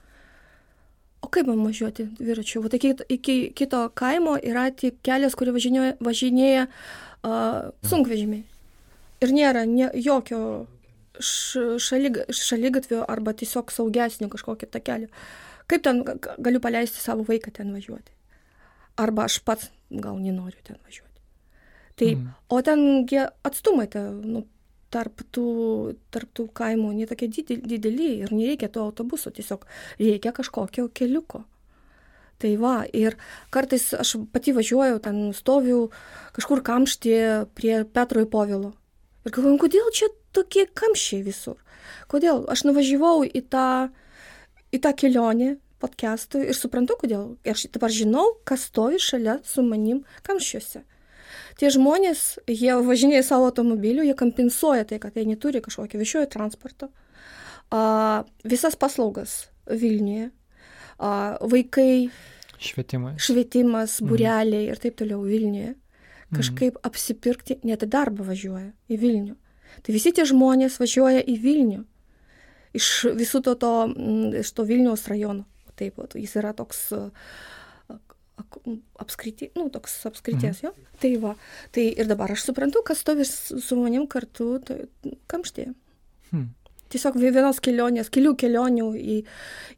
o 1.23 1.31
kaip 1.33 1.49
man 1.49 1.65
važiuoti 1.65 2.09
dviračiu 2.19 2.63
vat 2.65 2.75
iki 2.75 2.95
iki 3.09 3.37
kito 3.57 3.89
kaimo 3.95 4.37
yra 4.43 4.69
tik 4.71 5.01
kelias 5.07 5.35
kuriuo 5.39 5.57
važinėja 5.57 5.97
važinėja 6.01 6.67
a 7.27 7.33
sunkvežimiai 7.87 8.45
ir 9.25 9.33
nėra 9.35 9.65
nė 9.69 9.91
jokio 10.05 10.41
šaligatvio 11.21 13.05
arba 13.09 13.33
tiesiog 13.33 13.73
saugesnio 13.73 14.29
kažkokio 14.33 14.69
takelio. 14.69 15.09
Kaip 15.67 15.83
ten 15.83 16.03
galiu 16.39 16.61
paleisti 16.63 17.01
savo 17.01 17.25
vaiką 17.27 17.53
ten 17.53 17.73
važiuoti? 17.75 18.13
Arba 19.01 19.25
aš 19.27 19.41
pats 19.45 19.71
gal 19.91 20.19
nenoriu 20.21 20.61
ten 20.65 20.77
važiuoti. 20.85 21.23
Tai, 21.97 22.11
mm. 22.13 22.35
O 22.53 22.61
tengi 22.63 23.23
atstumai, 23.49 23.87
ta, 23.89 24.03
nu, 24.13 24.45
tarp 24.97 25.21
tų, 25.35 25.49
tarp 26.15 26.33
tų 26.37 26.47
kaimų 26.57 26.95
netokie 26.97 27.29
dideli 27.29 28.09
ir 28.23 28.33
nereikia 28.33 28.71
to 28.73 28.87
autobuso, 28.87 29.33
tiesiog 29.35 29.67
reikia 30.01 30.33
kažkokio 30.37 30.89
keliuko. 30.97 31.45
Tai 32.41 32.53
va, 32.61 32.75
ir 32.93 33.17
kartais 33.53 33.89
aš 33.97 34.17
pati 34.33 34.53
važiuoju, 34.57 35.01
ten 35.05 35.21
stoviu 35.37 35.87
kažkur 36.37 36.61
kamštį 36.65 37.15
prie 37.57 37.79
Petro 37.89 38.25
į 38.25 38.29
Povilo. 38.33 38.75
Ir 39.25 39.33
galvoju, 39.33 39.61
kodėl 39.65 39.89
čia 39.97 40.11
tokie 40.37 40.67
kamščiai 40.69 41.25
visur? 41.25 41.57
Kodėl? 42.13 42.45
Aš 42.53 42.67
nuvažiavau 42.69 43.25
į 43.25 43.41
tą, 43.53 43.69
į 44.69 44.83
tą 44.85 44.93
kelionę 45.01 45.55
podcastui 45.81 46.45
ir 46.45 46.57
suprantu, 46.57 46.99
kodėl. 47.01 47.25
Aš 47.49 47.71
dabar 47.73 47.93
žinau, 47.93 48.29
kas 48.49 48.69
stovi 48.69 49.01
šalia 49.01 49.41
su 49.45 49.65
manim 49.65 50.05
kamščiuose 50.29 50.85
tie 51.61 51.71
žmonės, 51.73 52.37
jie 52.51 52.77
važinėja 52.85 53.25
savo 53.27 53.49
automobiliu, 53.51 54.05
jie 54.05 54.15
kompensuoja 54.19 54.87
tai, 54.89 55.01
kad 55.03 55.17
jie 55.17 55.27
neturi 55.29 55.63
kažkokio 55.65 56.01
viešojo 56.01 56.29
transporto. 56.33 56.91
A, 57.73 58.25
visas 58.47 58.77
paslaugas 58.79 59.47
Vilniuje, 59.67 60.31
a, 60.99 61.11
vaikai. 61.41 62.09
Švietimas. 62.63 63.19
Švietimas, 63.21 63.99
bureliai 64.05 64.67
mhm. 64.67 64.71
ir 64.73 64.85
taip 64.85 65.01
toliau 65.01 65.25
Vilniuje. 65.27 65.75
Kažkaip 66.35 66.75
mhm. 66.75 66.87
apsipirkti, 66.89 67.61
net 67.67 67.85
į 67.87 67.91
darbą 67.91 68.27
važiuoja 68.27 68.73
į 68.91 69.03
Vilnių. 69.03 69.37
Tai 69.87 69.93
visi 69.95 70.11
tie 70.15 70.25
žmonės 70.27 70.81
važiuoja 70.81 71.21
į 71.23 71.37
Vilnių. 71.43 71.83
Iš 72.77 72.89
visų 73.17 73.41
to, 73.47 73.55
to, 73.61 73.73
iš 74.41 74.51
to 74.57 74.65
Vilniaus 74.69 75.07
rajono. 75.09 75.47
Taip, 75.77 76.01
jis 76.17 76.33
yra 76.41 76.55
toks 76.57 76.81
uh, 76.97 77.11
apskriti, 79.01 79.51
nu, 79.57 79.69
toks 79.73 79.99
apskrities, 80.09 80.63
mhm. 80.63 80.67
jo. 80.67 80.93
Tai 81.01 81.13
va, 81.23 81.33
tai 81.75 81.89
ir 81.95 82.09
dabar 82.11 82.35
aš 82.35 82.49
suprantu, 82.51 82.83
kas 82.87 83.03
stovi 83.05 83.27
su 83.27 83.81
manim 83.81 84.07
kartu 84.11 84.57
tai, 84.65 84.85
kamštėje. 85.31 85.73
Hmm. 86.31 86.53
Tiesiog 86.93 87.19
vienos 87.19 87.59
kelionės, 87.65 88.11
kelių 88.15 88.37
kelionių 88.39 88.93
į, 88.95 89.17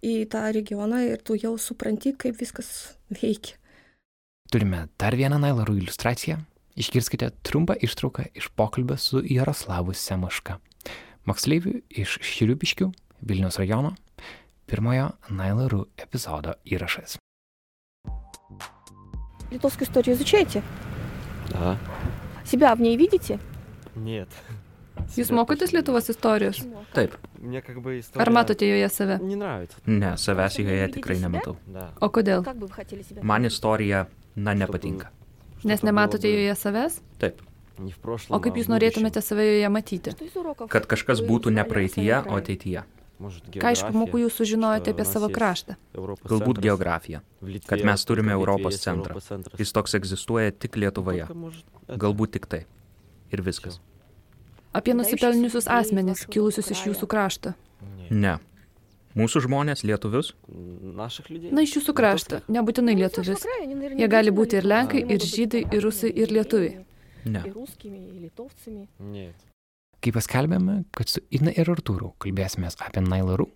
į 0.04 0.14
tą 0.32 0.44
regioną 0.52 1.00
ir 1.06 1.22
tu 1.24 1.38
jau 1.38 1.54
supranti, 1.60 2.12
kaip 2.20 2.36
viskas 2.40 2.68
veikia. 3.08 3.56
Turime 4.52 4.86
dar 5.00 5.16
vieną 5.16 5.40
Nailarų 5.40 5.78
iliustraciją. 5.80 6.38
Išgirskite 6.78 7.30
trumpą 7.42 7.74
ištrauką 7.82 8.28
iš 8.38 8.48
pokalbio 8.54 8.96
su 9.00 9.20
Jaroslavu 9.26 9.96
Semaška, 9.98 10.60
moksleiviu 11.26 11.80
iš 11.90 12.20
Šiliubiškių, 12.22 12.92
Vilnius 13.26 13.58
rajono, 13.58 13.96
pirmojo 14.70 15.10
Nailarų 15.34 15.82
epizodo 15.98 16.54
įrašas. 16.68 17.18
Литовскую 19.51 19.87
историю 19.87 20.15
изучаете? 20.15 20.63
Да. 21.51 21.77
Себя 22.45 22.75
в 22.75 22.81
ней 22.81 22.97
видите? 22.97 23.39
Нет. 23.95 24.29
Jūs 25.13 25.29
mokotės 25.33 25.73
Lietuvos 25.75 26.07
istorijos? 26.09 26.61
Taip. 26.95 27.15
Ar 28.17 28.29
matote 28.33 28.65
joje 28.65 28.89
save? 28.89 29.17
Ne, 29.85 30.13
savęs 30.17 30.57
joje 30.61 30.87
tikrai 30.95 31.17
nematau. 31.21 31.57
O 32.01 32.09
kodėl? 32.09 32.45
Man 33.21 33.45
istorija, 33.49 34.05
na, 34.35 34.55
nepatinka. 34.57 35.11
Nes 35.63 35.83
nematote 35.85 36.31
joje 36.31 36.55
savęs? 36.57 37.01
Taip. 37.21 37.41
O 38.29 38.39
kaip 38.39 38.57
jūs 38.57 38.69
norėtumėte 38.69 39.21
save 39.25 39.45
joje 39.49 39.69
matyti? 39.73 40.13
Kad 40.69 40.89
kažkas 40.89 41.23
būtų 41.25 41.53
ne 41.53 41.65
praeitie, 41.67 42.13
o 42.21 42.37
ateityje. 42.37 42.85
Ką 43.18 43.72
iš 43.74 43.82
pamokų 43.82 44.22
jūs 44.22 44.36
sužinojote 44.38 44.94
apie 44.94 45.06
savo 45.08 45.28
kraštą? 45.32 45.74
Galbūt 45.94 46.60
geografija. 46.62 47.22
Kad 47.66 47.82
mes 47.86 48.04
turime 48.06 48.34
Europos 48.36 48.78
centrą. 48.82 49.18
Jis 49.58 49.74
toks 49.74 49.98
egzistuoja 49.98 50.54
tik 50.54 50.78
Lietuvoje. 50.78 51.26
Galbūt 51.88 52.36
tik 52.38 52.46
tai. 52.50 52.64
Ir 53.34 53.42
viskas. 53.44 53.80
Apie 54.76 54.94
nusipelniusius 54.94 55.66
asmenis, 55.72 56.22
kilusius 56.30 56.70
iš 56.74 56.84
jūsų 56.90 57.08
krašto. 57.10 57.54
Ne. 58.10 58.36
Mūsų 59.18 59.42
žmonės 59.48 59.82
lietuvius? 59.88 60.34
Na, 60.94 61.08
iš 61.64 61.78
jūsų 61.78 61.94
krašto, 61.96 62.40
nebūtinai 62.52 62.94
lietuvius. 63.00 63.46
Jie 63.98 64.08
gali 64.12 64.34
būti 64.34 64.60
ir 64.60 64.68
lenkai, 64.68 65.02
ir 65.02 65.24
žydai, 65.24 65.64
ir 65.74 65.82
rusai, 65.82 66.12
ir 66.12 66.30
lietuviai. 66.36 66.84
Ne. 67.26 67.42
Kai 69.98 70.12
paskelbėme, 70.14 70.84
kad 70.94 71.10
su 71.10 71.20
Ina 71.34 71.50
ir 71.58 71.68
Artūru 71.72 72.12
kalbėsimės 72.22 72.78
apie 72.86 73.02
Nailarų, 73.02 73.48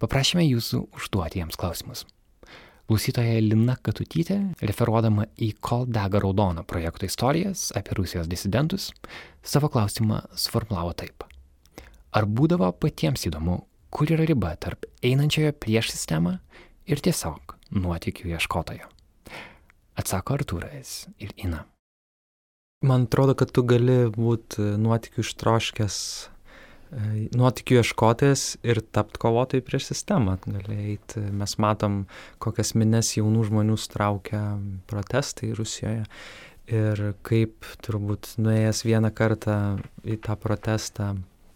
paprašėme 0.00 0.44
jūsų 0.46 0.86
užduoti 0.96 1.42
jiems 1.42 1.58
klausimus. 1.60 2.06
Klausytoja 2.88 3.38
Lina 3.40 3.76
Katutytė, 3.80 4.38
referuodama 4.60 5.28
į 5.40 5.52
Kol 5.64 5.86
dega 5.88 6.20
raudoną 6.20 6.64
projekto 6.68 7.06
istorijas 7.08 7.70
apie 7.78 7.94
Rusijos 7.96 8.28
disidentus, 8.28 8.90
savo 9.44 9.70
klausimą 9.72 10.22
suformulavo 10.36 10.92
taip. 11.00 11.24
Ar 12.12 12.28
būdavo 12.28 12.72
patiems 12.76 13.24
įdomu, 13.28 13.62
kur 13.92 14.12
yra 14.12 14.26
riba 14.28 14.54
tarp 14.60 14.88
einančiojo 15.04 15.54
prieš 15.56 15.92
sistemą 15.94 16.38
ir 16.84 17.00
tiesiog 17.04 17.56
nuotikių 17.76 18.34
ieškotojo? 18.34 18.88
Atsako 19.96 20.40
Artūras 20.40 21.06
ir 21.20 21.36
Ina. 21.36 21.66
Man 22.82 23.02
atrodo, 23.02 23.36
kad 23.38 23.52
tu 23.54 23.62
gali 23.62 24.08
būti 24.10 24.58
e, 24.58 24.70
nuotikių 24.82 25.22
ištroškęs, 25.22 25.96
e, 26.90 27.10
nuotikių 27.38 27.78
ieškotojas 27.78 28.46
ir 28.66 28.80
tapti 28.90 29.20
kovotojai 29.22 29.62
prieš 29.62 29.92
sistemą. 29.92 30.40
Gali 30.42 30.78
eiti, 30.92 31.22
mes 31.22 31.54
matom, 31.62 32.00
kokias 32.42 32.74
mines 32.74 33.12
jaunų 33.14 33.46
žmonių 33.52 33.78
straukia 33.78 34.42
protestai 34.90 35.52
Rusijoje. 35.54 36.08
Ir 36.72 37.04
kaip 37.26 37.70
turbūt 37.86 38.34
nuėjęs 38.42 38.82
vieną 38.86 39.12
kartą 39.14 39.56
į 40.02 40.18
tą 40.26 40.34
protestą, 40.42 41.12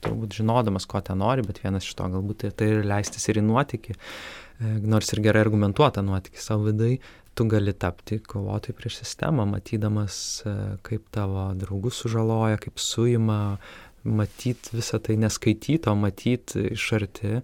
turbūt 0.07 0.39
žinodamas, 0.39 0.87
ko 0.87 1.03
ten 1.03 1.19
nori, 1.23 1.43
bet 1.47 1.59
vienas 1.65 1.87
iš 1.87 1.99
to 1.99 2.07
galbūt 2.13 2.47
tai 2.55 2.71
ir 2.71 2.87
leistis 2.87 3.27
ir 3.31 3.43
į 3.43 3.47
nuotikį, 3.51 3.99
e, 3.99 4.75
nors 4.95 5.11
ir 5.11 5.27
gerai 5.27 5.43
argumentuotą 5.47 6.07
nuotikį 6.07 6.43
savo 6.43 6.71
vidai, 6.71 7.01
tu 7.37 7.45
gali 7.53 7.73
tapti 7.77 8.19
kovotojai 8.25 8.77
prieš 8.77 9.03
sistemą, 9.03 9.45
matydamas, 9.51 10.17
e, 10.49 10.55
kaip 10.87 11.11
tavo 11.13 11.51
draugus 11.59 12.01
sužaloja, 12.01 12.57
kaip 12.63 12.81
suima, 12.81 13.59
matyti 14.07 14.77
visą 14.77 15.01
tai 15.03 15.19
neskaityto, 15.21 15.93
matyti 15.99 16.71
iš 16.73 16.87
arti 16.97 17.35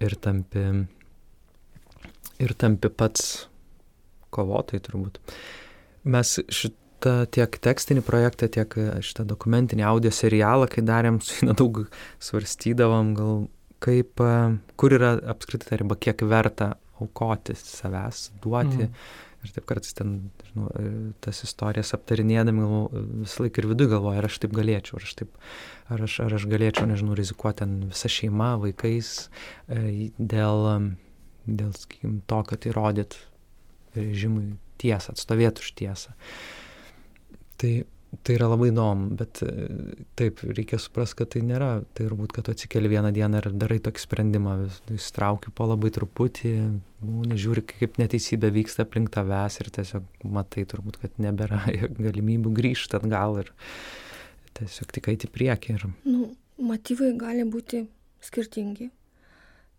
ir 0.00 0.16
tampi, 0.24 0.64
ir 2.42 2.56
tampi 2.58 2.90
pats 2.90 3.46
kovotojai 4.34 4.82
turbūt. 4.86 5.22
Mes 6.10 6.34
šitą 6.48 7.14
tiek 7.30 7.58
tekstinį 7.62 8.02
projektą, 8.06 8.48
tiek 8.50 8.74
šitą 9.04 9.28
dokumentinį 9.28 9.86
audio 9.86 10.10
serialą, 10.14 10.66
kai 10.72 10.82
darėm, 10.86 11.20
su 11.22 11.38
jį 11.38 11.54
daug 11.60 11.84
svarstydavom, 12.18 13.14
gal 13.18 13.42
kaip, 13.80 14.20
e, 14.20 14.36
kur 14.80 14.98
yra 14.98 15.14
apskritai 15.32 15.70
ta 15.70 15.80
riba, 15.80 15.96
kiek 16.00 16.26
verta 16.26 16.74
aukoti 17.00 17.56
savęs, 17.58 18.30
duoti. 18.44 18.86
Mm. 18.86 19.02
Ir 19.40 19.52
taip 19.54 19.64
kartais 19.70 19.94
ten, 19.96 20.16
žinau, 20.50 20.66
e, 20.76 20.88
tas 21.24 21.38
istorijas 21.46 21.94
aptarinėdami, 21.96 22.66
visą 23.22 23.46
laiką 23.46 23.62
ir 23.62 23.68
viduje 23.70 23.92
galvoju, 23.94 24.20
ar 24.20 24.28
aš 24.28 24.36
taip 24.42 24.52
galėčiau, 24.52 24.98
ar 24.98 25.06
aš 25.06 25.14
taip, 25.16 25.38
ar 25.88 26.02
aš, 26.04 26.16
ar 26.26 26.34
aš 26.36 26.44
galėčiau, 26.50 26.88
nežinau, 26.90 27.16
rizikuoti 27.16 27.62
ten 27.62 27.78
visą 27.88 28.10
šeimą, 28.12 28.50
vaikais, 28.66 29.14
e, 29.72 30.10
dėl, 30.18 30.66
dėl 31.48 31.72
sakykim, 31.72 32.18
to, 32.28 32.42
kad 32.52 32.68
įrodyt 32.68 33.16
režimui 33.96 34.58
tiesą, 34.80 35.16
atstovėt 35.16 35.64
už 35.64 35.72
tiesą. 35.80 36.12
Tai 37.60 37.72
tai 38.26 38.34
yra 38.34 38.48
labai 38.50 38.70
įdomu, 38.72 39.14
bet 39.18 39.40
e, 39.46 39.52
taip, 40.18 40.42
reikia 40.42 40.80
suprasti, 40.82 41.20
kad 41.20 41.30
tai 41.34 41.42
nėra, 41.46 41.70
tai 41.94 42.08
turbūt, 42.08 42.34
kad 42.34 42.46
tu 42.46 42.54
atsikeli 42.54 42.90
vieną 42.90 43.12
dieną 43.14 43.40
ir 43.40 43.48
darai 43.54 43.78
tokį 43.84 44.02
sprendimą, 44.02 44.54
įsitrauki 44.96 45.52
po 45.54 45.68
labai 45.70 45.92
truputį, 45.94 46.52
nu, 47.06 47.22
nežiūri, 47.30 47.64
kaip 47.70 48.00
neteisybė 48.02 48.50
vyksta 48.58 48.84
aplink 48.86 49.12
tavęs 49.14 49.60
ir 49.62 49.70
tiesiog 49.78 50.26
matai 50.26 50.66
turbūt, 50.70 50.98
kad 51.04 51.22
nebėra 51.22 51.62
galimybių 52.06 52.54
grįžti 52.58 52.98
atgal 52.98 53.44
ir 53.44 53.52
tiesiog 54.58 54.96
tik 54.96 55.12
eiti 55.14 55.30
priekį. 55.30 55.78
Ir... 55.78 55.86
Nu, 56.08 56.32
motyvai 56.58 57.12
gali 57.20 57.46
būti 57.46 57.84
skirtingi 58.26 58.90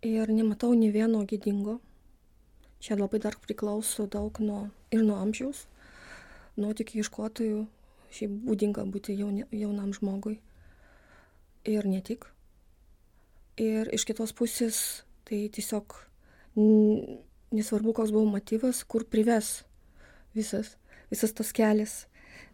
ir 0.07 0.31
nematau 0.31 0.71
ne 0.77 0.89
vieno 0.93 1.25
gėdingo. 1.27 1.81
Čia 2.81 2.95
labai 2.97 3.19
dar 3.21 3.35
priklauso 3.37 4.07
daug 4.09 4.39
nuo 4.41 4.63
ir 4.89 5.03
nuo 5.05 5.19
amžiaus, 5.21 5.67
nuo 6.57 6.71
tik 6.73 6.95
ieškotojų 6.97 7.67
šiaip 8.11 8.33
būdinga 8.47 8.85
būti 8.91 9.15
jauni, 9.17 9.45
jaunam 9.55 9.91
žmogui. 9.95 10.39
Ir 11.69 11.85
ne 11.87 12.01
tik. 12.01 12.25
Ir 13.61 13.89
iš 13.93 14.05
kitos 14.09 14.33
pusės 14.33 14.77
tai 15.27 15.45
tiesiog 15.53 15.95
nesvarbu, 17.51 17.93
koks 17.93 18.13
buvo 18.13 18.25
motyvas, 18.33 18.83
kur 18.83 19.05
prives 19.05 19.61
visas, 20.35 20.75
visas 21.11 21.35
tas 21.35 21.51
kelias. 21.55 22.05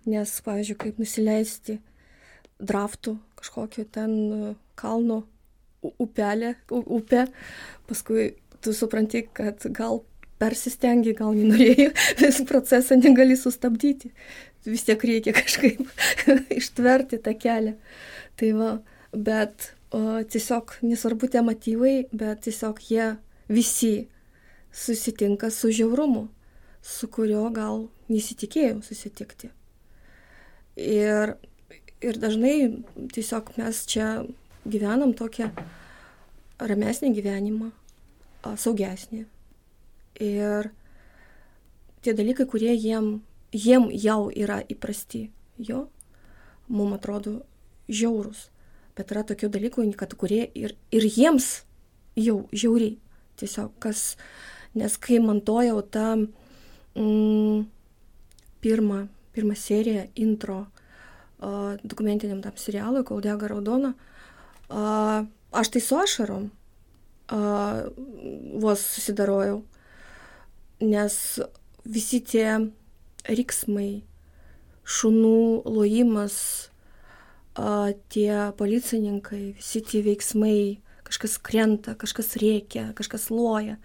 Nes, 0.08 0.32
pavyzdžiui, 0.44 0.78
kaip 0.80 1.00
nusileisti 1.02 1.78
draftų 2.64 3.18
kažkokio 3.38 3.86
ten 3.94 4.14
e, 4.34 4.52
kalno 4.80 5.22
upelė, 5.84 6.56
upė, 6.72 7.28
paskui 7.90 8.30
tu 8.64 8.74
supranti, 8.74 9.26
kad 9.36 9.68
gal 9.76 10.02
persistengi, 10.42 11.16
gal 11.18 11.36
nenorėjai, 11.38 11.90
visą 12.22 12.46
procesą 12.50 13.00
negali 13.00 13.38
sustabdyti. 13.40 14.12
Vis 14.68 14.84
tiek 14.84 15.04
reikia 15.08 15.34
kažkaip 15.36 15.84
ištverti 16.60 17.22
tą 17.24 17.34
kelią. 17.40 17.78
Tai 18.38 18.54
va, 18.58 18.72
bet 19.14 19.72
o, 19.96 20.20
tiesiog 20.28 20.78
nesvarbu 20.86 21.30
tie 21.32 21.44
motyvai, 21.46 21.96
bet 22.12 22.44
tiesiog 22.46 22.82
jie 22.90 23.14
visi 23.48 24.08
susitinka 24.76 25.50
su 25.54 25.72
žiaurumu, 25.72 26.28
su 26.84 27.08
kurio 27.10 27.48
gal 27.56 27.88
nesitikėjau 28.12 28.82
susitikti. 28.86 29.50
Ir, 30.78 31.34
ir 32.04 32.20
dažnai 32.22 32.58
tiesiog 33.16 33.56
mes 33.58 33.82
čia 33.90 34.12
gyvenam 34.68 35.16
tokią 35.18 35.50
ramesnį 36.60 37.14
gyvenimą, 37.16 37.72
saugesnį. 38.44 39.26
Ir 40.24 40.72
tie 42.02 42.14
dalykai, 42.18 42.48
kurie 42.50 42.74
jiem, 42.74 43.20
jiem 43.54 43.90
jau 43.94 44.28
yra 44.34 44.62
įprasti, 44.70 45.28
jo, 45.58 45.88
mums 46.68 46.98
atrodo 46.98 47.42
žiaurus. 47.90 48.48
Bet 48.98 49.14
yra 49.14 49.24
tokių 49.28 49.50
dalykų, 49.54 49.86
kad 49.98 50.16
kurie 50.18 50.48
ir, 50.58 50.74
ir 50.90 51.06
jiems 51.06 51.62
jau 52.18 52.48
žiauriai. 52.52 52.98
Tiesiog 53.38 53.76
kas, 53.84 54.16
nes 54.74 54.96
kai 54.98 55.20
montuojau 55.22 55.84
tą 55.94 56.08
mm, 56.98 57.68
pirmą, 58.66 59.04
pirmą 59.38 59.56
seriją 59.56 60.08
intro 60.18 60.64
uh, 60.66 61.78
dokumentiniam 61.84 62.42
tam 62.42 62.58
serialui, 62.58 63.06
kol 63.06 63.22
dega 63.22 63.52
raudona, 63.52 63.94
uh, 64.74 65.22
aš 65.54 65.74
tai 65.76 65.84
su 65.86 66.00
ašarom 66.02 66.50
uh, 66.50 67.86
vos 68.58 68.82
susidarojau, 68.96 69.62
nes 70.84 71.40
visi 71.88 72.20
tie 72.22 72.58
riksmai, 73.28 74.04
šunų 74.88 75.64
lojimas, 75.68 76.38
tie 78.14 78.32
policininkai, 78.58 79.56
visi 79.58 79.82
tie 79.82 80.04
veiksmai, 80.06 80.80
kažkas 81.08 81.38
krenta, 81.42 81.96
kažkas 81.98 82.36
rėkia, 82.40 82.92
kažkas 82.98 83.30
loja. 83.34 83.78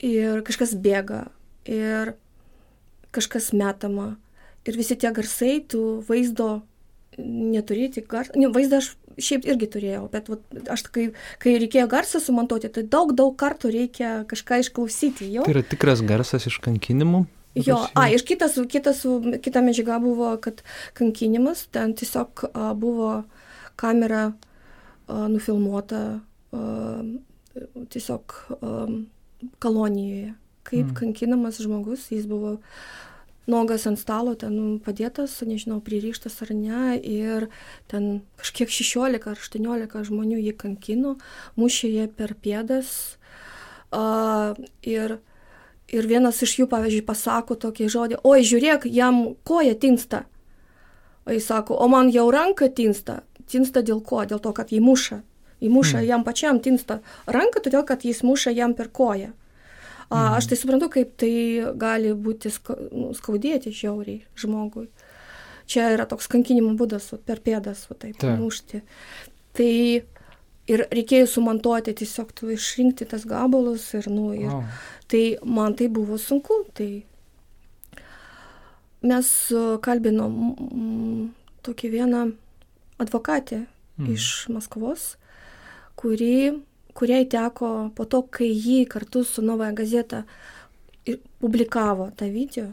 Ir 0.00 0.42
kažkas 0.46 0.74
bėga, 0.80 1.26
ir 1.68 2.14
kažkas 3.14 3.52
metama. 3.56 4.16
Ir 4.68 4.76
visi 4.76 4.96
tie 4.96 5.12
garsai, 5.12 5.60
tu 5.64 6.00
vaizdo 6.08 6.60
neturėti 7.16 8.04
garsą. 8.08 8.36
Ne, 8.36 8.50
vaizdą 8.52 8.80
aš 8.80 8.92
šiaip 9.18 9.46
irgi 9.48 9.68
turėjau, 9.74 10.04
bet 10.12 10.30
vat, 10.30 10.42
aš 10.70 10.84
kai, 10.92 11.08
kai 11.42 11.56
reikėjo 11.60 11.88
garsą 11.90 12.20
sumontuoti, 12.22 12.70
tai 12.72 12.84
daug, 12.86 13.14
daug 13.16 13.34
kartų 13.40 13.72
reikia 13.74 14.12
kažką 14.30 14.60
išklausyti. 14.64 15.30
Jo. 15.34 15.44
Tai 15.46 15.56
yra 15.56 15.64
tikras 15.66 16.04
garsas 16.06 16.46
iš 16.50 16.60
kankinimų? 16.64 17.24
Jo, 17.58 17.80
a, 17.98 18.06
ir 18.14 18.22
kitas, 18.22 18.54
kitas, 18.70 19.02
kita 19.42 19.62
medžiaga 19.66 19.98
buvo, 20.02 20.30
kad 20.42 20.62
kankinimas, 20.94 21.64
ten 21.74 21.96
tiesiog 21.98 22.44
a, 22.52 22.70
buvo 22.78 23.24
kamera 23.80 24.28
a, 24.30 25.26
nufilmuota 25.32 26.04
a, 26.20 26.62
tiesiog 27.90 28.36
a, 28.54 28.76
kolonijoje, 29.58 30.36
kaip 30.68 30.92
mm. 30.92 30.96
kankinamas 31.02 31.58
žmogus, 31.64 32.06
jis 32.14 32.28
buvo 32.30 32.60
nuogas 33.46 33.86
ant 33.88 33.98
stalo, 33.98 34.34
ten 34.38 34.80
padėtas, 34.84 35.38
nežinau, 35.46 35.80
pririštas 35.84 36.40
ar 36.44 36.52
ne, 36.54 36.98
ir 36.98 37.48
ten 37.90 38.22
kažkiek 38.40 38.70
16 38.70 39.26
ar 39.30 39.40
18 39.40 40.04
žmonių 40.10 40.40
jį 40.40 40.54
kankino, 40.60 41.16
mušė 41.56 41.90
jie 41.94 42.06
per 42.08 42.34
pėdas. 42.34 43.16
Uh, 43.90 44.54
ir, 44.86 45.16
ir 45.90 46.06
vienas 46.06 46.38
iš 46.46 46.60
jų, 46.60 46.68
pavyzdžiui, 46.70 47.06
pasako 47.06 47.56
tokį 47.58 47.88
žodį, 47.90 48.20
oi, 48.22 48.44
žiūrėk, 48.46 48.86
jam 48.86 49.24
koja 49.42 49.74
tinsta. 49.74 50.26
O 51.26 51.34
jis 51.34 51.48
sako, 51.50 51.74
o 51.74 51.88
man 51.90 52.12
jau 52.14 52.28
ranka 52.30 52.70
tinsta. 52.70 53.22
Tinsta 53.50 53.82
dėl 53.82 53.98
ko? 54.06 54.22
Dėl 54.24 54.38
to, 54.38 54.54
kad 54.54 54.70
jį 54.70 54.78
muša. 54.84 55.20
Įmuša 55.60 55.98
mm. 55.98 56.06
jam 56.08 56.22
pačiam 56.24 56.60
tinsta 56.62 57.00
ranka, 57.28 57.60
todėl 57.60 57.84
kad 57.84 58.04
jis 58.06 58.22
muša 58.24 58.54
jam 58.56 58.72
per 58.78 58.88
koją. 58.88 59.34
A, 60.10 60.36
aš 60.36 60.50
tai 60.50 60.58
suprantu, 60.58 60.88
kaip 60.90 61.12
tai 61.22 61.32
gali 61.78 62.10
būti 62.18 62.50
ska, 62.50 62.74
nu, 62.90 63.12
skaudėti 63.14 63.70
žiauriai 63.70 64.24
žmogui. 64.42 64.88
Čia 65.70 65.92
yra 65.94 66.06
toks 66.10 66.26
kankinimo 66.30 66.72
būdas, 66.78 67.12
per 67.22 67.38
pėdas, 67.44 67.84
va, 67.86 67.94
taip, 67.94 68.16
Ta. 68.18 68.34
mušti. 68.40 68.82
Tai 69.54 69.74
ir 70.70 70.82
reikėjo 70.90 71.28
sumontuoti, 71.30 71.94
tiesiog 72.00 72.32
tu 72.34 72.50
išrinkti 72.50 73.06
tas 73.10 73.22
gabalus 73.28 73.86
ir, 73.94 74.10
nu, 74.10 74.32
ir 74.34 74.50
oh. 74.50 74.82
tai 75.10 75.22
man 75.46 75.78
tai 75.78 75.86
buvo 75.92 76.18
sunku. 76.18 76.64
Tai 76.74 76.90
mes 79.06 79.30
kalbinom 79.86 80.34
tokį 81.66 81.92
vieną 81.94 82.24
advokatę 83.00 83.62
mm. 83.62 84.10
iš 84.14 84.26
Maskvos, 84.52 85.14
kuri 85.94 86.58
kuriai 86.94 87.26
teko 87.30 87.90
po 87.96 88.06
to, 88.10 88.22
kai 88.22 88.50
jį 88.50 88.84
kartu 88.90 89.24
su 89.24 89.42
Novaja 89.44 89.74
Gazeta 89.76 90.24
publikavo 91.40 92.10
tą 92.16 92.28
video, 92.32 92.70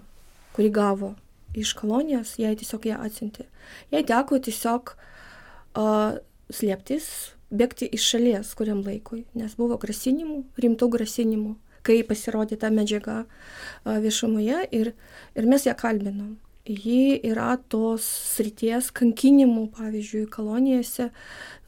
kurį 0.55 0.71
gavo 0.73 1.13
iš 1.57 1.73
kolonijos, 1.77 2.35
jai 2.41 2.55
tiesiog 2.57 2.85
ją 2.89 2.99
atsiuntė. 3.05 3.47
Jai 3.93 4.03
teko 4.07 4.39
tiesiog 4.43 4.93
uh, 4.93 6.17
slėptis, 6.53 7.07
bėgti 7.49 7.87
iš 7.95 8.09
šalies 8.13 8.51
kuriam 8.59 8.83
laikui, 8.85 9.23
nes 9.37 9.55
buvo 9.59 9.79
grasinimų, 9.81 10.41
rimtų 10.59 10.89
grasinimų, 10.97 11.55
kai 11.87 12.01
pasirodė 12.07 12.59
ta 12.59 12.71
medžiaga 12.73 13.21
uh, 13.23 13.97
viešumoje 14.03 14.67
ir, 14.75 14.91
ir 15.37 15.49
mes 15.49 15.65
ją 15.67 15.75
kalbinom. 15.79 16.35
Ji 16.67 17.15
yra 17.23 17.53
tos 17.71 18.03
srities 18.35 18.89
kankinimų, 18.91 19.69
pavyzdžiui, 19.77 20.25
kolonijose, 20.33 21.13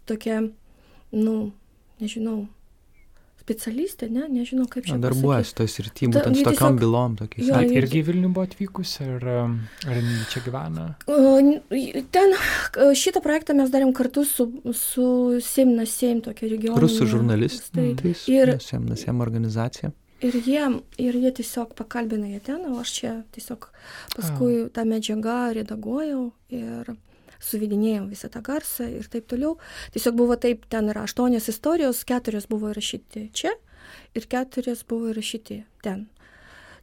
tokia, 0.09 0.41
nu, 1.15 1.35
nežinau, 2.01 2.47
specialistė, 3.49 4.09
ne, 4.13 4.27
nežinau 4.29 4.67
kaip 4.69 4.85
čia. 4.85 4.97
Darbuojas 5.01 5.53
tos 5.57 5.77
ir 5.81 5.89
ty, 5.89 6.09
būtent 6.11 6.37
su 6.37 6.45
tokiam 6.45 6.75
tiesiog, 6.75 6.81
bylom. 6.83 7.15
Tokiais. 7.19 7.47
Jo, 7.49 7.61
ir 7.65 7.79
irgi 7.81 8.03
Vilnių 8.05 8.29
buvo 8.35 8.45
atvykusi, 8.45 9.07
ar, 9.15 9.25
ar 9.89 10.11
čia 10.29 10.43
gyvena? 10.45 10.85
Ten 12.13 12.35
šitą 12.99 13.23
projektą 13.25 13.55
mes 13.57 13.71
darėm 13.73 13.95
kartu 13.97 14.25
su, 14.27 14.49
su 14.77 15.07
Semna 15.45 15.87
Seim, 15.89 16.21
tokia 16.25 16.51
regioninė. 16.51 16.83
Rusų 16.85 17.09
žurnalistais. 17.15 18.27
Ir 18.29 18.55
Semna 18.63 18.99
Seim 18.99 19.25
organizacija. 19.25 19.93
Ir 20.19 20.35
jie, 20.43 20.63
ir 20.99 21.15
jie 21.15 21.29
tiesiog 21.31 21.77
pakalbino 21.79 22.27
jie 22.27 22.41
ten, 22.43 22.65
o 22.67 22.81
aš 22.81 22.91
čia 22.97 23.11
tiesiog 23.31 23.69
paskui 24.17 24.65
tą 24.75 24.83
medžiagą 24.83 25.53
redaguojau 25.55 26.25
ir 26.51 26.91
suvedinėjom 27.43 28.09
visą 28.11 28.29
tą 28.31 28.41
garsą 28.45 28.87
ir 28.99 29.07
taip 29.11 29.27
toliau. 29.31 29.55
Tiesiog 29.95 30.17
buvo 30.19 30.37
taip, 30.39 30.65
ten 30.71 30.91
yra 30.91 31.05
aštuonios 31.07 31.49
istorijos, 31.51 32.03
keturios 32.07 32.49
buvo 32.51 32.71
įrašyti 32.73 33.29
čia 33.35 33.53
ir 34.17 34.27
keturios 34.29 34.83
buvo 34.87 35.13
įrašyti 35.13 35.63
ten. 35.85 36.07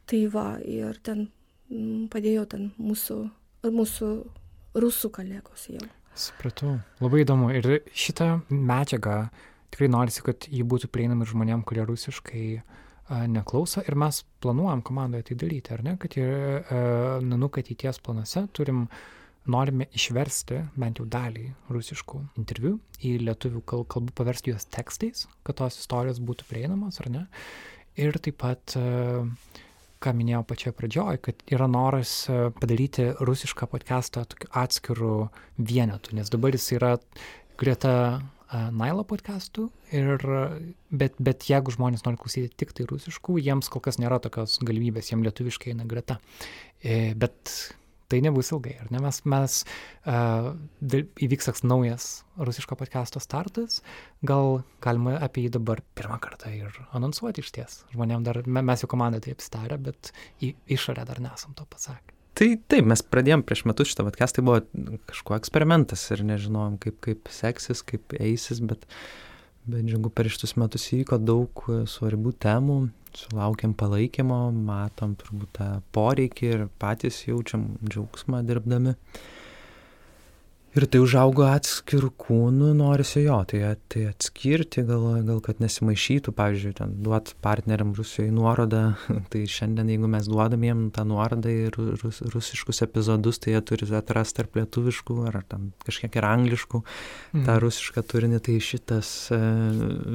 Tai 0.07 0.21
va, 0.31 0.47
ir 0.63 0.97
ten 1.03 1.27
mm, 1.69 2.07
padėjo 2.13 2.47
ten 2.53 2.71
mūsų, 2.79 3.19
mūsų 3.67 4.09
rusų 4.77 5.11
kolegos 5.13 5.67
jau. 5.73 5.83
Supratau, 6.17 6.79
labai 7.03 7.21
įdomu. 7.21 7.51
Ir 7.53 7.83
šitą 7.93 8.39
medžiagą 8.49 9.27
tikrai 9.73 9.91
norisi, 9.91 10.23
kad 10.25 10.47
jį 10.49 10.63
būtų 10.65 10.89
prieinama 10.89 11.27
ir 11.27 11.33
žmonėm, 11.33 11.61
kurie 11.67 11.83
rusiškai 11.85 12.47
neklauso. 13.29 13.83
Ir 13.85 13.95
mes 13.99 14.23
planuojam 14.43 14.81
komandoje 14.83 15.29
tai 15.29 15.37
daryti, 15.43 15.75
ar 15.75 15.83
ne? 15.85 15.93
Kad 16.01 16.17
ir 16.17 16.71
nanuk 17.27 17.59
ateities 17.61 18.01
planuose 18.03 18.47
turim 18.57 18.87
uh, 18.87 18.97
norime 19.51 19.87
išversti 19.95 20.61
bent 20.79 20.99
jau 21.01 21.07
dalį 21.09 21.47
rusiškų 21.71 22.21
interviu 22.39 22.77
į 23.03 23.17
lietuvių 23.27 23.63
kalbą, 23.67 24.13
paversti 24.17 24.53
juos 24.53 24.67
tekstais, 24.73 25.25
kad 25.47 25.59
tos 25.61 25.79
istorijos 25.81 26.21
būtų 26.23 26.47
prieinamos, 26.49 26.99
ar 27.03 27.11
ne. 27.13 27.23
Ir 27.97 28.17
taip 28.21 28.37
pat, 28.43 28.75
e, 28.77 29.25
ką 30.03 30.13
minėjau 30.13 30.43
pačioje 30.49 30.75
pradžioje, 30.77 31.21
kad 31.25 31.41
yra 31.49 31.69
noras 31.71 32.13
e, 32.29 32.49
padaryti 32.59 33.09
rusišką 33.17 33.69
podcastą 33.71 34.25
atskirų 34.53 35.29
vienetų, 35.57 36.17
nes 36.19 36.29
dabar 36.33 36.53
jis 36.53 36.67
yra 36.77 36.91
greta 37.57 37.95
e, 38.13 38.61
Nailo 38.77 39.07
podcastų, 39.09 39.71
ir, 39.97 40.29
bet, 40.93 41.17
bet 41.17 41.49
jeigu 41.49 41.73
žmonės 41.73 42.05
nori 42.05 42.21
klausyti 42.21 42.53
tik 42.53 42.75
tai 42.77 42.85
rusiškų, 42.89 43.39
jiems 43.41 43.71
kol 43.73 43.81
kas 43.85 43.97
nėra 44.01 44.21
tokios 44.21 44.59
galimybės, 44.61 45.09
jiems 45.11 45.25
lietuviškai 45.29 45.73
eina 45.73 45.89
greta. 45.89 46.21
Bet 47.17 47.51
tai 48.07 48.21
nebus 48.23 48.51
ilgai, 48.55 48.77
ar 48.81 48.91
ne? 48.93 49.01
Mes, 49.03 49.19
mes 49.27 49.57
uh, 50.07 50.51
įvyks 51.27 51.49
toks 51.49 51.63
naujas 51.67 52.09
rusiško 52.39 52.77
podcast'o 52.79 53.21
startas, 53.23 53.81
gal 54.27 54.61
galima 54.83 55.17
apie 55.23 55.47
jį 55.47 55.55
dabar 55.57 55.81
pirmą 55.97 56.19
kartą 56.23 56.51
ir 56.55 56.77
anonsuoti 56.97 57.43
iš 57.43 57.53
ties. 57.55 57.79
Žmonėm 57.95 58.27
dar, 58.27 58.43
mes 58.47 58.83
jau 58.83 58.91
komandą 58.91 59.21
tai 59.23 59.35
apstarę, 59.35 59.79
bet 59.89 60.13
į 60.43 60.53
išorę 60.77 61.07
dar 61.09 61.21
nesam 61.23 61.57
to 61.57 61.67
pasakę. 61.69 62.15
Tai 62.37 62.51
taip, 62.69 62.85
mes 62.85 63.01
pradėjom 63.01 63.41
prieš 63.49 63.63
metus 63.65 63.89
šitą 63.89 64.03
podcastą, 64.05 64.39
tai 64.39 64.45
buvo 64.45 64.97
kažkuo 65.09 65.33
eksperimentas 65.39 66.03
ir 66.13 66.21
nežinojom, 66.27 66.75
kaip, 66.83 66.99
kaip 67.01 67.31
seksis, 67.33 67.81
kaip 67.81 68.13
eisis, 68.21 68.61
bet, 68.61 68.85
bet 69.65 69.87
džiugu, 69.87 70.11
per 70.13 70.29
šitus 70.29 70.53
metus 70.61 70.85
įvyko 70.93 71.17
daug 71.17 71.63
svarbių 71.89 72.35
temų, 72.45 72.77
sulaukėm 73.17 73.73
palaikymo, 73.77 74.39
matom 74.51 75.15
turbūt 75.19 75.53
tą 75.57 75.69
poreikį 75.95 76.51
ir 76.53 76.63
patys 76.81 77.23
jaučiam 77.27 77.69
džiaugsmą 77.87 78.43
dirbdami. 78.47 78.95
Ir 80.77 80.83
tai 80.85 80.99
užaugo 81.01 81.41
atskirų 81.49 82.11
kūnų, 82.21 82.67
norisi 82.77 83.23
jo, 83.23 83.39
tai, 83.49 83.63
tai 83.89 84.03
atskirti, 84.11 84.83
gal, 84.85 85.05
gal 85.25 85.39
kad 85.41 85.57
nesimaišytų, 85.63 86.33
pavyzdžiui, 86.37 86.73
ten 86.77 86.91
duot 87.01 87.31
partneriam 87.41 87.95
Rusijoje 87.97 88.29
nuorodą, 88.35 88.81
tai 89.33 89.41
šiandien 89.49 89.89
jeigu 89.89 90.09
mes 90.13 90.29
duodam 90.29 90.67
jiem 90.67 90.83
tą 90.93 91.07
nuorodą 91.09 91.49
į 91.49 91.71
rus, 91.73 92.21
rusiškus 92.35 92.83
epizodus, 92.85 93.41
tai 93.41 93.55
jie 93.55 93.63
turi 93.65 93.89
atrasti 93.97 94.37
tarp 94.43 94.61
lietuviškų 94.61 95.17
ar 95.31 95.39
ten 95.49 95.71
kažkiek 95.87 96.19
ir 96.19 96.29
angliškų 96.29 96.83
mhm. 96.83 97.47
tą 97.49 97.57
rusišką 97.65 98.05
turinį, 98.13 98.43
tai 98.45 98.61
šitas 98.69 99.11
e, 99.33 99.41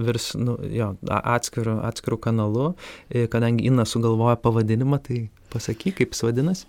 virs, 0.07 0.31
nu, 0.39 0.61
jo, 0.71 0.93
atskirų, 1.11 1.81
atskirų 1.91 2.23
kanalų, 2.31 2.73
e, 3.11 3.27
kadangi 3.33 3.67
Ina 3.73 3.89
sugalvoja 3.89 4.39
pavadinimą, 4.39 5.03
tai 5.11 5.25
pasakyk, 5.51 5.99
kaip 5.99 6.15
jis 6.15 6.27
vadinasi. 6.29 6.67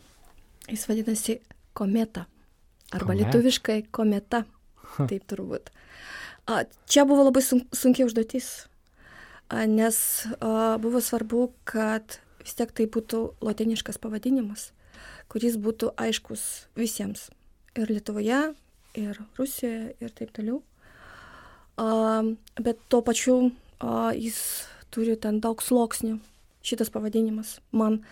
Jis 0.71 0.89
vadinasi 0.89 1.41
kometa. 1.77 2.25
Arba 2.93 3.11
Komet? 3.11 3.23
lietuviškai 3.23 3.79
kometa. 3.91 4.43
Taip 4.97 5.25
turbūt. 5.29 5.71
Čia 6.91 7.05
buvo 7.09 7.25
labai 7.25 7.41
sun, 7.41 7.63
sunkiai 7.73 8.05
užduotis, 8.05 8.49
nes 9.71 9.97
buvo 10.83 11.01
svarbu, 11.01 11.47
kad 11.69 12.19
vis 12.43 12.57
tiek 12.59 12.73
tai 12.75 12.85
būtų 12.91 13.21
latiniškas 13.43 13.97
pavadinimas, 14.03 14.71
kuris 15.31 15.55
būtų 15.57 15.93
aiškus 15.97 16.67
visiems. 16.77 17.29
Ir 17.79 17.89
Lietuvoje, 17.89 18.41
ir 18.99 19.21
Rusijoje, 19.39 19.95
ir 19.97 20.13
taip 20.13 20.33
toliau. 20.35 20.61
Bet 22.59 22.83
tuo 22.91 23.01
pačiu 23.01 23.37
jis 24.19 24.37
turi 24.93 25.15
ten 25.17 25.39
daug 25.41 25.63
sluoksnių, 25.63 26.19
šitas 26.61 26.91
pavadinimas. 26.93 27.57
Man, 27.71 28.03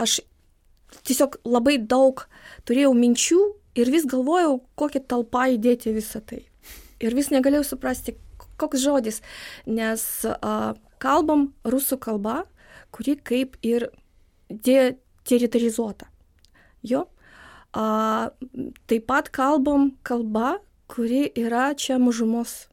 aš 0.00 0.22
tiesiog 1.04 1.42
labai 1.44 1.76
daug 1.82 2.24
turėjau 2.64 2.94
minčių 2.96 3.42
ir 3.78 3.90
vis 3.90 4.06
galvojau, 4.08 4.58
kokį 4.78 5.04
talpą 5.10 5.48
įdėti 5.56 5.94
visą 5.94 6.22
tai. 6.24 6.44
Ir 7.02 7.16
vis 7.16 7.30
negalėjau 7.34 7.66
suprasti, 7.74 8.16
koks 8.60 8.82
žodis, 8.82 9.20
nes 9.66 10.02
a, 10.30 10.74
kalbam 11.02 11.48
rusų 11.66 11.98
kalba, 12.02 12.44
kuri 12.94 13.16
kaip 13.18 13.58
ir 13.66 13.88
deteritorizuota. 14.48 16.08
Jo. 16.86 17.06
A, 17.74 18.30
taip 18.86 19.06
pat 19.10 19.30
kalbam 19.34 19.92
kalba, 20.06 20.58
kuri 20.88 21.26
yra 21.34 21.72
čia 21.74 21.98
mažumos, 21.98 22.68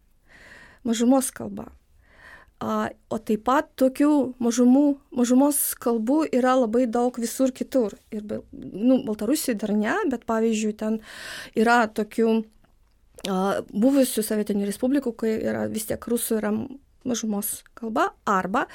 mažumos 0.86 1.32
kalba. 1.34 1.72
O 2.62 3.18
taip 3.18 3.42
pat 3.48 3.72
tokių 3.82 4.12
mažumų, 4.44 4.84
mažumos 5.18 5.60
kalbų 5.82 6.28
yra 6.30 6.54
labai 6.60 6.86
daug 6.86 7.16
visur 7.18 7.50
kitur. 7.58 7.96
Ir 8.14 8.22
nu, 8.52 9.00
Baltarusijoje 9.08 9.58
dar 9.64 9.74
ne, 9.74 9.96
bet 10.12 10.28
pavyzdžiui, 10.30 10.76
ten 10.78 11.00
yra 11.58 11.88
tokių 11.90 12.30
a, 12.38 13.40
buvusių 13.66 14.26
sovietinių 14.28 14.70
respublikų, 14.70 15.16
kai 15.24 15.36
yra 15.42 15.66
vis 15.74 15.90
tiek 15.90 16.06
rusų 16.14 16.38
yra 16.38 16.54
mažumos 17.02 17.64
kalba, 17.74 18.12
arba 18.30 18.68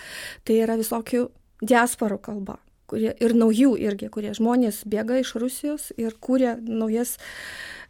tai 0.43 0.59
yra 0.64 0.74
visokių 0.82 1.28
diasporų 1.62 2.18
kalba 2.26 2.59
kurie 2.91 3.12
ir 3.22 3.34
naujų 3.37 3.74
irgi, 3.82 4.11
kurie 4.12 4.32
žmonės 4.37 4.84
bėga 4.89 5.20
iš 5.22 5.34
Rusijos 5.41 5.91
ir 5.99 6.14
kūrė 6.20 6.57
naujas 6.62 7.16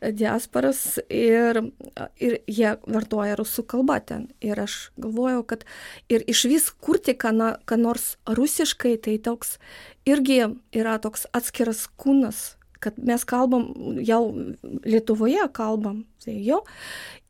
diasporas 0.01 0.99
ir, 1.09 1.61
ir 2.20 2.38
jie 2.47 2.74
vartoja 2.84 3.36
rusų 3.38 3.64
kalbą 3.68 3.99
ten. 4.05 4.26
Ir 4.44 4.61
aš 4.61 4.90
galvojau, 5.01 5.42
kad 5.49 5.64
ir 6.12 6.24
iš 6.28 6.44
vis 6.51 6.68
kurti 6.70 7.16
ką, 7.16 7.32
na, 7.36 7.51
ką 7.68 7.78
nors 7.80 8.16
rusiškai, 8.28 8.97
tai 9.03 9.16
toks 9.22 9.57
irgi 10.09 10.42
yra 10.76 10.99
toks 11.03 11.26
atskiras 11.36 11.86
kūnas, 11.97 12.57
kad 12.80 12.99
mes 13.01 13.24
kalbam, 13.26 13.70
jau 14.05 14.22
Lietuvoje 14.86 15.49
kalbam, 15.57 16.05
tai 16.24 16.38
jo. 16.44 16.62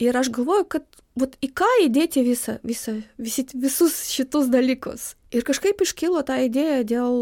Ir 0.03 0.17
aš 0.19 0.33
galvoju, 0.35 0.67
kad 0.77 0.87
vat, 1.17 1.37
į 1.41 1.53
ką 1.57 1.69
įdėti 1.87 2.25
visą, 2.27 2.59
visą, 2.67 2.99
visi, 3.19 3.47
visus 3.55 4.03
šitus 4.13 4.51
dalykus. 4.53 5.15
Ir 5.37 5.45
kažkaip 5.45 5.83
iškilo 5.85 6.23
ta 6.25 6.39
idėja 6.41 6.83
dėl 6.89 7.17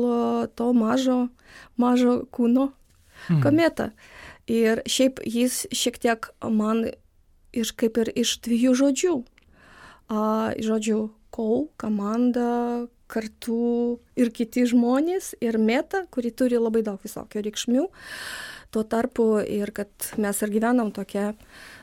to 0.55 0.71
mažo, 0.77 1.19
mažo 1.81 2.21
kūno 2.31 2.71
mhm. 2.71 3.41
kometa. 3.43 3.91
Ir 4.51 4.85
šiaip 4.87 5.23
jis 5.25 5.65
šiek 5.73 5.99
tiek 5.99 6.29
man 6.45 6.85
iš 7.55 7.73
kaip 7.79 7.99
ir 8.03 8.11
iš 8.15 8.39
dviejų 8.45 8.75
žodžių. 8.83 9.15
A, 10.13 10.53
žodžių 10.61 10.99
kol, 11.35 11.69
komanda, 11.81 12.87
kartu 13.11 13.99
ir 14.19 14.31
kiti 14.35 14.67
žmonės, 14.69 15.35
ir 15.43 15.59
meta, 15.59 16.05
kuri 16.13 16.33
turi 16.35 16.61
labai 16.61 16.85
daug 16.87 17.01
visokio 17.03 17.43
reikšmių. 17.45 17.87
Tuo 18.75 18.83
tarpu 18.91 19.39
ir 19.43 19.71
kad 19.75 20.13
mes 20.21 20.43
ir 20.43 20.53
gyvenam 20.53 20.91
tokia 20.95 21.33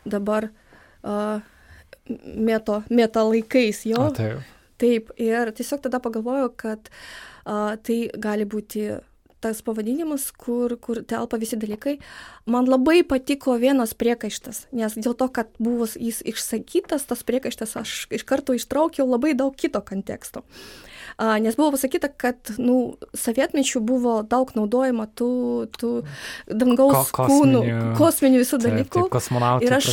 dabar 0.06 0.50
uh, 0.52 1.40
meto, 2.36 2.82
meta 2.92 3.24
laikais, 3.28 3.86
jo. 3.88 4.10
O, 4.10 4.16
taip. 4.16 4.61
Taip, 4.82 5.14
ir 5.22 5.54
tiesiog 5.56 5.86
tada 5.86 6.02
pagalvojau, 6.04 6.50
kad 6.58 6.92
uh, 6.92 7.78
tai 7.86 8.04
gali 8.18 8.48
būti 8.50 8.90
tas 9.42 9.64
pavadinimas, 9.66 10.28
kur, 10.38 10.76
kur 10.78 11.00
telpa 11.10 11.40
visi 11.42 11.58
dalykai. 11.58 11.96
Man 12.46 12.68
labai 12.70 13.00
patiko 13.02 13.56
vienas 13.58 13.96
priekaištas, 13.98 14.68
nes 14.78 14.98
dėl 15.00 15.18
to, 15.18 15.32
kad 15.34 15.50
buvo 15.58 15.88
jis 15.90 16.22
išsakytas, 16.30 17.08
tas 17.10 17.26
priekaištas 17.26 17.74
aš 17.82 17.96
iš 18.14 18.26
karto 18.30 18.54
ištraukiau 18.54 19.08
labai 19.10 19.34
daug 19.38 19.58
kito 19.58 19.82
konteksto. 19.82 20.46
Uh, 20.46 20.92
nes 21.20 21.58
buvo 21.60 21.72
pasakyta, 21.76 22.10
kad 22.10 22.54
nu, 22.62 22.96
sovietmečių 23.18 23.82
buvo 23.86 24.20
daug 24.28 24.52
naudojama 24.58 25.08
tų, 25.18 25.32
tų 25.78 25.92
dangaus 26.48 27.12
Ko, 27.12 27.24
kosminių, 27.24 27.62
kūnų, 27.62 27.96
kosminių 28.00 28.42
visų 28.42 28.62
dalykų. 28.64 28.90
Taip, 28.92 29.08
taip, 29.08 29.14
kosmonautų 29.16 29.68
ir 29.68 29.78
aš, 29.78 29.90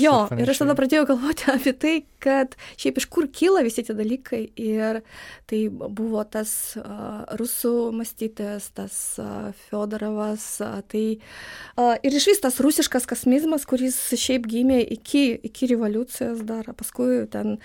jo, 0.00 0.16
ir 0.36 0.52
aš 0.52 0.62
tada 0.62 0.76
pradėjau 0.78 1.06
galvoti 1.12 1.50
apie 1.54 1.74
tai, 1.74 1.94
kad 2.20 2.56
šiaip 2.80 3.00
iš 3.00 3.06
kur 3.12 3.28
kyla 3.32 3.64
visi 3.66 3.84
tie 3.86 3.96
dalykai. 3.96 4.42
Ir 4.60 5.00
tai 5.50 5.62
buvo 5.70 6.22
tas 6.28 6.52
uh, 6.78 7.24
rusų 7.40 7.74
mąstytojas, 7.96 8.70
tas 8.76 8.96
uh, 9.22 9.50
Fiodorovas. 9.66 10.46
Uh, 10.62 10.80
tai, 10.90 11.04
uh, 11.76 11.96
ir 12.04 12.16
iš 12.16 12.30
vis 12.32 12.42
tas 12.44 12.60
rusiškas 12.62 13.08
kosmizmas, 13.10 13.66
kuris 13.68 13.98
šiaip 14.20 14.48
gimė 14.50 14.82
iki, 14.98 15.24
iki 15.48 15.70
revoliucijos 15.72 16.44
dar, 16.48 16.68
paskui 16.78 17.24
ten. 17.32 17.58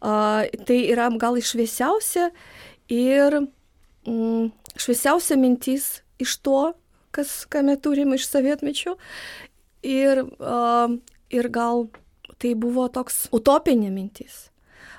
Uh, 0.00 0.46
tai 0.66 0.82
yra 0.90 1.08
gal 1.20 1.38
išviesiausia 1.40 2.29
ir 2.90 3.40
mm, 4.06 4.50
šviesiausia 4.76 5.38
mintis 5.40 6.00
iš 6.20 6.36
to, 6.44 6.72
kas, 7.14 7.44
ką 7.50 7.64
mes 7.66 7.80
turim 7.82 8.14
iš 8.16 8.28
sovietmečio. 8.30 8.96
Ir, 9.86 10.24
uh, 10.38 10.92
ir 11.32 11.48
gal 11.48 11.88
tai 12.40 12.54
buvo 12.58 12.86
toks 12.92 13.28
utopinė 13.36 13.90
mintis. 13.92 14.50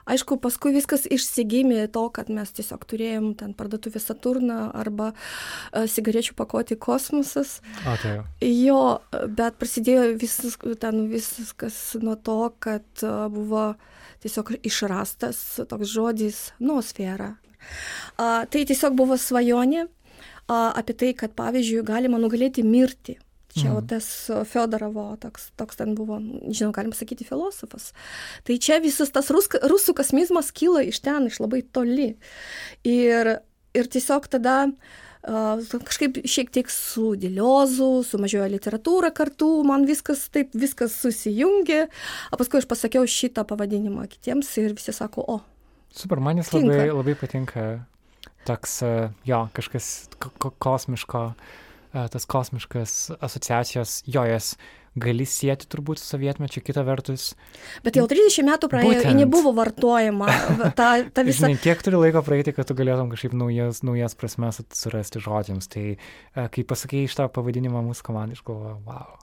Aišku, 0.09 0.37
paskui 0.41 0.73
viskas 0.73 1.05
išsigimė 1.05 1.85
to, 1.93 2.07
kad 2.13 2.31
mes 2.33 2.49
tiesiog 2.57 2.85
turėjom 2.89 3.31
ten 3.37 3.53
parduotuvę 3.57 4.01
Saturną 4.01 4.71
arba 4.77 5.11
uh, 5.13 5.85
cigarečių 5.85 6.35
pakoti 6.37 6.77
kosmosas. 6.79 7.59
O, 7.85 7.95
tai 8.01 8.15
jau. 8.15 8.25
Jo, 8.41 8.81
bet 9.29 9.59
prasidėjo 9.61 10.09
visas, 10.21 10.57
ten 10.81 11.05
viskas 11.11 11.79
nuo 12.01 12.17
to, 12.17 12.39
kad 12.63 13.05
uh, 13.05 13.27
buvo 13.33 13.71
tiesiog 14.21 14.55
išrastas 14.65 15.61
toks 15.69 15.89
žodis 15.89 16.43
nuosfera. 16.61 17.35
Uh, 18.17 18.43
tai 18.49 18.65
tiesiog 18.65 18.95
buvo 18.97 19.17
svajonė 19.21 19.85
uh, 19.85 20.71
apie 20.73 20.97
tai, 20.97 21.11
kad 21.17 21.35
pavyzdžiui 21.37 21.85
galima 21.85 22.21
nugalėti 22.21 22.65
mirtį. 22.65 23.19
Čia 23.51 23.73
mhm. 23.73 23.87
tas 23.91 24.07
Fedorovo, 24.47 25.09
toks, 25.19 25.49
toks 25.59 25.79
ten 25.79 25.95
buvo, 25.97 26.21
žinau, 26.47 26.71
galim 26.75 26.93
sakyti, 26.95 27.27
filosofas. 27.27 27.91
Tai 28.47 28.55
čia 28.63 28.79
visas 28.83 29.11
tas 29.11 29.27
rusk, 29.33 29.57
rusų 29.59 29.95
kosmizmas 29.97 30.53
kyla 30.55 30.85
iš 30.87 31.01
ten, 31.03 31.27
iš 31.27 31.41
labai 31.43 31.59
toli. 31.67 32.13
Ir, 32.87 33.35
ir 33.75 33.89
tiesiog 33.91 34.29
tada 34.31 34.69
kažkaip 35.21 36.15
šiek 36.25 36.49
tiek 36.49 36.69
su 36.73 37.11
Diliozu, 37.19 38.01
sumažėjo 38.07 38.47
literatūra 38.55 39.11
kartu, 39.13 39.61
man 39.67 39.85
viskas 39.85 40.23
taip, 40.33 40.55
viskas 40.57 40.95
susijungė. 40.97 41.83
O 42.31 42.39
paskui 42.39 42.57
aš 42.61 42.65
pasakiau 42.71 43.05
šitą 43.05 43.45
pavadinimą 43.45 44.07
kitiems 44.09 44.49
ir 44.57 44.73
visi 44.73 44.95
sako, 44.95 45.21
o. 45.27 45.39
Super, 45.93 46.23
man 46.23 46.39
jis 46.39 46.49
labai, 46.55 46.87
labai 46.89 47.17
patinka 47.19 47.67
toks, 48.47 48.79
jo, 49.27 49.43
kažkas 49.53 49.91
kosmiško. 50.63 51.27
Uh, 51.35 51.67
tas 51.91 52.27
kosmiškas 52.29 52.93
asociacijos, 53.19 54.01
jo 54.07 54.23
jas 54.27 54.55
gali 54.99 55.23
sieti 55.27 55.67
turbūt 55.71 56.01
su 56.01 56.09
sovietmečiu, 56.11 56.59
kita 56.65 56.83
vertus. 56.83 57.31
Bet 57.85 57.95
jau 57.95 58.03
30 58.11 58.43
metų 58.47 58.69
praėjo, 58.71 58.91
Būtent. 58.91 59.07
ji 59.07 59.19
nebuvo 59.21 59.53
vartojama. 59.55 60.27
Ta, 60.75 60.89
ta 61.07 61.23
visa... 61.27 61.47
Žinai, 61.47 61.61
kiek 61.63 61.83
turi 61.85 62.01
laiko 62.01 62.23
praeiti, 62.27 62.51
kad 62.55 62.67
tu 62.67 62.75
galėtum 62.75 63.11
kažkaip 63.13 63.35
naujas, 63.37 63.83
naujas 63.87 64.17
prasmes 64.19 64.59
surasti 64.75 65.23
žodžiams. 65.23 65.71
Tai 65.71 65.85
e, 65.95 65.97
kai 66.35 66.67
pasakėjai 66.67 67.07
iš 67.07 67.17
tą 67.21 67.29
pavadinimą 67.31 67.85
mūsų 67.87 68.07
komandai, 68.09 68.39
aš 68.39 68.43
galvoju, 68.47 68.79
wow. 68.87 69.15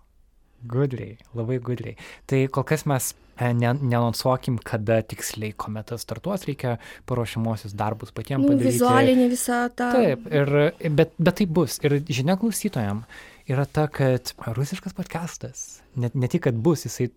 Gudriai, 0.67 1.17
labai 1.39 1.59
gudriai. 1.63 1.95
Tai 2.27 2.41
kol 2.51 2.65
kas 2.67 2.83
mes 2.91 3.13
e, 3.39 3.53
ne- 3.55 3.77
nenonsuokim, 3.79 4.57
kada 4.67 4.97
tiksliai 5.07 5.53
kometa 5.55 5.95
startuos, 6.01 6.49
reikia 6.49 6.79
paruošimuosius 7.07 7.77
darbus 7.79 8.11
patiems 8.17 8.43
Nu, 8.43 8.51
padaryti. 8.57 8.73
vizualinė 8.75 9.29
visa 9.31 9.61
ta. 9.71 9.93
Taip, 9.95 10.27
ir, 10.35 10.51
bet, 10.99 11.15
bet 11.19 11.39
tai 11.39 11.47
bus. 11.47 11.79
Ir 11.87 12.01
žinia 12.11 12.35
klausytojam 12.41 13.05
yra 13.49 13.65
ta, 13.71 13.87
kad 13.87 14.35
rusiškas 14.59 14.97
podcastas, 14.99 15.81
ne, 15.97 16.11
ne 16.15 16.27
tik, 16.29 16.43
kad 16.49 16.59
bus, 16.59 16.83
jisai 16.89 17.11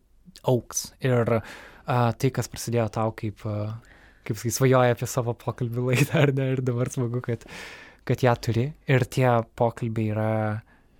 auks. 0.48 0.92
Ir 1.02 1.40
a, 1.42 2.14
tai, 2.14 2.30
kas 2.30 2.48
prasidėjo 2.48 2.90
tau 2.94 3.12
kaip, 3.18 3.42
a, 3.50 3.74
kaip 4.28 4.38
sakai, 4.38 4.54
svajoja 4.54 4.94
apie 4.96 5.10
savo 5.10 5.34
pokalbių 5.34 5.90
laidą, 5.90 6.14
ar 6.28 6.32
ne, 6.38 6.52
ir 6.54 6.62
dabar 6.62 6.94
smagu, 6.94 7.20
kad, 7.26 7.50
kad 8.06 8.22
ją 8.22 8.38
turi. 8.38 8.70
Ir 8.86 9.10
tie 9.10 9.32
pokalbiai 9.58 10.14
yra 10.14 10.30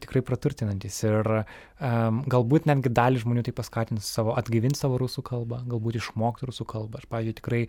tikrai 0.04 0.22
praturtinantis. 0.26 1.00
Ir 1.08 1.30
um, 1.32 2.22
galbūt 2.32 2.68
netgi 2.70 2.92
dalį 2.94 3.24
žmonių 3.24 3.46
tai 3.48 3.54
paskatins 3.58 4.10
savo, 4.10 4.36
atgaivinti 4.40 4.80
savo 4.80 5.00
rusų 5.02 5.24
kalbą, 5.28 5.62
galbūt 5.72 6.00
išmokti 6.02 6.50
rusų 6.50 6.68
kalbą. 6.70 7.02
Aš, 7.02 7.10
pavyzdžiui, 7.12 7.38
tikrai 7.40 7.62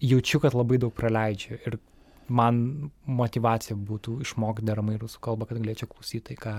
jaučiu, 0.00 0.42
kad 0.44 0.56
labai 0.58 0.80
daug 0.82 0.94
praleidžiu. 0.96 1.58
Ir 1.66 1.78
man 2.32 2.90
motivacija 3.06 3.76
būtų 3.76 4.20
išmokti 4.24 4.66
deramai 4.66 4.98
rusų 5.00 5.22
kalbą, 5.24 5.48
kad 5.50 5.60
galėčiau 5.60 5.90
klausyti 5.90 6.32
tai, 6.32 6.38
ką, 6.40 6.56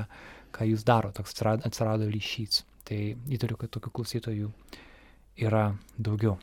ką 0.56 0.70
jūs 0.72 0.86
daro. 0.88 1.14
Toks 1.16 1.36
atsirado, 1.36 1.66
atsirado 1.68 2.10
ryšys. 2.12 2.64
Tai 2.84 3.00
įtariu, 3.32 3.56
kad 3.60 3.72
tokių 3.72 3.94
klausytojų 3.96 4.50
yra 5.48 5.70
daugiau. 5.98 6.36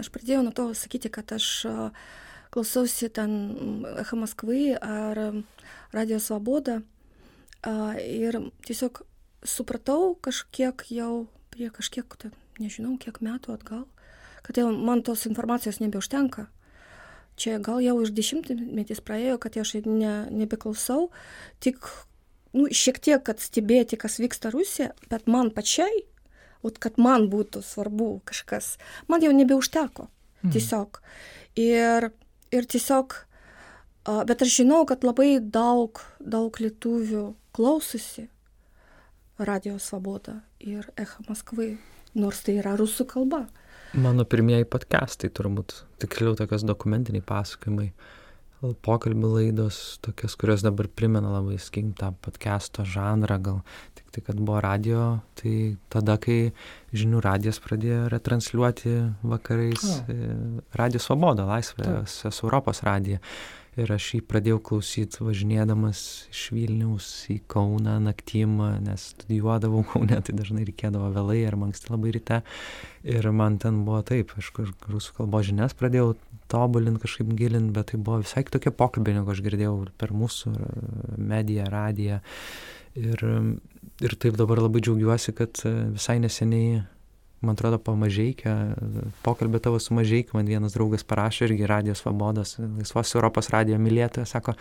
Aš 0.00 0.08
pradėjau 0.14 0.40
nuo 0.46 0.54
to 0.56 0.70
sakyti, 0.76 1.10
kad 1.12 1.28
aš 1.36 1.66
klausausi 2.50 3.10
ten 3.12 3.84
Echo 4.00 4.16
Maskvai 4.16 4.72
ar 4.80 5.20
Radio 5.92 6.18
Svoboda 6.18 6.80
ir 7.66 8.38
tiesiog 8.66 9.02
supratau 9.44 10.14
kažkiek 10.22 10.84
jau 10.92 11.26
prie 11.50 11.70
kažkiek, 11.72 12.06
ten, 12.20 12.32
nežinau, 12.60 12.96
kiek 13.00 13.20
metų 13.24 13.56
atgal, 13.56 13.86
kad 14.46 14.60
jau 14.60 14.70
man 14.72 15.02
tos 15.02 15.26
informacijos 15.28 15.80
nebeužtenka. 15.80 16.48
Čia 17.40 17.58
gal 17.64 17.80
jau 17.80 17.96
iš 18.02 18.12
dešimtmetis 18.12 19.00
praėjo, 19.00 19.38
kad 19.40 19.56
aš 19.56 19.78
ne, 19.86 20.28
nebeklausau, 20.28 21.08
tik 21.60 21.80
nu, 22.52 22.68
šiek 22.68 23.00
tiek, 23.00 23.22
kad 23.24 23.40
stebėti, 23.40 23.96
kas 24.00 24.20
vyksta 24.20 24.52
Rusija, 24.52 24.92
bet 25.08 25.28
man 25.30 25.52
pačiai 25.54 26.04
Ot 26.60 26.76
kad 26.76 26.98
man 27.00 27.30
būtų 27.32 27.62
svarbu 27.64 28.20
kažkas, 28.28 28.74
man 29.08 29.22
jau 29.24 29.32
nebeužteko. 29.32 30.10
Mhm. 30.42 30.52
Tiesiog. 30.52 31.00
Ir, 31.60 32.10
ir 32.52 32.68
tiesiog, 32.68 33.16
bet 34.28 34.44
aš 34.44 34.60
žinau, 34.60 34.84
kad 34.88 35.04
labai 35.04 35.38
daug, 35.40 36.02
daug 36.20 36.60
lietuvių 36.60 37.24
klausosi 37.52 38.28
Radio 39.38 39.78
Svoboda 39.78 40.40
ir 40.60 40.90
Echa 40.96 41.22
Maskvai, 41.28 41.78
nors 42.14 42.42
tai 42.44 42.58
yra 42.60 42.76
rusų 42.78 43.06
kalba. 43.08 43.46
Mano 43.96 44.26
pirmieji 44.28 44.68
podcastai 44.70 45.32
turbūt, 45.34 45.80
tiksliau 46.02 46.36
tokios 46.38 46.62
dokumentiniai 46.68 47.24
pasakojimai, 47.26 47.88
pokalbių 48.84 49.30
laidos, 49.32 49.98
tokios, 50.04 50.36
kurios 50.38 50.62
dabar 50.62 50.86
primena 50.92 51.32
labai, 51.32 51.56
sakykim, 51.58 51.94
tą 51.98 52.12
podcast'o 52.22 52.84
žanrą, 52.84 53.38
gal 53.42 53.62
tik 53.96 54.12
tai, 54.12 54.22
kad 54.26 54.38
buvo 54.38 54.60
radio, 54.62 55.06
tai 55.40 55.54
tada, 55.90 56.18
kai 56.20 56.52
žinių 56.92 57.22
radijas 57.24 57.58
pradėjo 57.64 58.10
retransliuoti 58.12 58.92
vakarais 59.24 59.86
O. 59.88 59.96
e, 60.12 60.28
Radio 60.76 61.00
Svoboda, 61.00 61.48
Laisvės 61.48 62.44
Europos 62.44 62.84
radiją. 62.86 63.22
Ir 63.78 63.90
aš 63.94 64.06
jį 64.16 64.18
pradėjau 64.26 64.58
klausyti 64.66 65.22
važinėdamas 65.22 66.00
iš 66.32 66.40
Vilniaus 66.50 67.06
į 67.30 67.36
Kauną 67.50 68.00
naktim, 68.02 68.56
nes 68.82 69.04
studijuodavau 69.12 69.84
Kaune, 69.92 70.18
tai 70.26 70.34
dažnai 70.34 70.64
reikėdavo 70.66 71.12
vėlai 71.14 71.44
ar 71.46 71.54
anksti 71.54 71.92
labai 71.92 72.10
ryte. 72.16 72.40
Ir 73.06 73.30
man 73.30 73.60
ten 73.62 73.84
buvo 73.86 74.02
taip, 74.06 74.34
aš 74.34 74.50
rusų 74.90 75.14
kalbos 75.20 75.46
žinias 75.46 75.76
pradėjau 75.78 76.16
tobulinti, 76.50 77.04
kažkaip 77.04 77.30
gilinti, 77.38 77.70
bet 77.76 77.92
tai 77.92 78.02
buvo 78.02 78.18
visai 78.24 78.42
tokie 78.50 78.74
pokalbiai, 78.74 79.20
negu 79.20 79.30
aš 79.30 79.44
girdėjau 79.46 79.76
per 80.02 80.14
mūsų 80.18 80.54
mediją, 81.30 81.70
radiją. 81.70 82.18
Ir, 82.98 83.22
ir 84.02 84.16
taip 84.18 84.34
dabar 84.34 84.64
labai 84.64 84.82
džiaugiuosi, 84.82 85.36
kad 85.38 85.62
visai 85.94 86.18
neseniai, 86.18 86.82
man 87.40 87.54
atrodo, 87.56 87.78
pamažeikia, 87.80 88.54
pokalbį 89.24 89.60
tavo 89.64 89.78
su 89.80 89.94
mažeikiu, 89.96 90.36
man 90.36 90.48
vienas 90.50 90.74
draugas 90.76 91.04
parašė 91.08 91.46
irgi 91.48 91.68
radijos 91.70 92.02
vabodas, 92.04 92.56
laisvos 92.60 93.14
Europos 93.16 93.48
radijo 93.54 93.78
mylėtojas, 93.80 94.34
sako, 94.36 94.52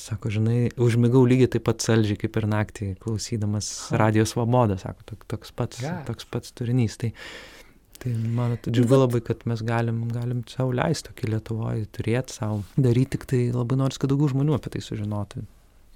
sako, 0.00 0.30
žinai, 0.32 0.58
užmigau 0.80 1.22
lygiai 1.28 1.50
taip 1.56 1.64
pat 1.68 1.82
saldžiai 1.84 2.18
kaip 2.20 2.36
ir 2.40 2.46
naktį, 2.50 2.90
klausydamas 3.02 3.70
radijos 3.96 4.34
vabodą, 4.38 4.76
sako, 4.80 5.06
tok- 5.12 5.26
toks 5.32 5.52
pats, 5.56 5.80
Geras. 5.82 6.04
toks 6.08 6.28
pats 6.30 6.52
turinys. 6.56 6.96
Tai, 7.00 7.10
tai 8.00 8.12
man 8.16 8.54
at- 8.56 8.68
džiugu 8.70 8.96
labai, 9.00 9.20
kad 9.24 9.42
mes 9.50 9.62
galim, 9.66 10.04
galim 10.12 10.44
savo 10.48 10.72
leisti 10.76 11.10
tokį 11.10 11.32
Lietuvoje, 11.34 11.88
turėti 11.96 12.36
savo, 12.38 12.62
daryti 12.76 13.16
tik 13.16 13.26
tai 13.32 13.42
labai 13.52 13.76
nors, 13.80 13.98
kad 14.00 14.12
daugiau 14.12 14.30
žmonių 14.32 14.56
apie 14.56 14.76
tai 14.76 14.84
sužinotų. 14.84 15.42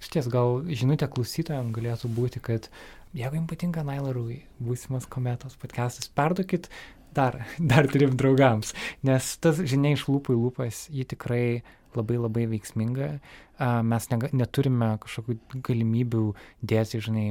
Iš 0.03 0.11
ties, 0.13 0.27
gal 0.29 0.61
žinutė 0.69 1.07
klausytojams 1.09 1.73
galėtų 1.73 2.11
būti, 2.13 2.43
kad 2.45 2.69
jeigu 3.15 3.39
jums 3.39 3.51
patinka 3.51 3.85
Nailarui, 3.87 4.43
būsimas 4.63 5.07
kometos 5.11 5.57
podcastas, 5.61 6.11
perduokit 6.11 6.69
dar, 7.15 7.45
dar 7.73 7.89
trim 7.91 8.17
draugams, 8.19 8.75
nes 9.07 9.37
tas 9.43 9.63
žinia 9.63 9.95
iš 9.95 10.09
lūpų 10.11 10.35
į 10.35 10.43
lūpas, 10.43 10.85
ji 10.91 11.07
tikrai 11.15 11.47
labai 11.95 12.19
labai 12.19 12.49
veiksminga. 12.51 13.09
Mes 13.87 14.09
nega, 14.11 14.29
neturime 14.35 14.89
kažkokių 15.05 15.61
galimybių 15.63 16.25
dėti, 16.67 16.99
žinai, 17.07 17.29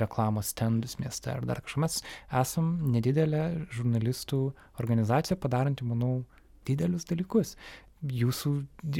reklamos 0.00 0.54
stendus 0.54 0.96
mieste 1.02 1.28
ar 1.34 1.44
dar 1.44 1.60
kažką. 1.60 1.82
Mes 1.84 1.98
esam 2.40 2.72
nedidelė 2.94 3.66
žurnalistų 3.76 4.40
organizacija 4.80 5.36
padaranti, 5.36 5.84
manau, 5.84 6.22
didelius 6.64 7.04
dalykus 7.08 7.58
jūsų 8.00 8.54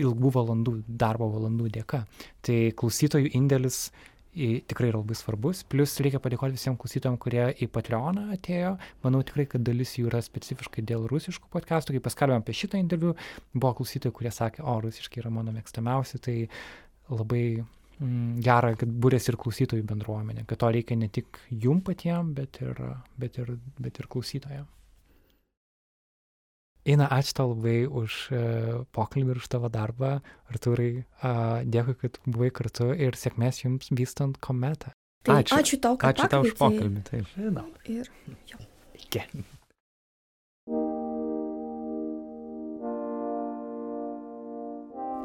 ilgų 0.04 0.30
valandų, 0.34 0.74
darbo 0.84 1.30
valandų 1.32 1.70
dėka. 1.78 2.02
Tai 2.44 2.58
klausytojų 2.76 3.32
indėlis 3.38 3.86
į, 4.34 4.48
tikrai 4.70 4.90
yra 4.90 5.00
labai 5.00 5.16
svarbus. 5.18 5.62
Plus 5.66 5.96
reikia 6.02 6.20
padėkoti 6.22 6.56
visiems 6.56 6.78
klausytojams, 6.80 7.20
kurie 7.22 7.42
į 7.58 7.68
Patreoną 7.72 8.28
atėjo. 8.36 8.76
Manau 9.04 9.22
tikrai, 9.26 9.46
kad 9.50 9.64
dalis 9.66 9.96
jų 9.98 10.10
yra 10.10 10.22
specifiškai 10.24 10.84
dėl 10.86 11.08
rusiškų 11.10 11.50
podcastų. 11.52 11.96
Kai 11.96 12.04
paskelbėm 12.06 12.44
apie 12.44 12.56
šitą 12.56 12.80
interviu, 12.80 13.16
buvo 13.54 13.74
klausytojų, 13.80 14.16
kurie 14.16 14.34
sakė, 14.34 14.64
o 14.64 14.78
rusiškai 14.86 15.24
yra 15.24 15.34
mano 15.34 15.54
mėgstamiausi. 15.56 16.22
Tai 16.22 16.36
labai 17.10 17.44
mm, 17.58 18.40
gera, 18.46 18.74
kad 18.78 18.98
būrėsi 19.06 19.32
ir 19.32 19.40
klausytojų 19.40 19.86
bendruomenė. 19.90 20.46
Kad 20.50 20.62
to 20.62 20.74
reikia 20.78 20.98
ne 21.00 21.10
tik 21.12 21.42
jum 21.50 21.82
patiems, 21.86 22.36
bet 22.38 22.62
ir, 22.64 22.84
bet 23.20 23.40
ir, 23.42 23.56
bet 23.82 24.02
ir 24.02 24.10
klausytojams. 24.10 24.79
Eina, 26.88 27.10
ačiū 27.12 27.34
tau 27.36 27.50
labai 27.52 27.84
už 27.84 28.14
e, 28.32 28.40
pokalbį 28.96 29.34
ir 29.34 29.40
už 29.42 29.48
tavo 29.52 29.68
darbą. 29.72 30.14
Arturai, 30.48 31.04
a, 31.20 31.60
dėkui, 31.68 31.96
kad 32.00 32.16
buvai 32.24 32.48
kartu 32.56 32.88
ir 32.96 33.18
sėkmės 33.20 33.60
jums 33.66 33.92
vystant 33.92 34.40
kometą. 34.40 34.94
Tai 35.28 35.42
Ačiū. 35.42 35.56
ačiū, 35.58 35.76
tau, 35.84 35.98
kad 36.00 36.16
Ačiū 36.16 36.30
tau 36.32 36.46
už 36.46 36.54
pokalbį, 36.56 37.02
taip. 37.04 37.28
Žinau. 37.36 37.66
Ir 37.84 38.08
Iki. 38.96 39.20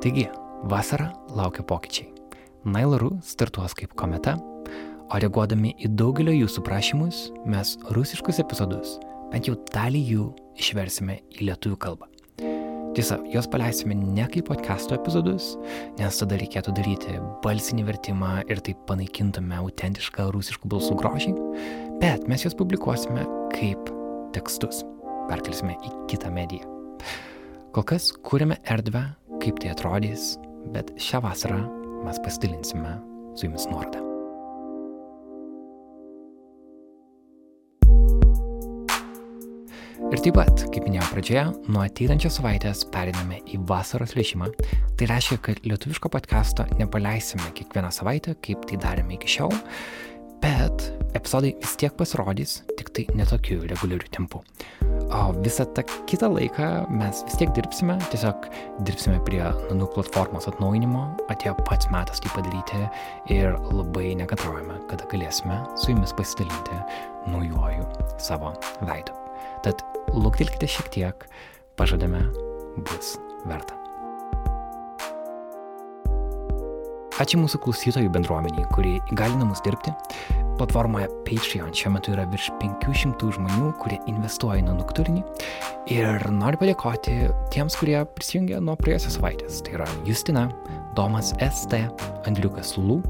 Taigi, 0.04 0.28
vasara 0.68 1.08
laukia 1.32 1.64
pokyčiai. 1.64 2.12
Nailarų 2.68 3.16
startuos 3.24 3.78
kaip 3.78 3.96
kometa, 3.96 4.36
o 5.08 5.20
reaguodami 5.22 5.76
į 5.80 5.94
daugelio 5.96 6.34
jūsų 6.36 6.64
prašymus, 6.66 7.28
mes 7.48 7.76
rusiškus 7.96 8.42
epizodus, 8.44 8.98
bent 9.32 9.50
jau 9.50 9.56
dalį 9.74 10.04
jų, 10.12 10.28
išversime 10.60 11.22
į 11.36 11.50
lietuvių 11.50 11.80
kalbą. 11.82 12.10
Tiesa, 12.96 13.18
juos 13.28 13.50
paleisime 13.52 13.92
ne 13.98 14.24
kaip 14.32 14.48
podcast'o 14.48 14.96
epizodus, 14.96 15.50
nes 16.00 16.20
tada 16.22 16.38
reikėtų 16.40 16.72
daryti 16.78 17.18
balsinį 17.44 17.84
vertimą 17.90 18.30
ir 18.48 18.62
taip 18.64 18.86
panaikintume 18.88 19.58
autentišką 19.60 20.30
rusiškų 20.32 20.72
balsų 20.72 20.96
grožį, 21.02 21.34
bet 22.00 22.24
mes 22.32 22.48
juos 22.48 22.56
publikuosime 22.56 23.28
kaip 23.52 23.92
tekstus, 24.38 24.86
perkelsime 25.28 25.76
į 25.76 25.94
kitą 26.14 26.32
mediją. 26.32 26.72
Kol 27.76 27.84
kas 27.92 28.14
kūrėme 28.24 28.62
erdvę, 28.72 29.04
kaip 29.44 29.60
tai 29.60 29.76
atrodys, 29.76 30.38
bet 30.72 30.96
šią 30.96 31.26
vasarą 31.28 31.66
mes 32.08 32.24
pasidalinsime 32.24 32.96
su 33.36 33.50
jumis 33.50 33.68
nuorodą. 33.68 34.15
Taip 40.26 40.40
pat, 40.40 40.64
kaip 40.74 40.88
minėjau 40.88 41.06
pradžioje, 41.12 41.44
nuo 41.70 41.84
ateinančios 41.86 42.40
savaitės 42.40 42.80
periname 42.90 43.44
į 43.46 43.60
vasaros 43.70 44.16
lėšimą. 44.18 44.48
Tai 44.98 45.10
reiškia, 45.12 45.38
kad 45.46 45.62
lietuviško 45.68 46.10
podcast'o 46.14 46.66
nepaleisime 46.80 47.52
kiekvieną 47.58 47.92
savaitę, 47.94 48.34
kaip 48.46 48.66
tai 48.66 48.80
darėme 48.82 49.20
iki 49.20 49.30
šiol, 49.36 49.54
Bet 50.46 50.84
epizodai 51.18 51.56
vis 51.58 51.72
tiek 51.80 51.94
pasirodys, 51.98 52.60
tik 52.78 52.92
tai 52.94 53.06
netokiu 53.18 53.64
reguliariu 53.66 54.12
tempu. 54.14 54.44
O 55.10 55.22
visą 55.40 55.66
tą 55.74 55.82
kitą 56.10 56.30
laiką 56.36 56.68
mes 57.00 57.24
vis 57.26 57.40
tiek 57.40 57.54
dirbsime, 57.58 57.96
tiesiog 58.12 58.46
dirbsime 58.86 59.18
prie 59.26 59.42
nanų 59.42 59.90
platformos 59.96 60.46
atnaujinimo, 60.52 61.08
atėjo 61.34 61.56
pats 61.66 61.90
metas 61.94 62.22
tai 62.22 62.34
padaryti 62.36 62.86
ir 63.34 63.58
labai 63.74 64.14
nekantraujame, 64.22 64.82
kada 64.92 65.10
galėsime 65.10 65.64
su 65.74 65.96
jumis 65.96 66.14
pasidalinti 66.20 66.82
naujoju 67.34 67.94
savo 68.22 68.54
veidu. 68.84 69.25
Tad 69.66 69.82
luktelkite 70.14 70.68
šiek 70.70 70.92
tiek, 70.94 71.26
pažadame, 71.80 72.22
bus 72.86 73.16
verta. 73.50 73.74
Ačiū 77.16 77.40
mūsų 77.40 77.62
klausytojų 77.64 78.12
bendruomeniai, 78.12 78.68
kurie 78.76 78.98
įgalina 79.14 79.48
mus 79.48 79.64
dirbti. 79.66 79.94
Platformoje 80.60 81.08
Patreon 81.26 81.74
šiuo 81.76 81.96
metu 81.96 82.14
yra 82.14 82.28
virš 82.30 82.52
500 82.62 83.32
žmonių, 83.40 83.72
kurie 83.82 83.98
investuoja 84.12 84.62
į 84.62 84.68
nanuk 84.68 84.94
turinį. 84.96 85.24
Ir 85.96 86.30
noriu 86.36 86.62
padėkoti 86.62 87.18
tiems, 87.56 87.80
kurie 87.80 87.98
prisijungė 88.20 88.62
nuo 88.62 88.78
praėjusios 88.78 89.18
savaitės. 89.18 89.64
Tai 89.66 89.80
yra 89.80 89.92
Justina, 90.06 90.50
Domas 91.00 91.34
ST, 91.40 91.86
Andriukas 92.30 92.78
Lū, 92.78 93.02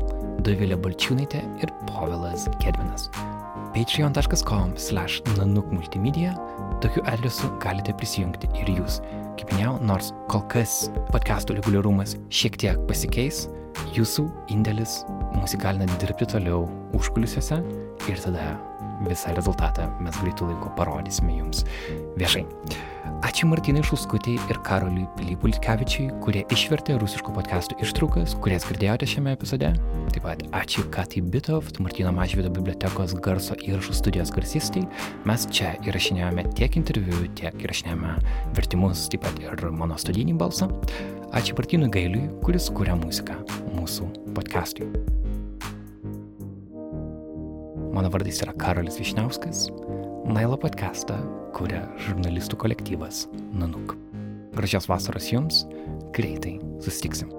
Dovilė 0.45 0.79
Balčiūnaitė 0.79 1.43
ir 1.65 1.79
Povilas 1.89 2.47
Gedvinas. 2.61 3.09
patreon.com 3.75 4.77
slash 4.79 5.21
nanuk 5.35 5.67
multimedia 5.73 6.31
tokiu 6.81 7.03
adresu 7.11 7.49
galite 7.63 7.93
prisijungti 7.99 8.49
ir 8.61 8.71
jūs. 8.77 9.01
Kaip 9.35 9.51
minėjau, 9.51 9.75
nors 9.83 10.13
kol 10.31 10.45
kas 10.51 10.85
podcastų 11.11 11.57
reguliarumas 11.59 12.15
šiek 12.31 12.55
tiek 12.61 12.79
pasikeis, 12.87 13.45
jūsų 13.95 14.29
indėlis 14.55 15.01
mus 15.35 15.57
įgalina 15.57 15.99
dirbti 15.99 16.27
toliau 16.31 16.63
užkulisiuose 16.95 17.59
ir 18.07 18.23
tada 18.23 18.55
visą 19.05 19.35
rezultatą 19.35 19.87
mes 20.03 20.17
greitų 20.21 20.51
laiku 20.51 20.71
parodysime 20.77 21.39
jums 21.39 21.65
viešai. 22.19 22.45
Ačiū 23.25 23.47
Martinai 23.47 23.83
Šulskutėjai 23.85 24.49
ir 24.51 24.57
Karoliui 24.65 25.05
Pilypultkevičiui, 25.17 26.07
kurie 26.23 26.43
išvertė 26.53 26.97
rusiškų 26.99 27.33
podcastų 27.37 27.77
ištraukas, 27.85 28.35
kurias 28.43 28.65
girdėjote 28.67 29.07
šiame 29.09 29.33
epizode. 29.37 29.71
Taip 30.13 30.25
pat 30.25 30.43
ačiū 30.57 30.85
Katai 30.93 31.23
Bitoft, 31.23 31.79
Martino 31.83 32.13
Mažvido 32.15 32.51
bibliotekos 32.53 33.15
garso 33.25 33.57
įrašų 33.57 33.97
studijos 33.97 34.33
garsistai. 34.35 34.85
Mes 35.29 35.47
čia 35.53 35.75
įrašinėjome 35.87 36.47
tiek 36.57 36.79
interviu, 36.81 37.25
tiek 37.39 37.55
įrašinėjome 37.65 38.15
vertimus, 38.57 39.07
taip 39.13 39.25
pat 39.25 39.41
ir 39.43 39.69
mano 39.71 39.99
studijinį 40.01 40.37
balsą. 40.41 40.69
Ačiū 41.35 41.57
Martinui 41.57 41.91
Gailiui, 41.93 42.27
kuris 42.45 42.69
kuria 42.73 42.97
muziką 42.99 43.41
mūsų 43.75 44.11
podcastui. 44.35 44.91
Mano 47.95 48.09
vardas 48.11 48.41
yra 48.43 48.51
Karolis 48.59 48.97
Višniauskas. 48.99 49.69
Nailo 50.27 50.57
podcastą 50.59 51.15
kuria 51.55 51.85
žurnalistų 52.03 52.59
kolektyvas 52.59 53.21
Nanuk. 53.55 53.95
Gražios 54.57 54.89
vasaros 54.91 55.29
jums, 55.31 55.61
greitai 56.11 56.57
susitiksim. 56.83 57.31